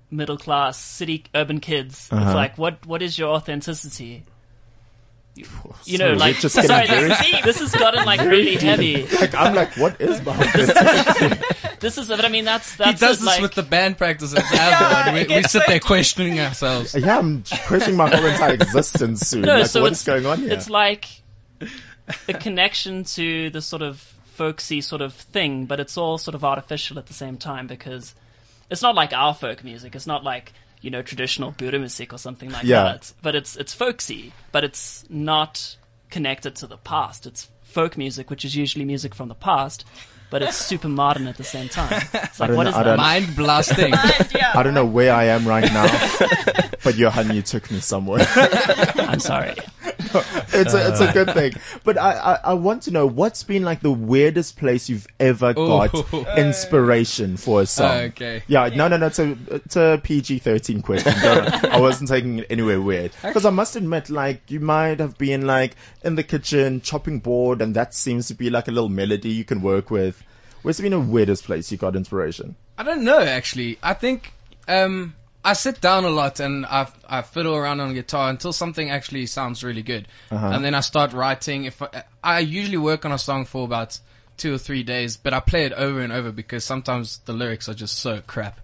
middle 0.09 0.37
class 0.37 0.77
city 0.77 1.25
urban 1.35 1.59
kids. 1.59 2.09
Uh-huh. 2.11 2.23
It's 2.23 2.35
like 2.35 2.57
what 2.57 2.85
what 2.85 3.01
is 3.01 3.17
your 3.17 3.29
authenticity? 3.29 4.25
You, 5.35 5.45
you 5.85 5.97
know, 5.97 6.09
Sorry, 6.09 6.17
like 6.19 6.35
just 6.37 6.55
getting 6.55 6.67
sorry, 6.67 6.85
very- 6.87 7.07
this, 7.07 7.41
this 7.43 7.59
has 7.59 7.71
gotten 7.73 8.05
like 8.05 8.21
really 8.21 8.55
heavy. 8.55 9.07
Like 9.19 9.33
I'm 9.33 9.55
like, 9.55 9.75
what 9.77 9.99
is 9.99 10.21
my 10.23 10.31
authenticity? 10.39 11.41
This 11.79 11.97
is, 11.97 12.07
but 12.07 12.23
I 12.23 12.29
mean, 12.29 12.45
that's 12.45 12.71
He 12.75 12.83
that's 12.83 12.99
does 13.01 13.17
it, 13.17 13.19
this 13.21 13.25
like, 13.25 13.41
with 13.41 13.55
the 13.55 13.63
band 13.63 13.97
practices 13.97 14.35
as 14.35 14.49
well, 14.51 14.95
and 15.07 15.15
we, 15.27 15.35
we 15.35 15.43
sit 15.43 15.63
there 15.67 15.81
questioning 15.81 16.39
ourselves. 16.39 16.95
yeah, 16.95 17.19
I'm 17.19 17.43
questioning 17.67 17.97
my 17.97 18.09
whole 18.09 18.23
entire 18.25 18.53
existence 18.53 19.27
soon. 19.27 19.41
No, 19.41 19.57
like, 19.57 19.65
so 19.65 19.81
what 19.81 19.91
it's 19.91 20.03
going 20.05 20.25
on 20.25 20.37
here? 20.39 20.53
It's 20.53 20.69
like 20.69 21.09
a 22.29 22.33
connection 22.35 23.03
to 23.03 23.49
the 23.49 23.61
sort 23.61 23.81
of 23.81 24.12
folksy 24.33 24.81
sort 24.81 25.01
of 25.01 25.13
thing, 25.13 25.65
but 25.65 25.79
it's 25.79 25.97
all 25.97 26.17
sort 26.17 26.35
of 26.35 26.43
artificial 26.43 26.97
at 26.99 27.05
the 27.07 27.13
same 27.13 27.37
time 27.37 27.67
because 27.67 28.15
it's 28.69 28.81
not 28.81 28.95
like 28.95 29.13
our 29.13 29.33
folk 29.33 29.63
music. 29.63 29.95
It's 29.95 30.07
not 30.07 30.23
like 30.23 30.53
you 30.81 30.89
know 30.89 31.01
traditional 31.01 31.51
Buddha 31.51 31.79
music 31.79 32.11
or 32.13 32.17
something 32.17 32.49
like 32.49 32.63
Yeah. 32.63 32.83
that. 32.83 33.13
But 33.21 33.35
it's 33.35 33.55
it's 33.55 33.73
folksy, 33.73 34.33
but 34.51 34.63
it's 34.63 35.05
not 35.09 35.77
connected 36.09 36.55
to 36.57 36.67
the 36.67 36.77
past. 36.77 37.25
It's 37.25 37.49
folk 37.63 37.97
music, 37.97 38.29
which 38.29 38.45
is 38.45 38.55
usually 38.55 38.85
music 38.85 39.15
from 39.15 39.29
the 39.29 39.35
past, 39.35 39.85
but 40.29 40.41
it's 40.43 40.57
super 40.57 40.89
modern 40.89 41.27
at 41.27 41.37
the 41.37 41.43
same 41.43 41.69
time. 41.69 42.01
It's 42.13 42.39
like 42.39 42.49
don't 42.49 42.57
what 42.57 42.63
know, 42.63 42.69
is 42.71 42.75
that? 42.75 42.83
don't- 42.83 42.97
Mind 42.97 43.35
blasting. 43.35 43.93
yeah. 44.35 44.51
I 44.55 44.61
don't 44.63 44.73
know 44.73 44.85
where 44.85 45.13
I 45.13 45.25
am 45.25 45.47
right 45.47 45.71
now, 45.71 45.87
but 46.83 46.95
Johan, 46.97 47.33
you 47.35 47.41
took 47.41 47.69
me 47.71 47.79
somewhere. 47.79 48.25
I'm 49.09 49.19
sorry. 49.19 49.55
it's 50.53 50.73
a, 50.73 50.89
it's 50.89 50.99
a 50.99 51.11
good 51.11 51.33
thing. 51.33 51.53
But 51.83 51.97
I, 51.97 52.11
I, 52.11 52.39
I 52.43 52.53
want 52.53 52.83
to 52.83 52.91
know 52.91 53.05
what's 53.05 53.43
been 53.43 53.63
like 53.63 53.81
the 53.81 53.91
weirdest 53.91 54.57
place 54.57 54.89
you've 54.89 55.07
ever 55.19 55.53
got 55.53 55.93
Ooh. 56.13 56.25
inspiration 56.37 57.37
for 57.37 57.61
a 57.61 57.65
song. 57.65 57.97
Okay. 57.97 58.43
Yeah, 58.47 58.69
no, 58.69 58.87
no, 58.87 58.97
no. 58.97 59.07
It's 59.07 59.19
a, 59.19 59.37
it's 59.47 59.75
a 59.75 59.99
PG 60.03 60.39
thirteen 60.39 60.81
question. 60.81 61.13
I 61.17 61.79
wasn't 61.79 62.09
taking 62.09 62.39
it 62.39 62.47
anywhere 62.49 62.81
weird 62.81 63.11
because 63.21 63.45
I 63.45 63.49
must 63.49 63.75
admit, 63.75 64.09
like 64.09 64.49
you 64.49 64.59
might 64.59 64.99
have 64.99 65.17
been 65.17 65.45
like 65.45 65.75
in 66.03 66.15
the 66.15 66.23
kitchen 66.23 66.81
chopping 66.81 67.19
board, 67.19 67.61
and 67.61 67.75
that 67.75 67.93
seems 67.93 68.27
to 68.27 68.33
be 68.33 68.49
like 68.49 68.67
a 68.67 68.71
little 68.71 68.89
melody 68.89 69.29
you 69.29 69.45
can 69.45 69.61
work 69.61 69.89
with. 69.89 70.23
Where's 70.61 70.79
been 70.79 70.91
the 70.91 70.99
weirdest 70.99 71.43
place 71.43 71.71
you 71.71 71.77
got 71.77 71.95
inspiration? 71.95 72.55
I 72.77 72.83
don't 72.83 73.03
know 73.03 73.19
actually. 73.19 73.77
I 73.83 73.93
think 73.93 74.33
um, 74.67 75.15
I 75.43 75.53
sit 75.53 75.81
down 75.81 76.05
a 76.05 76.09
lot 76.09 76.39
and 76.39 76.65
I 76.65 76.87
I 77.07 77.21
fiddle 77.21 77.55
around 77.55 77.81
on 77.81 77.93
guitar 77.93 78.29
until 78.29 78.53
something 78.53 78.89
actually 78.89 79.25
sounds 79.25 79.63
really 79.63 79.83
good, 79.83 80.07
and 80.53 80.63
then 80.63 80.73
I 80.73 80.79
start 80.79 81.11
writing. 81.13 81.65
If 81.65 81.81
I, 81.81 82.03
I 82.23 82.39
usually 82.39 82.77
work 82.77 83.05
on 83.05 83.11
a 83.11 83.17
song 83.17 83.45
for 83.45 83.65
about 83.65 83.99
two 84.37 84.53
or 84.53 84.57
three 84.57 84.83
days, 84.83 85.17
but 85.17 85.33
I 85.33 85.39
play 85.39 85.65
it 85.65 85.73
over 85.73 86.01
and 86.01 86.13
over 86.13 86.31
because 86.31 86.63
sometimes 86.63 87.19
the 87.25 87.33
lyrics 87.33 87.67
are 87.67 87.73
just 87.73 87.99
so 87.99 88.21
crap. 88.25 88.59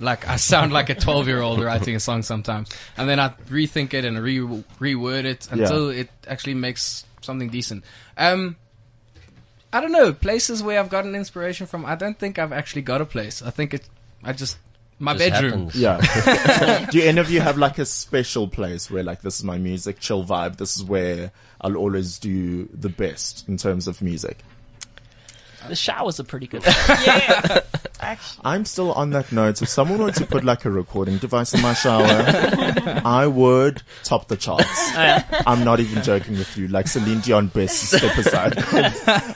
Like 0.00 0.26
I 0.26 0.36
sound 0.36 0.72
like 0.72 0.88
a 0.88 0.94
twelve 0.94 1.28
year 1.28 1.42
old 1.42 1.60
writing 1.64 1.94
a 1.96 2.00
song 2.00 2.22
sometimes, 2.22 2.70
and 2.96 3.08
then 3.08 3.20
I 3.20 3.28
rethink 3.48 3.92
it 3.94 4.04
and 4.04 4.18
re 4.18 4.38
reword 4.38 5.24
it 5.24 5.48
until 5.50 5.90
it 5.90 6.08
actually 6.26 6.54
makes 6.54 7.04
something 7.20 7.50
decent. 7.50 7.84
Um, 8.16 8.56
I 9.72 9.80
don't 9.80 9.92
know 9.92 10.12
places 10.12 10.62
where 10.62 10.80
I've 10.80 10.90
gotten 10.90 11.14
inspiration 11.14 11.66
from. 11.66 11.84
I 11.84 11.94
don't 11.94 12.18
think 12.18 12.38
I've 12.38 12.52
actually 12.52 12.82
got 12.82 13.00
a 13.00 13.06
place. 13.06 13.42
I 13.42 13.50
think 13.50 13.74
it. 13.74 13.88
I 14.24 14.32
just 14.32 14.56
my 15.02 15.16
Just 15.16 15.30
bedroom. 15.30 15.68
happens. 15.68 15.74
Yeah. 15.76 16.86
Do 16.90 17.02
any 17.02 17.18
of 17.20 17.28
you 17.28 17.40
have 17.40 17.58
like 17.58 17.78
a 17.78 17.84
special 17.84 18.46
place 18.46 18.90
where 18.90 19.02
like 19.02 19.22
this 19.22 19.38
is 19.38 19.44
my 19.44 19.58
music 19.58 19.98
chill 19.98 20.24
vibe? 20.24 20.56
This 20.58 20.76
is 20.76 20.84
where 20.84 21.32
I'll 21.60 21.76
always 21.76 22.18
do 22.18 22.68
the 22.72 22.88
best 22.88 23.48
in 23.48 23.56
terms 23.56 23.88
of 23.88 24.00
music. 24.00 24.38
The 25.68 25.76
showers 25.76 26.18
are 26.18 26.24
pretty 26.24 26.46
good. 26.48 26.64
yeah. 26.88 27.60
Actually. 28.00 28.42
I'm 28.44 28.64
still 28.64 28.92
on 28.92 29.10
that 29.10 29.30
note. 29.30 29.62
If 29.62 29.68
someone 29.68 29.98
were 30.02 30.10
to 30.10 30.26
put 30.26 30.42
like 30.42 30.64
a 30.64 30.70
recording 30.70 31.18
device 31.18 31.54
in 31.54 31.62
my 31.62 31.72
shower, 31.72 32.04
I 33.04 33.28
would 33.28 33.82
top 34.02 34.26
the 34.26 34.36
charts. 34.36 34.68
I'm 34.96 35.64
not 35.64 35.78
even 35.78 36.02
joking 36.02 36.36
with 36.36 36.56
you. 36.56 36.66
Like 36.66 36.88
Celine 36.88 37.20
Dion 37.20 37.46
best 37.46 37.92
step 37.92 38.18
aside. 38.18 38.54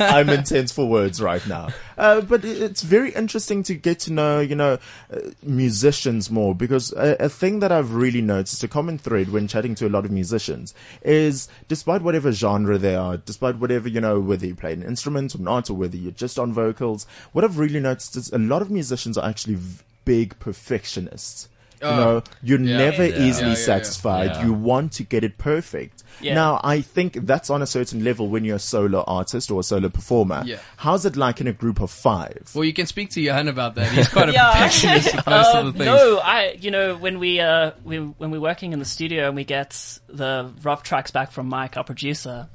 I'm 0.01 0.29
intense 0.29 0.73
for 0.73 0.89
words 0.89 1.23
right 1.23 1.47
now. 1.47 1.69
Uh, 1.97 2.21
but 2.21 2.45
it's 2.45 2.83
very 2.83 3.11
interesting 3.13 3.63
to 3.63 3.75
get 3.75 3.99
to 4.01 4.13
know, 4.13 4.41
you 4.41 4.55
know, 4.55 4.79
uh, 5.13 5.21
musicians 5.43 6.31
more 6.31 6.55
because 6.55 6.93
a, 6.93 7.17
a 7.21 7.29
thing 7.29 7.61
that 7.61 7.73
I've 7.73 7.95
really 7.95 8.23
noticed, 8.23 8.63
a 8.63 8.69
common 8.69 8.99
thread 8.99 9.31
when 9.31 9.49
chatting 9.49 9.75
to 9.77 9.87
a 9.87 9.91
lot 9.91 10.05
of 10.05 10.11
musicians 10.11 10.75
is 11.03 11.49
despite 11.69 12.03
whatever 12.03 12.33
genre 12.33 12.79
they 12.79 12.95
are, 12.95 13.17
despite 13.17 13.59
whatever, 13.59 13.89
you 13.89 14.01
know, 14.01 14.21
whether 14.21 14.47
you 14.47 14.55
play 14.55 14.73
an 14.73 14.83
instrument 14.83 15.35
or 15.35 15.39
not, 15.39 15.71
or 15.71 15.75
whether 15.75 15.97
you're 15.97 16.13
just 16.13 16.39
on 16.39 16.53
vocals, 16.53 17.07
what 17.33 17.45
I've 17.45 17.59
really 17.59 17.81
noticed 17.81 18.17
is 18.17 18.33
a 18.33 18.39
lot 18.39 18.63
of 18.63 18.71
musicians 18.71 19.17
are 19.17 19.29
actually 19.29 19.55
v- 19.55 19.83
big 20.05 20.39
perfectionists 20.39 21.49
You 21.91 21.97
know, 21.97 22.23
you're 22.43 22.61
Yeah. 22.61 22.77
never 22.79 23.05
Yeah. 23.07 23.15
easily 23.27 23.27
Yeah, 23.27 23.41
yeah, 23.41 23.49
yeah. 23.59 23.65
satisfied. 23.65 24.31
Yeah. 24.33 24.45
You 24.47 24.53
want 24.53 24.93
to 24.93 25.03
get 25.05 25.25
it 25.25 25.39
perfect. 25.39 26.03
Yeah. 26.21 26.35
Now, 26.35 26.61
I 26.65 26.81
think 26.81 27.27
that's 27.27 27.51
on 27.51 27.61
a 27.63 27.67
certain 27.67 28.03
level 28.03 28.29
when 28.29 28.45
you're 28.45 28.57
a 28.57 28.59
solo 28.59 29.05
artist 29.07 29.51
or 29.51 29.61
a 29.61 29.63
solo 29.63 29.89
performer. 29.91 30.43
Yeah. 30.47 30.57
How's 30.79 31.05
it 31.05 31.15
like 31.17 31.41
in 31.41 31.47
a 31.47 31.53
group 31.53 31.81
of 31.81 31.91
five? 31.91 32.51
Well, 32.55 32.65
you 32.65 32.73
can 32.73 32.87
speak 32.87 33.11
to 33.11 33.21
Johan 33.21 33.49
about 33.49 33.75
that. 33.75 33.93
He's 33.93 34.09
quite 34.09 34.31
a 34.31 34.33
perfectionist 34.53 35.15
with 35.15 35.27
most 35.27 35.55
Um, 35.55 35.67
of 35.69 35.73
the 35.75 35.85
things. 35.85 35.87
no, 35.87 36.19
I 36.19 36.57
you 36.59 36.71
know 36.71 36.97
when 36.97 37.19
we 37.19 37.41
uh 37.41 37.73
we, 37.85 37.99
when 37.99 38.31
we're 38.31 38.41
working 38.41 38.73
in 38.73 38.79
the 38.79 38.85
studio 38.87 39.27
and 39.27 39.37
we 39.37 39.45
get 39.45 39.99
the 40.09 40.51
rough 40.63 40.83
tracks 40.83 41.11
back 41.11 41.31
from 41.33 41.49
Mike, 41.49 41.77
our 41.77 41.85
producer. 41.85 42.49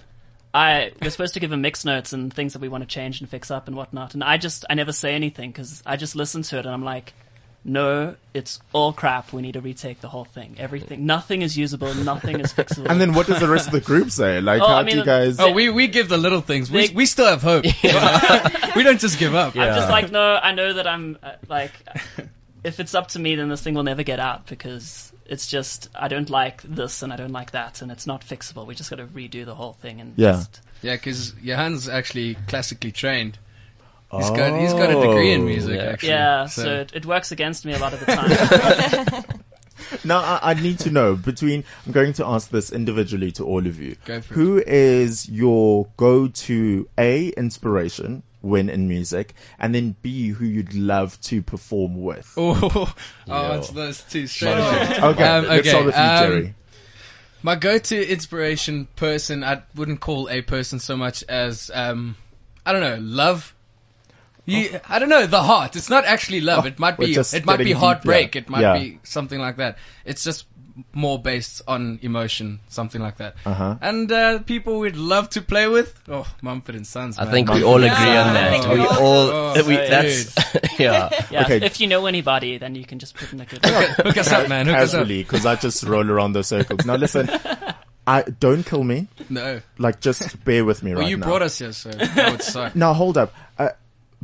I 0.54 0.92
we're 1.02 1.10
supposed 1.12 1.36
to 1.36 1.40
give 1.40 1.52
him 1.52 1.62
mix 1.62 1.86
notes 1.86 2.12
and 2.14 2.34
things 2.34 2.54
that 2.54 2.60
we 2.60 2.68
want 2.68 2.82
to 2.82 2.88
change 2.88 3.22
and 3.22 3.30
fix 3.30 3.52
up 3.52 3.68
and 3.68 3.76
whatnot, 3.78 4.16
and 4.16 4.24
I 4.24 4.36
just 4.38 4.66
I 4.70 4.74
never 4.74 4.92
say 4.92 5.14
anything 5.14 5.50
because 5.52 5.82
I 5.86 5.96
just 5.96 6.16
listen 6.16 6.42
to 6.42 6.58
it 6.58 6.66
and 6.66 6.74
I'm 6.74 6.84
like, 6.84 7.14
no, 7.64 8.16
it's 8.34 8.60
all 8.74 8.92
crap. 8.92 9.34
We 9.34 9.42
need 9.42 9.52
to 9.54 9.62
retake 9.62 10.02
the 10.02 10.08
whole 10.08 10.26
thing. 10.26 10.56
Everything, 10.58 11.06
nothing 11.06 11.42
is 11.44 11.58
usable, 11.58 11.94
nothing 11.94 12.40
is 12.40 12.52
fixable. 12.54 12.90
And 12.90 13.00
then 13.00 13.14
what 13.14 13.28
does 13.28 13.40
the 13.40 13.48
rest 13.48 13.68
of 13.68 13.74
the 13.74 13.82
group 13.82 14.10
say? 14.10 14.42
Like, 14.42 14.62
Oh, 14.62 14.68
how 14.68 14.78
I 14.78 14.84
do 14.84 14.98
you 14.98 15.06
guys? 15.06 15.40
Oh, 15.40 15.52
we, 15.52 15.70
we 15.70 15.88
give 15.88 16.10
the 16.10 16.18
little 16.18 16.42
things. 16.42 16.72
We, 16.72 16.88
They- 16.88 16.94
we 16.94 17.06
still 17.06 17.28
have 17.28 17.42
hope. 17.44 17.64
we 18.76 18.84
don't 18.84 19.00
just 19.00 19.20
give 19.20 19.36
up. 19.36 19.56
I'm 19.56 19.76
just 19.76 19.90
like, 19.90 20.12
no, 20.12 20.36
I 20.42 20.54
know 20.54 20.74
that 20.74 20.88
I'm 20.88 21.18
uh, 21.22 21.34
like, 21.48 21.72
if 22.64 22.80
it's 22.80 22.96
up 22.96 23.10
to 23.10 23.20
me, 23.20 23.36
then 23.36 23.50
this 23.50 23.62
thing 23.62 23.76
will 23.76 23.84
never 23.84 24.04
get 24.04 24.20
out 24.20 24.48
because 24.48 25.14
it's 25.26 25.48
just 25.48 25.90
I 25.96 26.08
don't 26.08 26.30
like 26.30 26.62
this 26.64 27.02
and 27.04 27.14
I 27.14 27.16
don't 27.16 27.32
like 27.32 27.52
that, 27.52 27.82
and 27.82 27.92
it's 27.92 28.06
not 28.08 28.22
fixable. 28.22 28.66
We 28.66 28.76
just 28.76 28.90
got 28.90 28.98
to 28.98 29.06
redo 29.06 29.46
the 29.46 29.56
whole 29.56 29.74
thing 29.74 30.02
and 30.02 30.14
Yeah. 30.18 30.32
just 30.34 30.62
Yeah, 30.82 30.96
because 30.96 31.32
Johan's 31.44 31.88
actually 31.88 32.36
classically 32.48 32.92
trained. 32.92 33.38
He's 34.18 34.30
got 34.30 34.60
he's 34.60 34.74
got 34.74 34.90
a 34.90 35.00
degree 35.08 35.32
in 35.32 35.46
music. 35.46 35.76
Yeah. 35.78 35.84
Actually, 35.84 36.10
yeah. 36.10 36.46
So, 36.48 36.82
it, 36.82 36.92
it 36.94 37.06
works 37.06 37.32
against 37.32 37.66
me 37.66 37.74
a 37.74 37.80
lot 37.80 37.94
of 37.94 38.00
the 38.00 38.06
time. 39.16 39.24
Now, 40.06 40.20
I, 40.20 40.52
I 40.52 40.54
need 40.54 40.80
to 40.80 40.90
know 40.92 41.16
between, 41.16 41.64
I'm 41.86 41.92
going 41.92 42.14
to 42.14 42.26
ask 42.26 42.50
this 42.50 42.72
individually 42.72 43.32
to 43.34 43.44
all 43.46 43.66
of 43.68 43.80
you. 43.80 43.98
Go 44.06 44.22
for 44.22 44.34
it. 44.34 44.38
Who 44.38 44.64
is 44.66 45.28
your 45.28 45.88
go-to 45.98 46.88
A, 46.98 47.30
inspiration 47.30 48.24
when 48.40 48.70
in 48.70 48.88
music, 48.88 49.34
and 49.60 49.76
then 49.76 49.96
B, 50.02 50.30
who 50.30 50.46
you'd 50.46 50.74
love 50.74 51.20
to 51.22 51.42
perform 51.42 52.02
with? 52.02 52.34
oh, 52.38 52.58
oh, 52.74 52.94
Yeah. 53.28 53.58
it's 53.58 53.70
those 53.70 54.02
two 54.04 54.28
straight 54.28 54.54
away. 54.54 54.98
Okay, 55.02 55.24
Um, 55.24 55.46
let's 55.48 55.60
okay, 55.60 55.70
start 55.70 55.86
with 55.86 55.96
you, 55.96 56.02
um, 56.02 56.24
Jerry. 56.24 56.56
My 57.44 57.56
go-to 57.56 58.10
inspiration 58.10 58.88
person, 58.96 59.44
I 59.44 59.64
wouldn't 59.76 60.00
call 60.00 60.30
a 60.30 60.42
person 60.42 60.80
so 60.80 60.96
much 60.96 61.24
as 61.28 61.70
um, 61.74 62.16
I 62.66 62.72
don't 62.72 62.82
know, 62.82 62.98
love. 63.02 63.54
You, 64.46 64.80
I 64.90 64.98
don't 65.00 65.10
know 65.10 65.26
the 65.28 65.44
heart. 65.44 65.76
It's 65.76 65.90
not 65.90 66.04
actually 66.06 66.42
love. 66.42 66.66
Oh, 66.66 66.68
it 66.68 66.80
might 66.80 66.98
be. 66.98 67.14
It 67.14 67.46
might 67.46 67.58
be 67.58 67.64
getting 67.66 67.68
deep, 67.68 67.78
heartbreak. 67.78 68.36
yeah. 68.36 68.42
It 68.42 68.50
might 68.50 68.62
Yeah. 68.62 68.78
be 68.80 69.00
something 69.04 69.40
like 69.40 69.58
that. 69.58 69.78
It's 70.04 70.24
just 70.24 70.46
more 70.94 71.22
based 71.22 71.62
on 71.68 72.00
emotion, 72.02 72.60
something 72.70 73.02
like 73.02 73.18
that. 73.18 73.36
Uh-huh. 73.46 73.76
And 73.82 74.12
uh, 74.12 74.40
people 74.40 74.80
we'd 74.80 74.96
love 74.96 75.30
to 75.32 75.42
play 75.42 75.68
with. 75.68 76.02
Oh, 76.08 76.26
Mumford 76.42 76.76
and 76.76 76.88
Sons. 76.88 77.20
I 77.20 77.26
think 77.30 77.52
we 77.52 77.62
all 77.64 77.76
agree 77.76 77.88
Yeah, 77.88 78.24
on 78.28 78.34
that. 78.34 78.50
think 78.52 78.68
We 78.68 78.80
we 78.80 78.86
all- 78.86 78.98
all, 79.00 79.30
Oh, 79.58 79.64
we, 79.68 79.76
dude. 79.76 79.90
that's, 79.92 80.36
yeah. 80.80 81.10
yeah. 81.30 81.44
Okay. 81.44 81.58
If 81.64 81.80
you 81.82 81.88
know 81.88 82.06
anybody, 82.08 82.58
then 82.58 82.74
you 82.76 82.86
can 82.86 83.00
just 83.00 83.16
put 83.16 83.32
in 83.34 83.42
a 83.42 83.46
good. 83.46 83.64
Hook 83.66 84.18
us 84.18 84.32
up, 84.32 84.48
man. 84.50 84.66
Hook. 84.66 84.76
Casually, 84.76 85.24
because 85.24 85.46
I 85.46 85.56
just 85.56 85.84
roll 85.84 86.10
around 86.10 86.34
those 86.34 86.48
circles. 86.48 86.86
Now 86.86 86.96
listen, 86.96 87.30
I 88.08 88.24
don't 88.24 88.64
kill 88.66 88.84
me. 88.84 89.08
No. 89.30 89.62
Like, 89.78 90.00
just 90.00 90.44
bear 90.46 90.66
with 90.66 90.82
me 90.84 90.92
Well, 90.94 91.02
right 91.02 91.10
you 91.10 91.18
brought 91.18 91.42
us 91.44 91.60
here, 91.60 91.74
so 91.74 91.90
that 91.92 92.32
would 92.32 92.42
suck. 92.42 92.76
Now 92.76 92.94
hold 92.94 93.18
up. 93.18 93.34
Uh, 93.60 93.70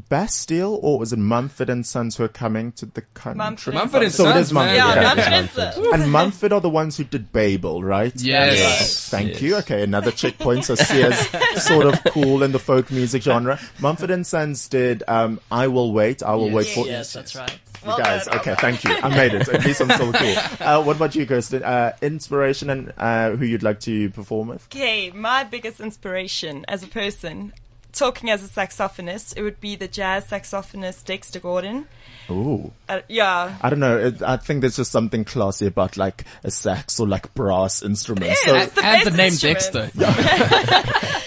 Bastille 0.09 0.79
or 0.83 0.99
was 0.99 1.11
it 1.11 1.19
Mumford 1.19 1.69
and 1.69 1.85
Sons 1.85 2.15
who 2.17 2.23
are 2.23 2.27
coming 2.29 2.71
to 2.73 2.85
the 2.85 3.01
country? 3.01 3.37
Mumford 3.37 3.73
Mumford 3.73 4.03
and 4.03 4.11
So 4.11 4.25
it 4.25 4.33
Sons, 4.33 4.47
is 4.47 4.53
Mumford, 4.53 4.77
man. 4.77 4.95
Yeah, 4.95 5.11
Okay. 5.13 5.41
Mumford 5.41 5.93
and 5.93 6.11
Mumford 6.11 6.53
are 6.53 6.61
the 6.61 6.69
ones 6.69 6.97
who 6.97 7.03
did 7.03 7.31
Babel, 7.31 7.83
right? 7.83 8.13
Yes. 8.15 8.57
Yes. 8.57 9.09
Thank 9.09 9.33
Yes. 9.33 9.41
you. 9.41 9.55
Okay, 9.57 9.83
another 9.83 10.11
checkpoint. 10.11 10.65
So 10.65 10.75
Siya's 10.75 11.63
sort 11.67 11.85
of 11.87 12.01
cool 12.13 12.43
in 12.43 12.51
the 12.51 12.59
folk 12.59 12.91
music 12.91 13.23
genre. 13.23 13.59
Mumford 13.79 14.11
and 14.11 14.25
Sons 14.25 14.67
did 14.67 15.03
um, 15.07 15.39
"I 15.51 15.67
Will 15.67 15.91
Wait." 15.91 16.21
I 16.23 16.35
will 16.35 16.51
wait 16.51 16.67
for 16.67 16.81
you. 16.85 16.91
yes, 16.91 17.13
that's 17.13 17.35
right. 17.35 17.59
you 17.85 17.97
guys. 17.97 18.27
Okay, 18.27 18.55
thank 18.59 18.83
you. 18.83 18.91
I 18.91 19.09
made 19.09 19.33
it. 19.33 19.47
At 19.49 19.65
least 19.65 19.81
I'm 19.81 19.89
still 19.91 20.13
cool. 20.13 20.35
Uh, 20.59 20.83
what 20.83 20.95
about 20.95 21.15
you, 21.15 21.25
Kirsten? 21.25 21.63
Uh, 21.63 21.93
inspiration 22.01 22.69
and 22.69 22.93
uh, 22.97 23.31
who 23.31 23.45
you'd 23.45 23.63
like 23.63 23.79
to 23.81 24.09
perform 24.11 24.47
with? 24.49 24.65
Okay, 24.71 25.09
my 25.11 25.43
biggest 25.43 25.79
inspiration 25.79 26.65
as 26.67 26.83
a 26.83 26.87
person, 26.87 27.53
talking 27.97 28.29
as 28.29 28.43
a 28.43 28.47
saxophonist, 28.47 29.35
it 29.37 29.41
would 29.41 29.59
be 29.59 29.75
the 29.75 29.87
jazz 29.87 30.25
saxophonist 30.25 31.05
Dexter 31.05 31.39
Gordon. 31.39 31.87
Ooh, 32.29 32.71
Uh, 32.89 32.99
yeah. 33.07 33.57
I 33.61 33.69
don't 33.69 33.79
know. 33.79 33.97
It, 33.97 34.21
I 34.21 34.37
think 34.37 34.61
there's 34.61 34.75
just 34.75 34.91
something 34.91 35.23
classy 35.25 35.65
about 35.67 35.97
like 35.97 36.25
a 36.43 36.51
sax 36.51 36.99
or 36.99 37.07
like 37.07 37.33
brass 37.33 37.81
instruments. 37.83 38.41
So 38.43 38.55
It's 38.55 38.73
the 38.73 38.85
and 38.85 39.05
the 39.07 39.11
name 39.11 39.27
instrument. 39.33 39.93
Dexter. 39.97 41.21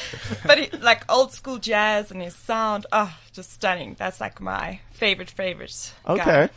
But 0.46 0.58
it, 0.58 0.80
like 0.80 1.10
old 1.10 1.32
school 1.32 1.58
jazz 1.58 2.10
and 2.12 2.22
his 2.22 2.34
sound, 2.36 2.86
oh, 2.92 3.12
just 3.32 3.52
stunning. 3.52 3.96
That's 3.98 4.20
like 4.20 4.40
my 4.40 4.80
favorite, 4.92 5.28
favorite. 5.30 5.92
guy. 6.06 6.12
okay, 6.14 6.48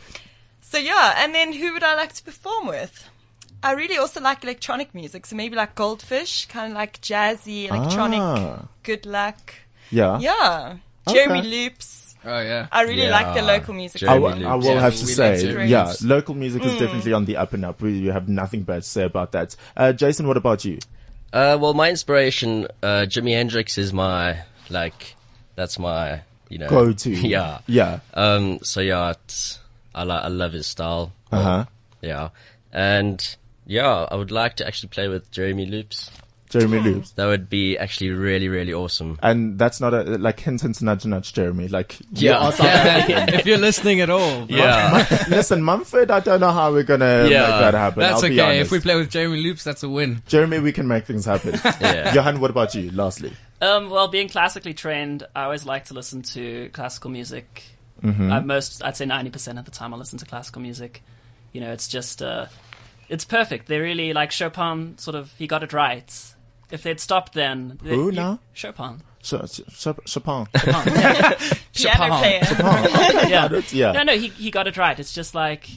So 0.60 0.78
yeah, 0.78 1.14
and 1.18 1.34
then 1.34 1.52
who 1.52 1.72
would 1.72 1.82
I 1.82 1.94
like 1.96 2.12
to 2.14 2.22
perform 2.22 2.68
with? 2.68 3.08
I 3.64 3.72
really 3.72 3.96
also 3.96 4.20
like 4.20 4.44
electronic 4.44 4.94
music, 4.94 5.26
so 5.26 5.34
maybe 5.36 5.56
like 5.56 5.74
Goldfish, 5.74 6.46
kind 6.46 6.70
of 6.72 6.76
like 6.76 7.00
jazzy, 7.00 7.68
electronic, 7.68 8.20
Ah. 8.20 8.68
Goodluck. 8.84 9.38
Yeah. 9.94 10.18
Yeah. 10.18 10.76
Okay. 11.06 11.14
Jeremy 11.26 11.42
Loops. 11.42 12.16
Oh 12.26 12.40
yeah. 12.40 12.66
I 12.72 12.82
really 12.82 13.08
like 13.10 13.34
the 13.34 13.42
local 13.42 13.74
music. 13.74 14.02
I, 14.02 14.06
Jeremy 14.06 14.28
w- 14.30 14.46
I 14.46 14.54
Loops. 14.54 14.66
will 14.66 14.74
Yeah, 14.74 14.80
have 14.80 14.92
to 14.96 15.06
say, 15.06 15.66
yeah, 15.68 15.92
local 16.02 16.34
music 16.34 16.64
is 16.64 16.72
definitely 16.78 17.12
on 17.12 17.24
the 17.26 17.36
up 17.36 17.52
and 17.52 17.64
up. 17.64 17.82
We 17.82 17.92
you 17.98 18.12
have 18.12 18.28
nothing 18.28 18.62
bad 18.62 18.82
to 18.82 18.88
say 18.88 19.04
about 19.04 19.32
that. 19.32 19.54
Uh, 19.76 19.92
Jason, 19.92 20.26
what 20.26 20.36
about 20.38 20.64
you? 20.64 20.78
Uh, 21.32 21.58
well, 21.60 21.74
my 21.74 21.90
inspiration, 21.90 22.66
uh, 22.82 23.04
Jimi 23.08 23.32
Hendrix 23.34 23.76
is 23.76 23.92
my, 23.92 24.38
like, 24.70 25.16
that's 25.56 25.78
my, 25.80 26.22
you 26.48 26.58
know. 26.58 26.68
Go 26.68 26.92
to. 26.92 27.10
Yeah. 27.34 27.58
Yeah. 27.66 27.98
Um, 28.14 28.60
so 28.62 28.80
yeah, 28.80 29.10
it's, 29.10 29.58
I, 29.94 30.04
li- 30.04 30.12
I 30.12 30.28
love 30.28 30.52
his 30.52 30.66
style. 30.68 31.12
Uh 31.32 31.42
huh. 31.42 31.64
Yeah. 32.00 32.28
And 32.72 33.36
yeah, 33.66 34.06
I 34.10 34.14
would 34.14 34.30
like 34.30 34.56
to 34.56 34.66
actually 34.66 34.90
play 34.90 35.08
with 35.08 35.30
Jeremy 35.30 35.66
Loops. 35.66 36.10
Jeremy 36.50 36.78
Loops. 36.80 37.10
That 37.12 37.26
would 37.26 37.48
be 37.50 37.76
actually 37.78 38.10
really, 38.10 38.48
really 38.48 38.72
awesome. 38.72 39.18
And 39.22 39.58
that's 39.58 39.80
not 39.80 39.92
a, 39.94 40.02
like, 40.18 40.38
hint, 40.40 40.60
hint, 40.62 40.80
nudge, 40.82 41.04
nudge, 41.04 41.32
Jeremy. 41.32 41.68
Like, 41.68 41.98
you 42.12 42.28
Yeah. 42.30 42.38
are 42.38 42.52
South 42.52 42.66
African. 42.66 43.34
if 43.34 43.46
you're 43.46 43.58
listening 43.58 44.00
at 44.00 44.10
all, 44.10 44.46
Yeah. 44.48 45.06
Listen, 45.28 45.62
Mumford, 45.62 46.10
I 46.10 46.20
don't 46.20 46.40
know 46.40 46.52
how 46.52 46.72
we're 46.72 46.82
gonna 46.84 47.26
Yeah. 47.28 47.40
make 47.40 47.60
that 47.60 47.74
happen. 47.74 48.00
that's 48.00 48.22
I'll 48.22 48.30
okay. 48.30 48.60
If 48.60 48.70
we 48.70 48.78
play 48.80 48.94
with 48.94 49.10
Jeremy 49.10 49.42
Loops, 49.42 49.64
that's 49.64 49.82
a 49.82 49.88
win. 49.88 50.22
Jeremy, 50.26 50.60
we 50.60 50.72
can 50.72 50.86
make 50.86 51.06
things 51.06 51.24
happen. 51.24 51.58
Yeah. 51.80 52.14
Johan, 52.14 52.38
what 52.40 52.50
about 52.50 52.74
you? 52.74 52.90
Lastly, 52.92 53.32
Um, 53.60 53.90
well, 53.90 54.08
being 54.08 54.28
classically 54.28 54.74
trained, 54.74 55.26
I 55.34 55.44
always 55.44 55.64
like 55.66 55.86
to 55.86 55.94
listen 55.94 56.22
to 56.34 56.68
classical 56.72 57.10
music. 57.10 57.62
Mm-hmm. 58.02 58.30
Uh, 58.30 58.40
most, 58.42 58.84
I'd 58.84 58.96
say, 58.96 59.06
ninety 59.06 59.30
percent 59.30 59.58
of 59.58 59.64
the 59.64 59.70
time, 59.70 59.94
I 59.94 59.96
listen 59.96 60.18
to 60.18 60.24
classical 60.26 60.60
music. 60.60 61.02
You 61.52 61.60
know, 61.62 61.72
it's 61.72 61.88
just, 61.88 62.20
uh, 62.22 62.46
it's 63.08 63.24
perfect. 63.24 63.66
They 63.68 63.78
really 63.78 64.12
like 64.12 64.30
Chopin. 64.32 64.98
Sort 64.98 65.14
of, 65.14 65.32
he 65.38 65.46
got 65.46 65.62
it 65.62 65.72
right. 65.72 66.12
If 66.74 66.82
they'd 66.82 66.98
stopped 67.00 67.32
then, 67.34 67.78
they- 67.82 67.94
Who 67.94 68.06
you- 68.06 68.12
now? 68.12 68.40
Chopin. 68.52 69.00
Ch- 69.22 69.30
ch- 69.50 69.62
ch- 69.68 70.06
Chopin. 70.06 70.46
Piano 71.72 72.18
player. 72.18 72.40
yeah. 73.28 73.60
yeah. 73.70 73.92
No, 73.92 74.02
no, 74.02 74.18
he 74.18 74.28
he 74.28 74.50
got 74.50 74.66
it 74.66 74.76
right. 74.76 74.98
It's 74.98 75.14
just 75.14 75.34
like 75.34 75.70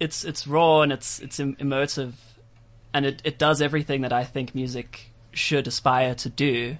it's 0.00 0.24
it's 0.24 0.46
raw 0.46 0.80
and 0.80 0.90
it's 0.92 1.20
it's 1.20 1.38
em- 1.38 1.56
emotive, 1.60 2.14
and 2.94 3.06
it 3.06 3.20
it 3.24 3.38
does 3.38 3.60
everything 3.62 4.00
that 4.02 4.12
I 4.12 4.24
think 4.24 4.54
music 4.54 5.12
should 5.32 5.66
aspire 5.68 6.14
to 6.16 6.28
do. 6.28 6.78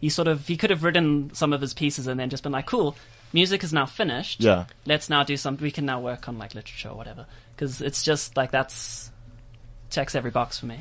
He 0.00 0.08
sort 0.08 0.28
of 0.28 0.46
he 0.46 0.56
could 0.56 0.70
have 0.70 0.82
written 0.84 1.30
some 1.34 1.52
of 1.52 1.60
his 1.60 1.72
pieces 1.72 2.06
and 2.06 2.18
then 2.18 2.28
just 2.28 2.42
been 2.42 2.52
like, 2.52 2.66
"Cool, 2.66 2.96
music 3.32 3.62
is 3.64 3.72
now 3.72 3.86
finished. 3.86 4.40
Yeah. 4.40 4.66
let's 4.84 5.08
now 5.08 5.22
do 5.24 5.36
some. 5.36 5.56
We 5.56 5.70
can 5.70 5.86
now 5.86 6.00
work 6.00 6.28
on 6.28 6.38
like 6.38 6.54
literature 6.54 6.88
or 6.90 6.96
whatever." 6.96 7.26
Because 7.54 7.80
it's 7.80 8.02
just 8.02 8.36
like 8.36 8.50
that's 8.50 9.10
checks 9.90 10.14
every 10.14 10.30
box 10.30 10.58
for 10.58 10.66
me. 10.66 10.80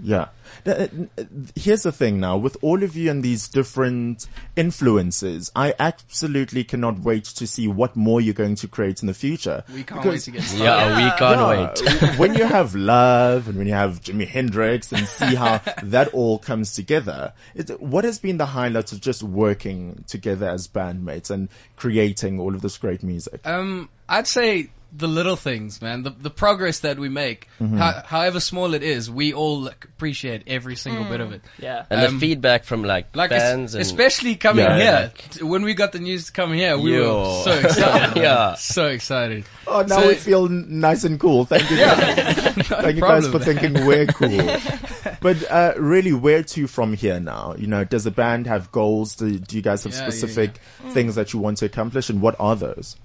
Yeah. 0.00 0.28
Uh, 0.66 0.70
uh, 1.18 1.24
Here's 1.56 1.82
the 1.82 1.92
thing 1.92 2.20
now, 2.20 2.36
with 2.36 2.56
all 2.62 2.82
of 2.82 2.94
you 2.96 3.10
and 3.10 3.22
these 3.22 3.48
different 3.48 4.26
influences, 4.56 5.50
I 5.54 5.74
absolutely 5.78 6.64
cannot 6.64 6.98
wait 7.00 7.24
to 7.24 7.46
see 7.46 7.68
what 7.68 7.96
more 7.96 8.20
you're 8.20 8.34
going 8.34 8.54
to 8.56 8.68
create 8.68 9.00
in 9.02 9.06
the 9.06 9.14
future. 9.14 9.64
We 9.68 9.82
can't 9.84 10.00
Because- 10.02 10.12
wait 10.14 10.20
to 10.22 10.30
get 10.32 10.42
started. 10.42 10.64
Yeah, 10.64 10.96
we 10.96 11.18
can't 11.18 11.40
Yeah, 11.40 12.02
wait. 12.10 12.18
when 12.18 12.34
you 12.34 12.44
have 12.44 12.74
love 12.74 13.48
and 13.48 13.58
when 13.58 13.66
you 13.66 13.74
have 13.74 14.00
Jimi 14.02 14.26
Hendrix 14.26 14.92
and 14.92 15.06
see 15.06 15.34
how 15.34 15.58
that 15.82 16.08
all 16.08 16.38
comes 16.38 16.72
together, 16.74 17.32
it, 17.54 17.80
what 17.80 18.04
has 18.04 18.18
been 18.18 18.38
the 18.38 18.46
highlight 18.46 18.92
of 18.92 19.00
just 19.00 19.22
working 19.22 20.04
together 20.06 20.48
as 20.48 20.68
bandmates 20.68 21.30
and 21.30 21.48
creating 21.76 22.38
all 22.40 22.54
of 22.54 22.62
this 22.62 22.78
great 22.78 23.02
music? 23.02 23.40
Um, 23.46 23.88
I'd 24.08 24.26
say 24.26 24.70
the 24.94 25.08
little 25.08 25.36
things, 25.36 25.80
man. 25.80 26.02
The 26.02 26.10
the 26.10 26.28
progress 26.30 26.80
that 26.80 26.98
we 26.98 27.08
make, 27.08 27.48
Mm-hmm. 27.60 27.78
ho- 27.78 28.02
however 28.04 28.40
small 28.40 28.74
it 28.74 28.82
is, 28.82 29.10
we 29.10 29.32
all 29.32 29.60
like, 29.62 29.84
appreciate 29.86 30.42
every 30.46 30.76
single 30.76 31.04
bit 31.04 31.20
of 31.20 31.32
it. 31.32 31.40
Yeah. 31.58 31.86
And 31.88 32.00
Um, 32.06 32.14
the 32.14 32.20
feedback 32.20 32.64
from 32.64 32.82
like, 32.84 33.16
Like 33.16 33.32
es- 33.32 33.40
fans 33.40 33.74
and 33.74 33.80
especially 33.82 34.34
coming 34.36 34.64
Yeah. 34.66 34.76
here 34.76 35.12
T- 35.30 35.44
when 35.44 35.62
we 35.62 35.72
got 35.74 35.92
the 35.92 35.98
news 35.98 36.26
to 36.26 36.32
come 36.32 36.52
here, 36.52 36.76
we 36.76 36.94
Yo. 36.96 37.22
were 37.22 37.42
so 37.44 37.52
excited. 37.68 38.16
Yeah. 38.22 38.54
so 38.56 38.86
excited. 38.88 39.44
Oh, 39.66 39.80
now 39.82 40.00
So- 40.00 40.08
we 40.08 40.14
feel 40.14 40.48
nice 40.48 41.04
and 41.04 41.18
cool. 41.18 41.46
Thank 41.46 41.70
you. 41.70 41.76
Thank 42.62 42.96
you 42.96 43.00
guys 43.02 43.26
for 43.28 43.38
man. 43.38 43.46
thinking 43.46 43.86
we're 43.86 44.06
cool. 44.06 44.58
but 45.20 45.50
uh, 45.50 45.72
really, 45.78 46.12
where 46.12 46.42
to 46.42 46.66
from 46.66 46.92
here 46.94 47.18
now? 47.20 47.54
You 47.56 47.66
know, 47.66 47.84
does 47.84 48.04
the 48.04 48.10
band 48.10 48.46
have 48.46 48.70
goals? 48.72 49.16
Do, 49.16 49.38
do 49.38 49.56
you 49.56 49.62
guys 49.62 49.84
have 49.84 49.92
Yeah, 49.92 50.00
yeah, 50.00 50.08
specific 50.10 50.58
things 50.90 51.14
that 51.14 51.32
you 51.32 51.38
want 51.38 51.58
to 51.58 51.64
accomplish, 51.66 52.10
and 52.10 52.20
what 52.20 52.36
are 52.38 52.56
those? 52.56 52.96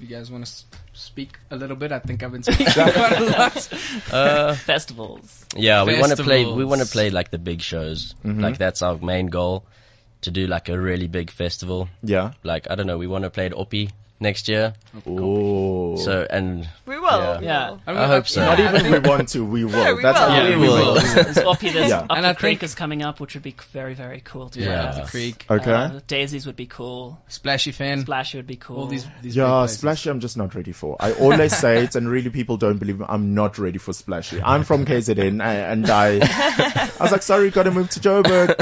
You 0.00 0.06
guys 0.06 0.30
want 0.30 0.44
to 0.46 0.48
s- 0.50 0.64
speak 0.94 1.38
a 1.50 1.56
little 1.56 1.76
bit? 1.76 1.92
I 1.92 1.98
think 1.98 2.22
I've 2.22 2.32
been 2.32 2.42
speaking 2.42 2.66
quite 2.72 3.12
a 3.18 3.24
lot. 3.24 3.72
uh, 4.12 4.54
Festivals. 4.54 5.44
yeah, 5.56 5.84
we 5.84 5.98
want 6.00 6.16
to 6.16 6.22
play. 6.22 6.44
We 6.44 6.64
want 6.64 6.80
to 6.80 6.86
play 6.88 7.10
like 7.10 7.30
the 7.30 7.38
big 7.38 7.60
shows. 7.60 8.14
Mm-hmm. 8.24 8.40
Like 8.40 8.58
that's 8.58 8.82
our 8.82 8.96
main 8.98 9.26
goal, 9.26 9.64
to 10.22 10.30
do 10.30 10.46
like 10.46 10.68
a 10.68 10.78
really 10.80 11.06
big 11.06 11.30
festival. 11.30 11.88
Yeah. 12.02 12.32
Like 12.42 12.70
I 12.70 12.74
don't 12.74 12.86
know, 12.86 12.98
we 12.98 13.06
want 13.06 13.24
to 13.24 13.30
play 13.30 13.46
at 13.46 13.54
Opie 13.54 13.90
next 14.20 14.48
year. 14.48 14.74
Oh. 15.06 15.96
So 15.96 16.26
and 16.30 16.68
We 16.86 16.98
will. 16.98 17.04
Yeah. 17.10 17.40
Yeah. 17.40 17.70
will. 17.70 17.80
mean, 17.86 17.96
I 17.96 18.06
hope 18.06 18.26
so. 18.28 18.44
not 18.44 18.60
even 18.60 18.76
if 18.76 19.02
we 19.02 19.08
want 19.08 19.28
to, 19.30 19.44
we 19.44 19.64
will. 19.64 19.96
we 19.96 20.02
That's 20.02 20.18
will. 20.20 20.28
how 20.28 20.36
Yeah, 20.36 20.48
we 20.50 20.56
we 20.56 20.68
will. 20.68 20.76
will. 20.76 20.94
There's 20.94 21.36
Oppie, 21.50 21.72
there's 21.72 21.90
Yeah. 21.90 22.00
Up 22.00 22.06
And 22.10 22.24
the 22.24 22.28
I 22.30 22.34
Creek 22.34 22.60
think- 22.60 22.62
is 22.62 22.74
coming 22.74 23.02
up, 23.02 23.20
which 23.20 23.34
would 23.34 23.42
be 23.42 23.54
very, 23.72 23.94
very 23.94 24.20
cool 24.24 24.48
to 24.50 24.60
Yeah. 24.60 24.92
play. 24.92 25.00
the 25.02 25.08
creek, 25.08 25.46
Okay. 25.50 25.72
Uh, 25.72 26.00
Daisies 26.06 26.46
would 26.46 26.56
be 26.56 26.66
cool. 26.66 27.20
Splashy 27.28 27.72
Fen, 27.72 28.02
Splashy 28.02 28.38
would 28.38 28.46
be 28.46 28.56
cool. 28.56 28.78
all 28.78 28.86
these 28.86 29.06
these 29.22 29.36
yeah. 29.36 29.66
Splashy, 29.66 30.08
I'm 30.10 30.20
just 30.20 30.36
not 30.36 30.54
ready 30.54 30.72
for. 30.72 30.96
I 31.00 31.12
always 31.14 31.56
say 31.64 31.82
it, 31.84 31.94
and 31.96 32.08
really 32.08 32.30
people 32.30 32.56
don't 32.56 32.78
believe 32.78 33.00
me. 33.00 33.06
I'm 33.08 33.34
not 33.34 33.58
ready 33.58 33.78
for 33.78 33.92
Splashy. 33.92 34.40
I'm 34.44 34.62
from 34.64 34.86
KZN, 34.86 35.42
and 35.42 35.90
I, 35.90 36.18
I 36.20 36.90
was 37.02 37.12
like, 37.12 37.22
sorry, 37.22 37.50
gotta 37.50 37.70
move 37.72 37.90
to 37.90 38.00
Joburg. 38.00 38.54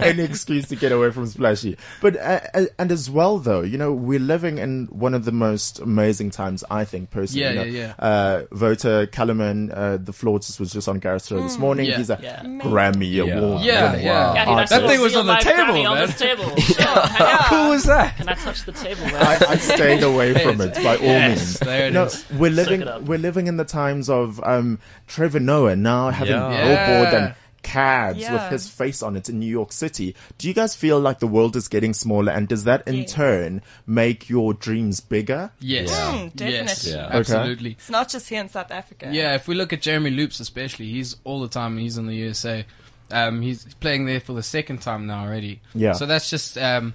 Any 0.00 0.22
excuse 0.22 0.68
to 0.68 0.76
get 0.76 0.92
away 0.92 1.10
from 1.10 1.26
Splashy. 1.26 1.76
But, 2.00 2.16
uh, 2.16 2.40
uh, 2.54 2.64
and 2.78 2.90
as 2.90 3.10
well 3.10 3.38
though, 3.38 3.60
you 3.62 3.78
know, 3.78 3.92
we're 3.92 4.18
living 4.18 4.53
in 4.58 4.86
one 4.86 5.14
of 5.14 5.24
the 5.24 5.32
most 5.32 5.78
amazing 5.80 6.30
times, 6.30 6.64
I 6.70 6.84
think, 6.84 7.10
personally. 7.10 7.42
Yeah, 7.44 7.50
you 7.64 7.72
know. 7.72 7.78
yeah, 7.78 7.94
Uh, 7.98 8.42
Wouter 8.52 9.06
Kellerman 9.06 9.70
uh, 9.72 9.96
the 10.00 10.12
Flautist 10.12 10.58
was 10.60 10.72
just 10.72 10.88
on 10.88 10.98
Gareth's 10.98 11.28
show 11.28 11.40
this 11.42 11.58
morning. 11.58 11.86
Yeah. 11.86 11.96
He's 11.98 12.10
a 12.10 12.18
Yeah. 12.22 12.42
Grammy 12.44 13.10
Yeah. 13.12 13.22
award. 13.38 13.62
Yeah, 13.64 13.96
yeah. 13.96 14.02
Yeah, 14.34 14.44
can 14.44 14.48
I 14.48 14.52
artist. 14.52 14.70
That 14.70 14.88
thing 14.88 15.00
was 15.00 15.16
on 15.16 15.26
the 15.26 15.36
table, 15.36 15.56
Grammy 15.64 15.88
on 15.88 15.96
man. 15.98 16.06
this 16.06 16.18
table. 16.18 16.56
Sure. 16.74 16.86
How 16.86 17.48
cool 17.48 17.70
was 17.70 17.84
that? 17.84 18.16
Can 18.16 18.28
I 18.28 18.34
touch 18.34 18.64
the 18.64 18.72
table? 18.72 19.02
Man? 19.04 19.16
I, 19.16 19.38
I 19.50 19.56
stayed 19.56 20.02
away 20.02 20.34
from 20.34 20.60
it 20.60 20.74
by 20.74 20.96
all 20.96 21.02
Yes, 21.02 21.38
means. 21.38 21.58
there 21.60 21.86
it 21.88 21.92
no, 21.92 22.04
is. 22.04 22.24
we're 22.32 22.50
living 22.50 22.82
it 22.82 23.02
we're 23.04 23.18
living 23.18 23.46
in 23.46 23.56
the 23.56 23.64
times 23.64 24.08
of 24.10 24.40
um, 24.44 24.78
Trevor 25.06 25.40
Noah 25.40 25.76
now 25.76 26.10
having 26.10 26.34
Yeah. 26.34 26.48
billboard 26.50 27.12
Yeah. 27.12 27.24
and 27.26 27.34
cabs 27.64 28.18
Yeah. 28.20 28.32
with 28.34 28.52
his 28.52 28.68
face 28.68 29.02
on 29.02 29.16
it 29.16 29.28
in 29.28 29.40
New 29.40 29.50
York 29.50 29.72
City. 29.72 30.14
Do 30.38 30.46
you 30.46 30.54
guys 30.54 30.76
feel 30.76 31.00
like 31.00 31.18
the 31.18 31.26
world 31.26 31.56
is 31.56 31.66
getting 31.66 31.94
smaller, 31.94 32.30
and 32.30 32.46
does 32.46 32.64
that 32.64 32.86
in 32.86 32.94
Yes. 32.98 33.12
turn 33.12 33.62
make 33.86 34.28
your 34.28 34.54
dreams 34.54 35.00
bigger? 35.00 35.50
Yes, 35.58 35.90
Mm, 35.90 36.30
yes, 36.40 36.84
definitely. 36.84 36.92
Yeah. 36.92 37.06
Okay. 37.08 37.18
absolutely. 37.18 37.70
It's 37.72 37.90
not 37.90 38.08
just 38.08 38.28
here 38.28 38.40
in 38.40 38.48
South 38.48 38.70
Africa. 38.70 39.08
Yeah, 39.10 39.34
if 39.34 39.48
we 39.48 39.54
look 39.56 39.72
at 39.72 39.82
Jeremy 39.82 40.10
Loops 40.10 40.38
especially, 40.38 40.86
he's 40.90 41.16
all 41.24 41.40
the 41.40 41.48
time. 41.48 41.78
He's 41.78 41.98
in 41.98 42.06
the 42.06 42.14
USA. 42.14 42.64
Um, 43.10 43.42
he's 43.42 43.64
playing 43.80 44.06
there 44.06 44.20
for 44.20 44.32
the 44.32 44.42
second 44.42 44.80
time 44.80 45.06
now 45.06 45.24
already. 45.24 45.60
Yeah. 45.74 45.92
So 45.92 46.06
that's 46.06 46.30
just 46.30 46.56
um, 46.58 46.94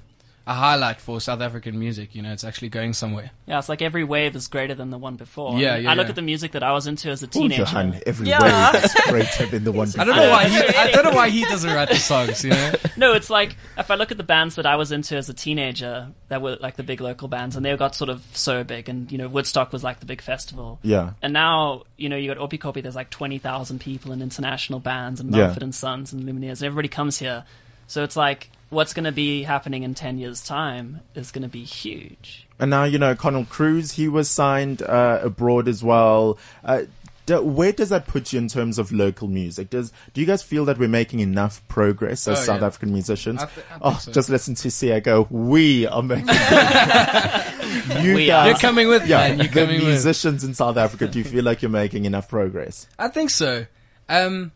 a 0.49 0.53
highlight 0.55 0.99
for 0.99 1.21
South 1.21 1.41
African 1.41 1.77
music. 1.77 2.15
You 2.15 2.23
know, 2.23 2.31
it's 2.33 2.43
actually 2.43 2.69
going 2.69 2.93
somewhere. 2.93 3.29
Yeah, 3.45 3.59
it's 3.59 3.69
like 3.69 3.83
every 3.83 4.03
wave 4.03 4.35
is 4.35 4.47
greater 4.47 4.73
than 4.73 4.89
the 4.89 4.97
one 4.97 5.15
before. 5.15 5.59
Yeah, 5.59 5.75
I 5.75 5.77
yeah, 5.77 5.91
I 5.91 5.93
look 5.93 6.05
yeah. 6.07 6.09
at 6.09 6.15
the 6.15 6.23
music 6.23 6.53
that 6.53 6.63
I 6.63 6.71
was 6.71 6.87
into 6.87 7.09
as 7.09 7.21
a 7.21 7.27
teenager. 7.27 7.61
Johan, 7.61 8.01
every 8.07 8.27
Yeah. 8.29 8.71
wave 8.73 8.83
is 8.83 8.93
greater 9.07 9.45
than 9.45 9.63
the 9.63 9.71
one 9.71 9.87
I 9.97 10.03
don't 10.03 10.07
before. 10.07 10.23
know 10.23 10.29
why 10.31 10.47
he. 10.47 10.57
I 10.57 10.91
don't 10.91 11.03
know 11.05 11.11
why 11.11 11.29
he 11.29 11.43
doesn't 11.45 11.69
write 11.71 11.89
the 11.89 11.95
songs. 11.97 12.43
You 12.43 12.49
know. 12.51 12.73
No, 12.97 13.13
it's 13.13 13.29
like 13.29 13.55
if 13.77 13.91
I 13.91 13.95
look 13.95 14.11
at 14.11 14.17
the 14.17 14.23
bands 14.23 14.55
that 14.55 14.65
I 14.65 14.75
was 14.75 14.91
into 14.91 15.15
as 15.15 15.29
a 15.29 15.33
teenager, 15.33 16.09
that 16.27 16.41
were 16.41 16.57
like 16.59 16.75
the 16.75 16.83
big 16.83 16.99
local 16.99 17.27
bands, 17.29 17.55
and 17.55 17.63
they 17.63 17.73
got 17.77 17.95
sort 17.95 18.09
of 18.09 18.25
so 18.33 18.63
big, 18.65 18.89
and 18.89 19.09
you 19.11 19.17
know 19.17 19.27
Woodstock 19.29 19.71
was 19.71 19.83
like 19.85 19.99
the 20.01 20.05
big 20.05 20.21
festival. 20.21 20.79
Yeah. 20.81 21.11
And 21.21 21.31
now 21.31 21.83
you 21.95 22.09
know 22.09 22.17
you 22.17 22.33
got 22.33 22.49
Oppikoppi. 22.49 22.81
There's 22.81 22.95
like 22.95 23.09
twenty 23.09 23.37
thousand 23.37 23.79
people 23.79 24.11
and 24.11 24.21
international 24.21 24.79
bands 24.79 25.21
and 25.21 25.33
Yeah. 25.33 25.45
Mumford 25.45 25.63
and 25.63 25.73
Sons 25.75 26.11
and 26.11 26.23
Lumineers, 26.23 26.57
and 26.59 26.63
everybody 26.63 26.87
comes 26.89 27.19
here. 27.19 27.45
So 27.87 28.03
it's 28.03 28.17
like 28.17 28.49
what's 28.69 28.93
going 28.93 29.05
to 29.05 29.11
be 29.11 29.43
happening 29.43 29.83
in 29.83 29.93
ten 29.95 30.17
years' 30.17 30.43
time 30.43 31.01
is 31.15 31.31
going 31.31 31.43
to 31.43 31.49
be 31.49 31.63
huge. 31.63 32.47
And 32.59 32.69
now, 32.71 32.83
you 32.83 32.99
know, 32.99 33.15
Connell 33.15 33.45
Cruz, 33.45 33.93
he 33.93 34.07
was 34.07 34.29
signed 34.29 34.81
uh, 34.81 35.19
abroad 35.23 35.67
as 35.67 35.83
well. 35.83 36.37
Uh, 36.63 36.83
do, 37.25 37.41
where 37.43 37.71
does 37.71 37.89
that 37.89 38.07
put 38.07 38.33
you 38.33 38.39
in 38.39 38.47
terms 38.47 38.79
of 38.79 38.91
local 38.91 39.27
music? 39.27 39.69
Does 39.69 39.93
do 40.13 40.19
you 40.21 40.25
guys 40.27 40.41
feel 40.41 40.65
that 40.65 40.77
we're 40.79 40.89
making 40.89 41.19
enough 41.19 41.65
progress 41.67 42.27
as 42.27 42.39
Oh, 42.39 42.43
South 42.43 42.61
yeah. 42.61 42.67
African 42.67 42.91
musicians? 42.91 43.41
I 43.43 43.45
thi- 43.45 43.61
I 43.71 43.77
oh, 43.83 43.97
so. 43.97 44.11
just 44.11 44.29
listen 44.29 44.55
to 44.55 44.67
Siya 44.69 45.03
go. 45.03 45.27
We 45.29 45.85
are 45.87 46.01
making. 46.01 46.25
you 48.03 48.15
We 48.15 48.25
guys, 48.27 48.45
are. 48.45 48.49
You're 48.49 48.57
coming 48.57 48.87
with, 48.87 49.05
yeah, 49.07 49.29
man. 49.29 49.37
You're 49.37 49.47
the 49.47 49.53
coming 49.53 49.79
with. 49.79 49.87
musicians 49.89 50.43
in 50.43 50.53
South 50.53 50.77
Africa. 50.77 51.07
Do 51.07 51.19
you 51.19 51.25
feel 51.25 51.43
like 51.43 51.61
you're 51.61 51.69
making 51.71 52.05
enough 52.05 52.27
progress? 52.29 52.87
I 52.97 53.07
think 53.09 53.29
so. 53.29 53.65
Um, 54.07 54.51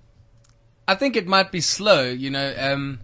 I 0.87 0.95
think 0.95 1.15
it 1.15 1.27
might 1.27 1.51
be 1.51 1.61
slow, 1.61 2.03
you 2.03 2.29
know. 2.31 2.53
Um, 2.57 2.99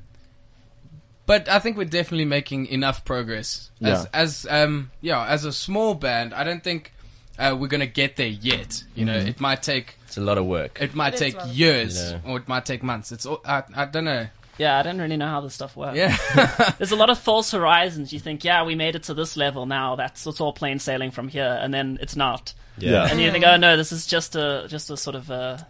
but 1.30 1.48
I 1.48 1.60
think 1.60 1.78
we're 1.78 1.86
definitely 2.00 2.26
making 2.26 2.66
enough 2.68 3.06
progress. 3.06 3.70
As, 3.82 3.88
Yeah. 4.04 4.06
as 4.24 4.48
um, 4.50 4.90
yeah, 5.02 5.26
as 5.36 5.46
a 5.46 5.54
small 5.54 5.94
band, 5.94 6.34
I 6.34 6.44
don't 6.44 6.64
think 6.64 6.92
uh, 7.38 7.56
we're 7.60 7.68
gonna 7.76 7.86
get 8.02 8.16
there 8.16 8.28
yet. 8.52 8.84
You 8.96 9.06
know, 9.06 9.16
it 9.32 9.40
might 9.40 9.62
take 9.62 9.96
it's 10.08 10.18
a 10.18 10.22
lot 10.22 10.38
of 10.38 10.46
work. 10.46 10.82
it 10.82 10.96
might 10.96 11.14
It 11.14 11.14
is 11.16 11.20
take 11.20 11.38
well. 11.38 11.48
years, 11.54 11.94
You 12.02 12.12
know. 12.18 12.22
or 12.34 12.38
it 12.38 12.48
might 12.48 12.66
take 12.66 12.82
months. 12.84 13.12
It's 13.12 13.26
all, 13.26 13.42
I 13.46 13.62
I 13.76 13.86
don't 13.86 14.06
know. 14.06 14.26
Yeah, 14.58 14.78
I 14.80 14.84
don't 14.84 15.00
really 15.00 15.16
know 15.18 15.28
how 15.36 15.40
this 15.42 15.54
stuff 15.54 15.78
works. 15.78 15.96
Yeah, 15.96 16.18
There's 16.80 16.92
a 16.92 16.98
lot 17.04 17.10
of 17.10 17.18
false 17.30 17.52
horizons. 17.52 18.12
You 18.12 18.20
think, 18.20 18.44
yeah, 18.44 18.66
we 18.66 18.76
made 18.76 18.96
it 18.96 19.04
to 19.04 19.14
this 19.14 19.38
level 19.38 19.66
now. 19.66 19.96
That's 19.96 20.28
it's 20.28 20.42
all 20.42 20.52
plain 20.52 20.80
sailing 20.80 21.12
from 21.12 21.30
here, 21.30 21.58
and 21.62 21.72
then 21.74 21.98
it's 22.02 22.16
not. 22.18 22.54
Yeah. 22.78 23.08
And 23.10 23.22
you 23.22 23.32
think, 23.32 23.46
oh 23.46 23.56
no, 23.58 23.78
this 23.78 23.92
is 23.94 24.06
just 24.06 24.36
a 24.36 24.66
just 24.68 24.90
a 24.90 24.98
sort 24.98 25.16
of 25.16 25.30
a, 25.30 25.66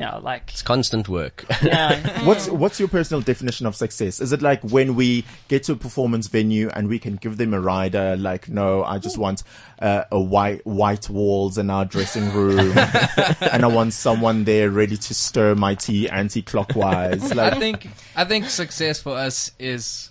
you 0.00 0.06
know, 0.06 0.18
like 0.22 0.50
It's 0.50 0.62
constant 0.62 1.08
work. 1.08 1.44
yeah, 1.62 2.24
What's 2.24 2.48
what's 2.48 2.80
your 2.80 2.88
personal 2.88 3.20
definition 3.20 3.66
of 3.66 3.76
success? 3.76 4.20
Is 4.20 4.32
it 4.32 4.40
like 4.42 4.62
when 4.62 4.94
we 4.94 5.24
get 5.48 5.64
to 5.64 5.72
a 5.72 5.76
performance 5.76 6.26
venue 6.26 6.70
and 6.70 6.88
we 6.88 6.98
can 6.98 7.16
give 7.16 7.36
them 7.36 7.52
a 7.54 7.60
rider? 7.60 8.16
Like, 8.16 8.48
no, 8.48 8.82
I 8.82 8.98
just 8.98 9.18
want 9.18 9.42
uh, 9.80 10.04
a 10.10 10.18
white 10.18 10.64
white 10.66 11.10
walls 11.10 11.58
in 11.58 11.68
our 11.70 11.84
dressing 11.84 12.32
room, 12.32 12.72
and 13.52 13.62
I 13.62 13.66
want 13.66 13.92
someone 13.92 14.44
there 14.44 14.70
ready 14.70 14.96
to 14.96 15.14
stir 15.14 15.54
my 15.54 15.74
tea 15.74 16.08
anti-clockwise. 16.08 17.32
I 17.32 17.58
think 17.58 17.88
I 18.16 18.24
think 18.24 18.48
success 18.48 19.00
for 19.02 19.16
us 19.16 19.52
is 19.58 20.10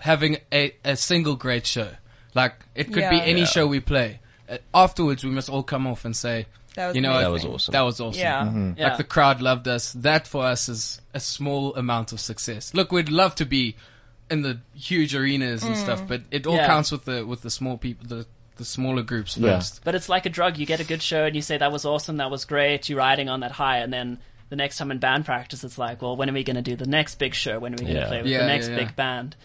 having 0.00 0.38
a, 0.52 0.74
a 0.84 0.96
single 0.96 1.34
great 1.36 1.66
show. 1.66 1.88
Like 2.34 2.54
it 2.74 2.84
could 2.92 3.08
be 3.10 3.20
any 3.20 3.40
Yeah. 3.40 3.46
show 3.46 3.66
we 3.66 3.80
play. 3.80 4.20
Uh, 4.48 4.58
afterwards, 4.74 5.24
we 5.24 5.30
must 5.30 5.48
all 5.48 5.62
come 5.62 5.86
off 5.86 6.04
and 6.04 6.16
say, 6.16 6.46
That 6.74 6.86
was 6.88 6.96
you 6.96 7.02
know, 7.02 7.10
amazing. 7.12 7.22
That 7.24 7.30
was 7.32 7.44
awesome. 7.44 7.72
That 7.72 7.80
was 7.82 8.00
awesome. 8.00 8.20
Yeah. 8.20 8.42
Mm-hmm. 8.44 8.72
yeah. 8.78 8.88
Like 8.88 8.96
the 8.96 9.04
crowd 9.04 9.40
loved 9.42 9.68
us. 9.68 9.92
That 9.92 10.26
for 10.26 10.44
us 10.44 10.68
is 10.68 11.00
a 11.12 11.20
small 11.20 11.74
amount 11.76 12.12
of 12.12 12.20
success. 12.20 12.72
Look, 12.74 12.92
we'd 12.92 13.10
love 13.10 13.34
to 13.36 13.44
be 13.44 13.76
in 14.30 14.42
the 14.42 14.58
huge 14.74 15.14
arenas 15.14 15.62
and 15.62 15.76
stuff, 15.76 16.02
mm. 16.02 16.08
but 16.08 16.22
it 16.30 16.46
all 16.46 16.56
Yeah. 16.56 16.66
counts 16.66 16.90
with 16.90 17.04
the 17.04 17.26
with 17.26 17.42
the 17.42 17.50
small 17.50 17.76
people, 17.76 18.06
the 18.08 18.26
the 18.56 18.64
smaller 18.64 19.02
groups 19.02 19.36
Yeah. 19.36 19.56
first. 19.58 19.82
But 19.84 19.94
it's 19.94 20.08
like 20.08 20.24
a 20.26 20.30
drug. 20.30 20.56
You 20.58 20.66
get 20.66 20.80
a 20.80 20.84
good 20.84 21.02
show 21.02 21.24
and 21.24 21.34
you 21.36 21.42
say 21.42 21.58
that 21.58 21.72
was 21.72 21.84
awesome, 21.84 22.16
that 22.18 22.30
was 22.30 22.44
great. 22.44 22.88
You're 22.88 22.98
riding 22.98 23.28
on 23.28 23.40
that 23.40 23.52
high, 23.52 23.78
and 23.78 23.92
then 23.92 24.18
the 24.50 24.56
next 24.56 24.76
time 24.78 24.90
in 24.90 24.98
band 24.98 25.24
practice, 25.24 25.64
it's 25.64 25.78
like, 25.78 26.02
well, 26.02 26.16
when 26.16 26.28
are 26.28 26.32
we 26.34 26.44
going 26.44 26.56
to 26.56 26.62
do 26.62 26.76
the 26.76 26.86
next 26.86 27.14
big 27.18 27.34
show? 27.34 27.58
When 27.58 27.72
are 27.72 27.76
we 27.76 27.84
going 27.84 27.94
to 27.94 28.00
Yeah. 28.02 28.06
play 28.08 28.22
with 28.22 28.30
Yeah, 28.30 28.38
the 28.42 28.46
next 28.46 28.68
yeah, 28.68 28.76
yeah. 28.76 28.84
big 28.84 28.96
band? 28.96 29.36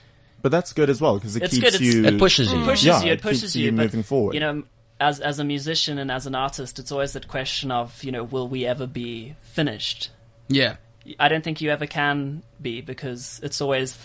but 0.42 0.52
that's 0.52 0.72
good 0.72 0.90
as 0.90 1.02
well 1.02 1.16
because 1.16 1.36
it 1.36 1.44
It's 1.44 1.54
keeps 1.56 1.64
good, 1.64 1.82
it's- 1.82 1.94
you. 1.96 2.06
it 2.06 2.20
pushes 2.20 2.52
you. 2.52 2.62
It 2.62 2.66
pushes 2.66 2.86
Yeah, 2.86 3.02
you. 3.02 3.08
it 3.12 3.14
It 3.14 3.22
pushes 3.22 3.42
keeps 3.42 3.56
you. 3.56 3.66
you 3.66 3.72
but, 3.72 3.84
moving 3.84 4.04
forward. 4.04 4.34
You 4.36 4.40
know, 4.40 4.64
as 5.00 5.20
as 5.20 5.40
a 5.40 5.44
musician 5.44 5.98
and 5.98 6.12
as 6.12 6.26
an 6.26 6.36
artist, 6.36 6.80
it's 6.80 6.92
always 6.92 7.14
that 7.14 7.28
question 7.28 7.72
of 7.72 8.04
you 8.04 8.12
know, 8.12 8.24
will 8.24 8.48
we 8.48 8.66
ever 8.66 8.88
be 8.88 9.36
finished? 9.42 10.10
Yeah, 10.48 10.78
I 11.20 11.28
don't 11.28 11.44
think 11.44 11.62
you 11.62 11.70
ever 11.70 11.86
can 11.86 12.44
be 12.62 12.82
because 12.82 13.40
it's 13.44 13.62
always 13.62 13.98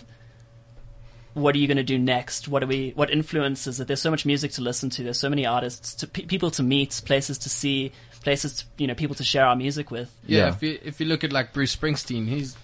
what 1.33 1.55
are 1.55 1.57
you 1.57 1.67
going 1.67 1.77
to 1.77 1.83
do 1.83 1.97
next? 1.97 2.47
What 2.47 2.63
are 2.63 2.67
we? 2.67 2.91
What 2.95 3.09
influences 3.09 3.79
it? 3.79 3.87
There's 3.87 4.01
so 4.01 4.11
much 4.11 4.25
music 4.25 4.51
to 4.53 4.61
listen 4.61 4.89
to. 4.91 5.03
There's 5.03 5.19
so 5.19 5.29
many 5.29 5.45
artists, 5.45 5.95
to, 5.95 6.07
pe- 6.07 6.25
people 6.25 6.51
to 6.51 6.63
meet, 6.63 7.01
places 7.05 7.39
to 7.39 7.49
see, 7.49 7.91
places 8.21 8.57
to, 8.57 8.65
you 8.77 8.87
know, 8.87 8.93
people 8.93 9.15
to 9.15 9.23
share 9.23 9.45
our 9.45 9.55
music 9.55 9.89
with. 9.89 10.15
yeah. 10.27 10.37
Yeah. 10.37 10.49
If 10.49 10.63
you 10.63 10.79
if 10.83 10.99
you 10.99 11.07
look 11.07 11.23
at 11.23 11.33
like 11.33 11.53
Bruce 11.53 11.75
Springsteen, 11.75 12.27
he's 12.27 12.55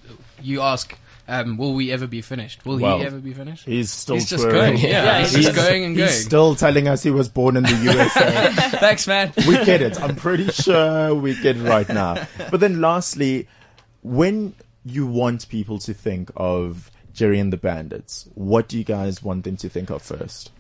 you 0.42 0.62
ask, 0.62 0.96
um, 1.30 1.58
will 1.58 1.74
we 1.74 1.92
ever 1.92 2.08
be 2.08 2.22
finished? 2.22 2.66
Will 2.66 2.80
Well, 2.80 2.98
he 3.00 3.06
ever 3.06 3.20
be 3.20 3.34
finished? 3.34 3.66
He's 3.66 3.92
still 3.92 4.16
He's 4.16 4.30
just 4.30 4.44
touring. 4.44 4.74
going. 4.74 4.78
Yeah, 4.80 4.90
Yeah, 5.06 5.20
he's 5.20 5.34
he's- 5.34 5.46
just 5.46 5.56
going 5.58 5.86
and 5.86 5.96
going. 5.96 6.10
He's 6.10 6.26
still 6.26 6.56
telling 6.56 6.88
us 6.88 7.04
he 7.04 7.12
was 7.12 7.30
born 7.30 7.56
in 7.58 7.64
the 7.64 7.76
USA. 7.84 8.52
Thanks, 8.80 9.08
man. 9.08 9.32
we 9.48 9.54
get 9.66 9.82
it. 9.82 10.02
I'm 10.02 10.16
pretty 10.16 10.48
sure 10.52 11.14
we 11.16 11.40
get 11.42 11.58
it 11.58 11.64
right 11.64 11.88
now. 11.88 12.26
But 12.52 12.60
then 12.60 12.82
lastly, 12.82 13.48
when 14.02 14.56
you 14.86 15.06
want 15.08 15.48
people 15.50 15.78
to 15.80 15.94
think 15.94 16.32
of 16.36 16.90
Jerry 17.14 17.40
and 17.40 17.54
the 17.54 17.58
Bandits, 17.58 18.28
what 18.34 18.68
do 18.68 18.78
you 18.78 18.84
guys 18.84 19.22
want 19.22 19.44
them 19.44 19.58
to 19.58 19.70
think 19.70 19.90
of 19.90 20.02
first? 20.02 20.52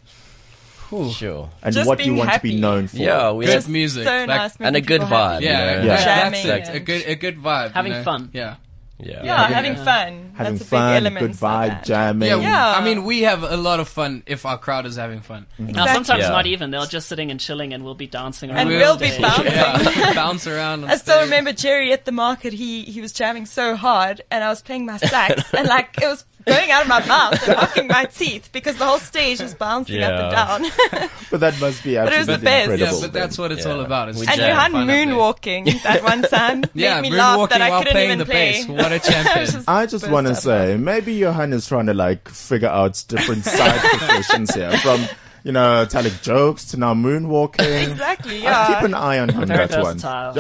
Sure. 1.14 1.50
and 1.62 1.74
Just 1.74 1.88
what 1.88 2.00
you 2.00 2.06
being 2.06 2.18
want 2.18 2.34
to 2.34 2.40
be 2.40 2.60
known 2.60 2.88
for. 2.88 2.98
Yeah, 2.98 3.32
we 3.32 3.46
Good 3.46 3.54
have, 3.54 3.70
music. 3.70 4.06
So 4.06 4.10
like- 4.12 4.28
nice. 4.28 4.56
and 4.60 4.76
a 4.76 4.82
good 4.82 5.02
vibe. 5.02 5.08
happy. 5.34 5.46
you 5.46 5.52
Yeah, 5.52 5.58
know? 5.66 5.84
Yeah. 5.84 5.96
that- 6.06 6.32
that's 6.44 6.70
it. 6.70 6.76
A 6.76 6.80
good, 6.80 7.04
a 7.06 7.16
good 7.16 7.38
vibe. 7.38 7.68
you 7.68 7.74
Having 7.74 7.92
know? 7.92 8.04
fun. 8.04 8.30
Yeah. 8.34 8.56
Yeah. 9.00 9.24
Yeah, 9.24 9.48
having 9.48 9.76
fun. 9.76 10.32
Having 10.36 10.54
That's 10.54 10.62
a 10.62 10.66
fun, 10.66 10.94
big 10.94 10.98
element. 11.14 11.20
good 11.28 11.32
vibe, 11.36 11.84
jamming. 11.86 12.30
Yeah, 12.30 12.40
Yeah. 12.40 12.74
I 12.78 12.84
mean, 12.84 13.04
we 13.04 13.22
have 13.22 13.44
a 13.44 13.58
lot 13.58 13.80
of 13.80 13.88
fun 13.90 14.24
if 14.26 14.46
our 14.46 14.58
crowd 14.58 14.86
is 14.86 14.96
having 14.96 15.22
fun. 15.22 15.46
Mm-hmm. 15.60 15.72
Now, 15.74 15.86
sometimes 15.88 16.24
Yeah. 16.24 16.30
not 16.30 16.46
even. 16.46 16.72
They're 16.72 16.86
just 16.86 17.08
sitting 17.08 17.32
and 17.32 17.40
chilling, 17.40 17.74
and 17.74 17.84
we'll 17.84 17.96
be 17.96 18.08
dancing 18.08 18.50
around. 18.50 18.60
And 18.60 18.70
we'll 18.70 18.98
be 18.98 19.12
bouncing. 19.20 19.46
Yeah, 19.46 20.14
bounce 20.16 20.48
around. 20.48 20.86
I 20.86 20.96
still 20.96 21.22
remember 21.22 21.54
Jerry 21.54 21.92
at 21.94 22.06
the 22.06 22.12
market. 22.12 22.54
He 22.54 22.84
he 22.84 23.02
was 23.02 23.12
jamming 23.14 23.46
so 23.46 23.76
hard, 23.76 24.22
and 24.32 24.44
I 24.44 24.50
was 24.50 24.62
playing 24.62 24.86
my 24.86 24.98
sax, 24.98 25.54
and 25.54 25.68
like 25.68 25.98
it 26.02 26.08
was 26.08 26.26
going 26.46 26.72
out 26.72 26.84
of 26.84 26.88
my 26.88 27.06
mouth 27.06 27.48
and 27.48 27.58
knocking 27.58 27.88
my 27.88 28.06
teeth 28.06 28.50
because 28.52 28.78
the 28.78 28.86
whole 28.86 28.98
stage 29.00 29.40
was 29.42 29.54
bouncing 29.54 30.02
up 30.02 30.12
and 30.12 30.72
down. 30.92 31.10
But 31.32 31.42
that 31.42 31.60
must 31.60 31.84
be 31.84 31.96
it 31.96 32.02
was 32.02 32.10
absolutely 32.12 32.36
the 32.38 32.44
best. 32.44 32.68
Yeah, 32.70 32.74
incredible. 32.74 33.02
but 33.02 33.14
that's 33.14 33.38
what 33.38 33.52
it's 33.52 33.66
Yeah. 33.66 33.72
all 33.74 33.82
about. 33.82 34.10
It's 34.10 34.20
We 34.20 34.26
just 34.26 34.40
and. 34.40 34.48
Johan 34.50 34.72
fun 34.72 34.82
up 34.82 34.88
there. 34.88 35.06
moonwalking 35.06 35.84
that 35.84 36.04
one 36.04 36.22
time 36.24 36.64
Yeah, 36.74 37.02
made 37.02 37.12
me 37.12 37.18
laugh 37.18 37.50
that 37.50 37.62
I 37.62 37.78
couldn't 37.78 37.92
playing 37.92 38.08
even 38.08 38.20
the 38.20 38.26
play. 38.26 38.52
bass. 38.54 38.68
What 38.68 38.80
a 38.80 38.86
I 38.86 38.94
was 38.98 39.02
champion. 39.08 39.64
I 39.68 39.86
just 39.86 40.04
burst 40.06 40.12
want 40.12 40.28
to 40.28 40.36
say, 40.36 40.78
maybe 40.78 41.14
Johan 41.14 41.54
is 41.54 41.68
trying 41.68 41.86
to 41.86 41.94
like 41.94 42.28
figure 42.30 42.70
out 42.70 43.04
different 43.08 43.46
side 43.46 43.80
professions 43.80 44.54
here, 44.56 44.72
from 44.80 45.02
you 45.44 45.52
know 45.52 45.86
telling 45.86 46.14
jokes 46.22 46.66
to 46.72 46.78
now 46.78 46.94
moonwalking. 46.94 47.60
Exactly, 47.90 48.44
yeah. 48.44 48.58
I'll 48.58 48.76
keep 48.76 48.84
an 48.86 48.94
eye 48.94 49.20
on 49.20 49.30
him 49.30 49.46
Very 49.48 49.68
that 49.68 49.82
one. 49.84 49.98
versatile. 49.98 50.34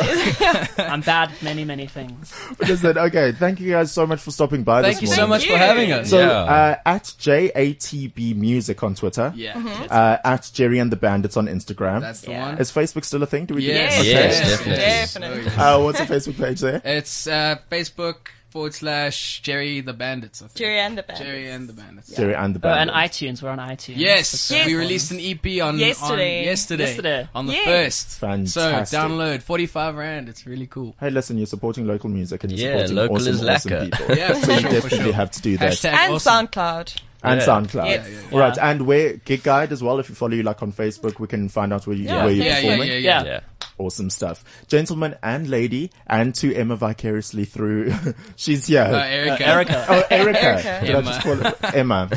I'm 0.92 1.02
bad 1.02 1.32
at 1.32 1.42
many, 1.42 1.64
many 1.66 1.88
things. 1.88 2.34
But 2.58 2.68
listen, 2.70 2.98
okay, 2.98 3.32
thank 3.32 3.60
you 3.60 3.72
guys 3.72 3.92
so 3.92 4.06
much 4.08 4.22
for 4.22 4.32
stopping 4.32 4.64
by 4.64 4.82
Thank 4.82 5.02
you 5.02 5.08
this 5.08 5.16
so 5.16 5.28
much 5.28 5.42
Thank 5.42 5.54
for 5.54 5.58
having 5.58 5.92
us. 5.92 6.10
So 6.10 6.20
Yeah. 6.20 6.32
uh, 6.32 6.76
at 6.86 7.04
JATB 7.20 8.36
Music 8.36 8.82
on 8.84 8.96
Twitter, 8.96 9.32
yeah, 9.36 9.58
uh, 9.90 10.18
at 10.24 10.50
Jerry 10.54 10.80
and 10.80 10.92
the 10.92 10.96
Bandits 10.98 11.38
on 11.38 11.48
Instagram. 11.48 12.02
that's 12.02 12.22
the 12.22 12.32
Yeah. 12.32 12.46
one. 12.46 12.58
is 12.58 12.72
Facebook 12.72 13.06
still 13.06 13.24
a 13.24 13.26
thing? 13.28 13.46
Do 13.46 13.56
we? 13.56 13.62
do 13.62 13.68
Yes, 13.68 13.98
that? 13.98 14.06
Yes, 14.06 14.40
Okay. 14.40 14.50
definitely. 14.72 15.44
Definitely. 15.46 15.64
Uh, 15.64 15.80
what's 15.80 16.00
the 16.00 16.06
Facebook 16.06 16.38
page 16.38 16.60
there? 16.62 16.82
It's 16.84 17.28
uh, 17.28 17.58
Facebook 17.72 18.18
forward 18.50 18.74
slash 18.74 19.42
Jerry 19.42 19.82
the 19.82 19.94
Bandits. 19.94 20.42
I 20.42 20.46
think. 20.48 20.56
Jerry 20.56 20.80
and 20.80 20.98
the 20.98 21.04
Bandits. 21.04 21.26
Jerry 21.26 21.50
and 21.50 21.70
the 21.70 21.74
Bandits. 21.74 22.16
Jerry 22.16 22.36
and 22.36 22.56
the 22.56 22.68
Oh, 22.68 22.72
and 22.74 22.90
iTunes. 22.90 23.42
We're 23.42 23.50
on 23.50 23.60
iTunes. 23.60 23.98
Yes, 23.98 24.50
Yes. 24.52 24.66
we 24.68 24.76
released 24.76 25.12
an 25.12 25.20
EP 25.20 25.62
on 25.62 25.78
Yesterday. 25.80 26.40
on 26.40 26.46
yesterday, 26.46 26.86
Yesterday. 26.86 27.28
on 27.36 27.46
the 27.48 27.54
Yes. 27.54 27.66
first. 27.66 28.20
Fantastic. 28.20 28.88
So 28.88 28.98
download 28.98 29.42
forty 29.44 29.66
five 29.66 29.96
rand. 29.96 30.30
It's 30.30 30.46
really 30.48 30.68
cool. 30.68 30.96
Hey, 31.00 31.10
listen, 31.10 31.38
you're 31.38 31.46
supporting 31.48 31.86
local 31.88 32.10
music 32.10 32.44
and 32.44 32.52
you're 32.52 32.72
Yeah, 32.72 32.78
supporting 32.88 32.96
local 32.96 33.16
awesome, 33.18 33.34
is 33.34 33.44
awesome 33.44 33.72
lekker. 33.72 33.84
people. 34.00 34.16
Yeah, 34.18 34.34
for 34.34 34.46
so 34.46 34.52
you 34.54 34.60
sure, 34.60 34.70
for 34.70 34.74
definitely 34.74 35.00
sure. 35.06 35.14
have 35.14 35.32
to 35.32 35.42
do 35.42 35.58
that. 35.58 35.72
Hashtag 35.74 35.94
And 35.94 36.14
awesome. 36.14 36.48
SoundCloud. 36.48 36.96
and 37.24 37.40
Yeah. 37.42 37.46
SoundCloud. 37.46 37.86
Yes. 37.90 38.08
Yeah, 38.10 38.20
yeah, 38.32 38.40
Right, 38.40 38.58
and 38.58 38.82
where 38.88 39.14
Gig 39.18 39.44
Guide 39.44 39.72
as 39.72 39.84
well. 39.84 40.00
If 40.00 40.08
you 40.10 40.16
follow 40.16 40.34
you 40.34 40.44
like 40.44 40.64
on 40.64 40.72
Facebook, 40.72 41.20
we 41.20 41.28
can 41.28 41.50
find 41.50 41.74
out 41.74 41.86
where 41.86 41.96
you 41.96 42.06
Yeah, 42.06 42.24
where 42.24 42.34
you're 42.34 42.46
Yeah, 42.46 42.52
yeah, 42.60 42.62
performing. 42.62 42.88
yeah, 42.90 42.96
yeah. 42.98 43.24
Yeah. 43.24 43.40
Yeah. 43.80 43.86
Awesome 43.86 44.10
stuff, 44.10 44.44
gentlemen 44.68 45.16
and 45.24 45.48
lady, 45.50 45.92
and 46.06 46.36
to 46.36 46.54
Emma 46.54 46.76
vicariously 46.76 47.46
through. 47.46 47.94
she's 48.36 48.68
here. 48.68 48.82
Uh, 48.82 49.04
Erica. 49.06 49.48
Erica. 49.48 49.86
oh, 49.90 50.04
Erica. 50.12 50.44
Erica. 50.44 50.86
Did 50.86 50.96
I 50.96 51.02
just 51.02 51.22
call 51.22 51.36
her 51.36 51.56
Emma? 51.74 52.10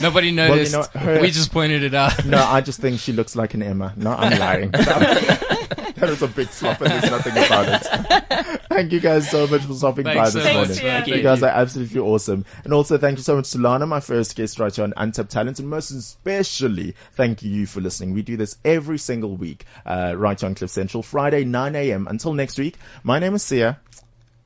Well, 0.10 0.24
you 0.24 0.32
noticed. 0.32 0.72
know, 0.72 1.00
her- 1.00 1.20
we 1.20 1.30
just 1.30 1.52
pointed 1.52 1.82
it 1.82 1.94
out. 1.94 2.24
no, 2.24 2.38
I 2.42 2.60
just 2.62 2.80
think 2.80 2.98
she 3.00 3.12
looks 3.12 3.36
like 3.36 3.54
an 3.54 3.62
Emma. 3.62 3.92
No, 3.96 4.12
I'm 4.12 4.38
lying. 4.38 4.72
that 6.06 6.20
was 6.20 6.22
a 6.22 6.28
big 6.28 6.48
flop, 6.48 6.80
and 6.80 6.90
there's 6.90 7.10
nothing 7.10 7.32
about 7.32 7.68
it. 7.68 8.60
thank 8.68 8.92
you 8.92 9.00
guys 9.00 9.30
so 9.30 9.46
much 9.46 9.62
for 9.62 9.74
stopping 9.74 10.04
by 10.04 10.14
Thanks 10.14 10.32
this 10.34 10.44
so 10.44 10.52
morning. 10.52 10.68
much. 10.70 10.78
Thanks, 10.78 11.08
You 11.08 11.22
guys 11.22 11.42
are 11.42 11.50
absolutely 11.50 12.00
awesome. 12.00 12.44
And 12.64 12.72
also 12.72 12.98
thank 12.98 13.18
you 13.18 13.22
so 13.24 13.36
much 13.36 13.50
to 13.52 13.58
Lana, 13.58 13.86
my 13.86 14.00
first 14.00 14.36
guest 14.36 14.58
right 14.58 14.74
here 14.74 14.84
on 14.84 14.94
Untapped 14.96 15.30
Talent. 15.30 15.58
And 15.58 15.68
most 15.68 15.90
especially, 15.90 16.94
thank 17.12 17.42
you 17.42 17.66
for 17.66 17.80
listening. 17.80 18.14
We 18.14 18.22
do 18.22 18.36
this 18.36 18.56
every 18.64 18.98
single 18.98 19.36
week, 19.36 19.64
uh, 19.86 20.14
right 20.16 20.38
here 20.38 20.48
on 20.48 20.54
Cliff 20.54 20.70
Central, 20.70 21.02
Friday, 21.02 21.44
9 21.44 21.74
a.m. 21.76 22.06
Until 22.08 22.32
next 22.32 22.58
week, 22.58 22.76
my 23.02 23.18
name 23.18 23.34
is 23.34 23.42
Siya, 23.42 23.78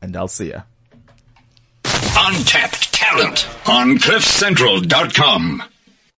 and 0.03 0.17
I'll 0.17 0.29
see 0.29 0.51
ya. 0.51 0.63
Untapped 1.85 2.93
talent 2.93 3.47
on 3.67 3.97
CliffCentral.com. 3.99 5.63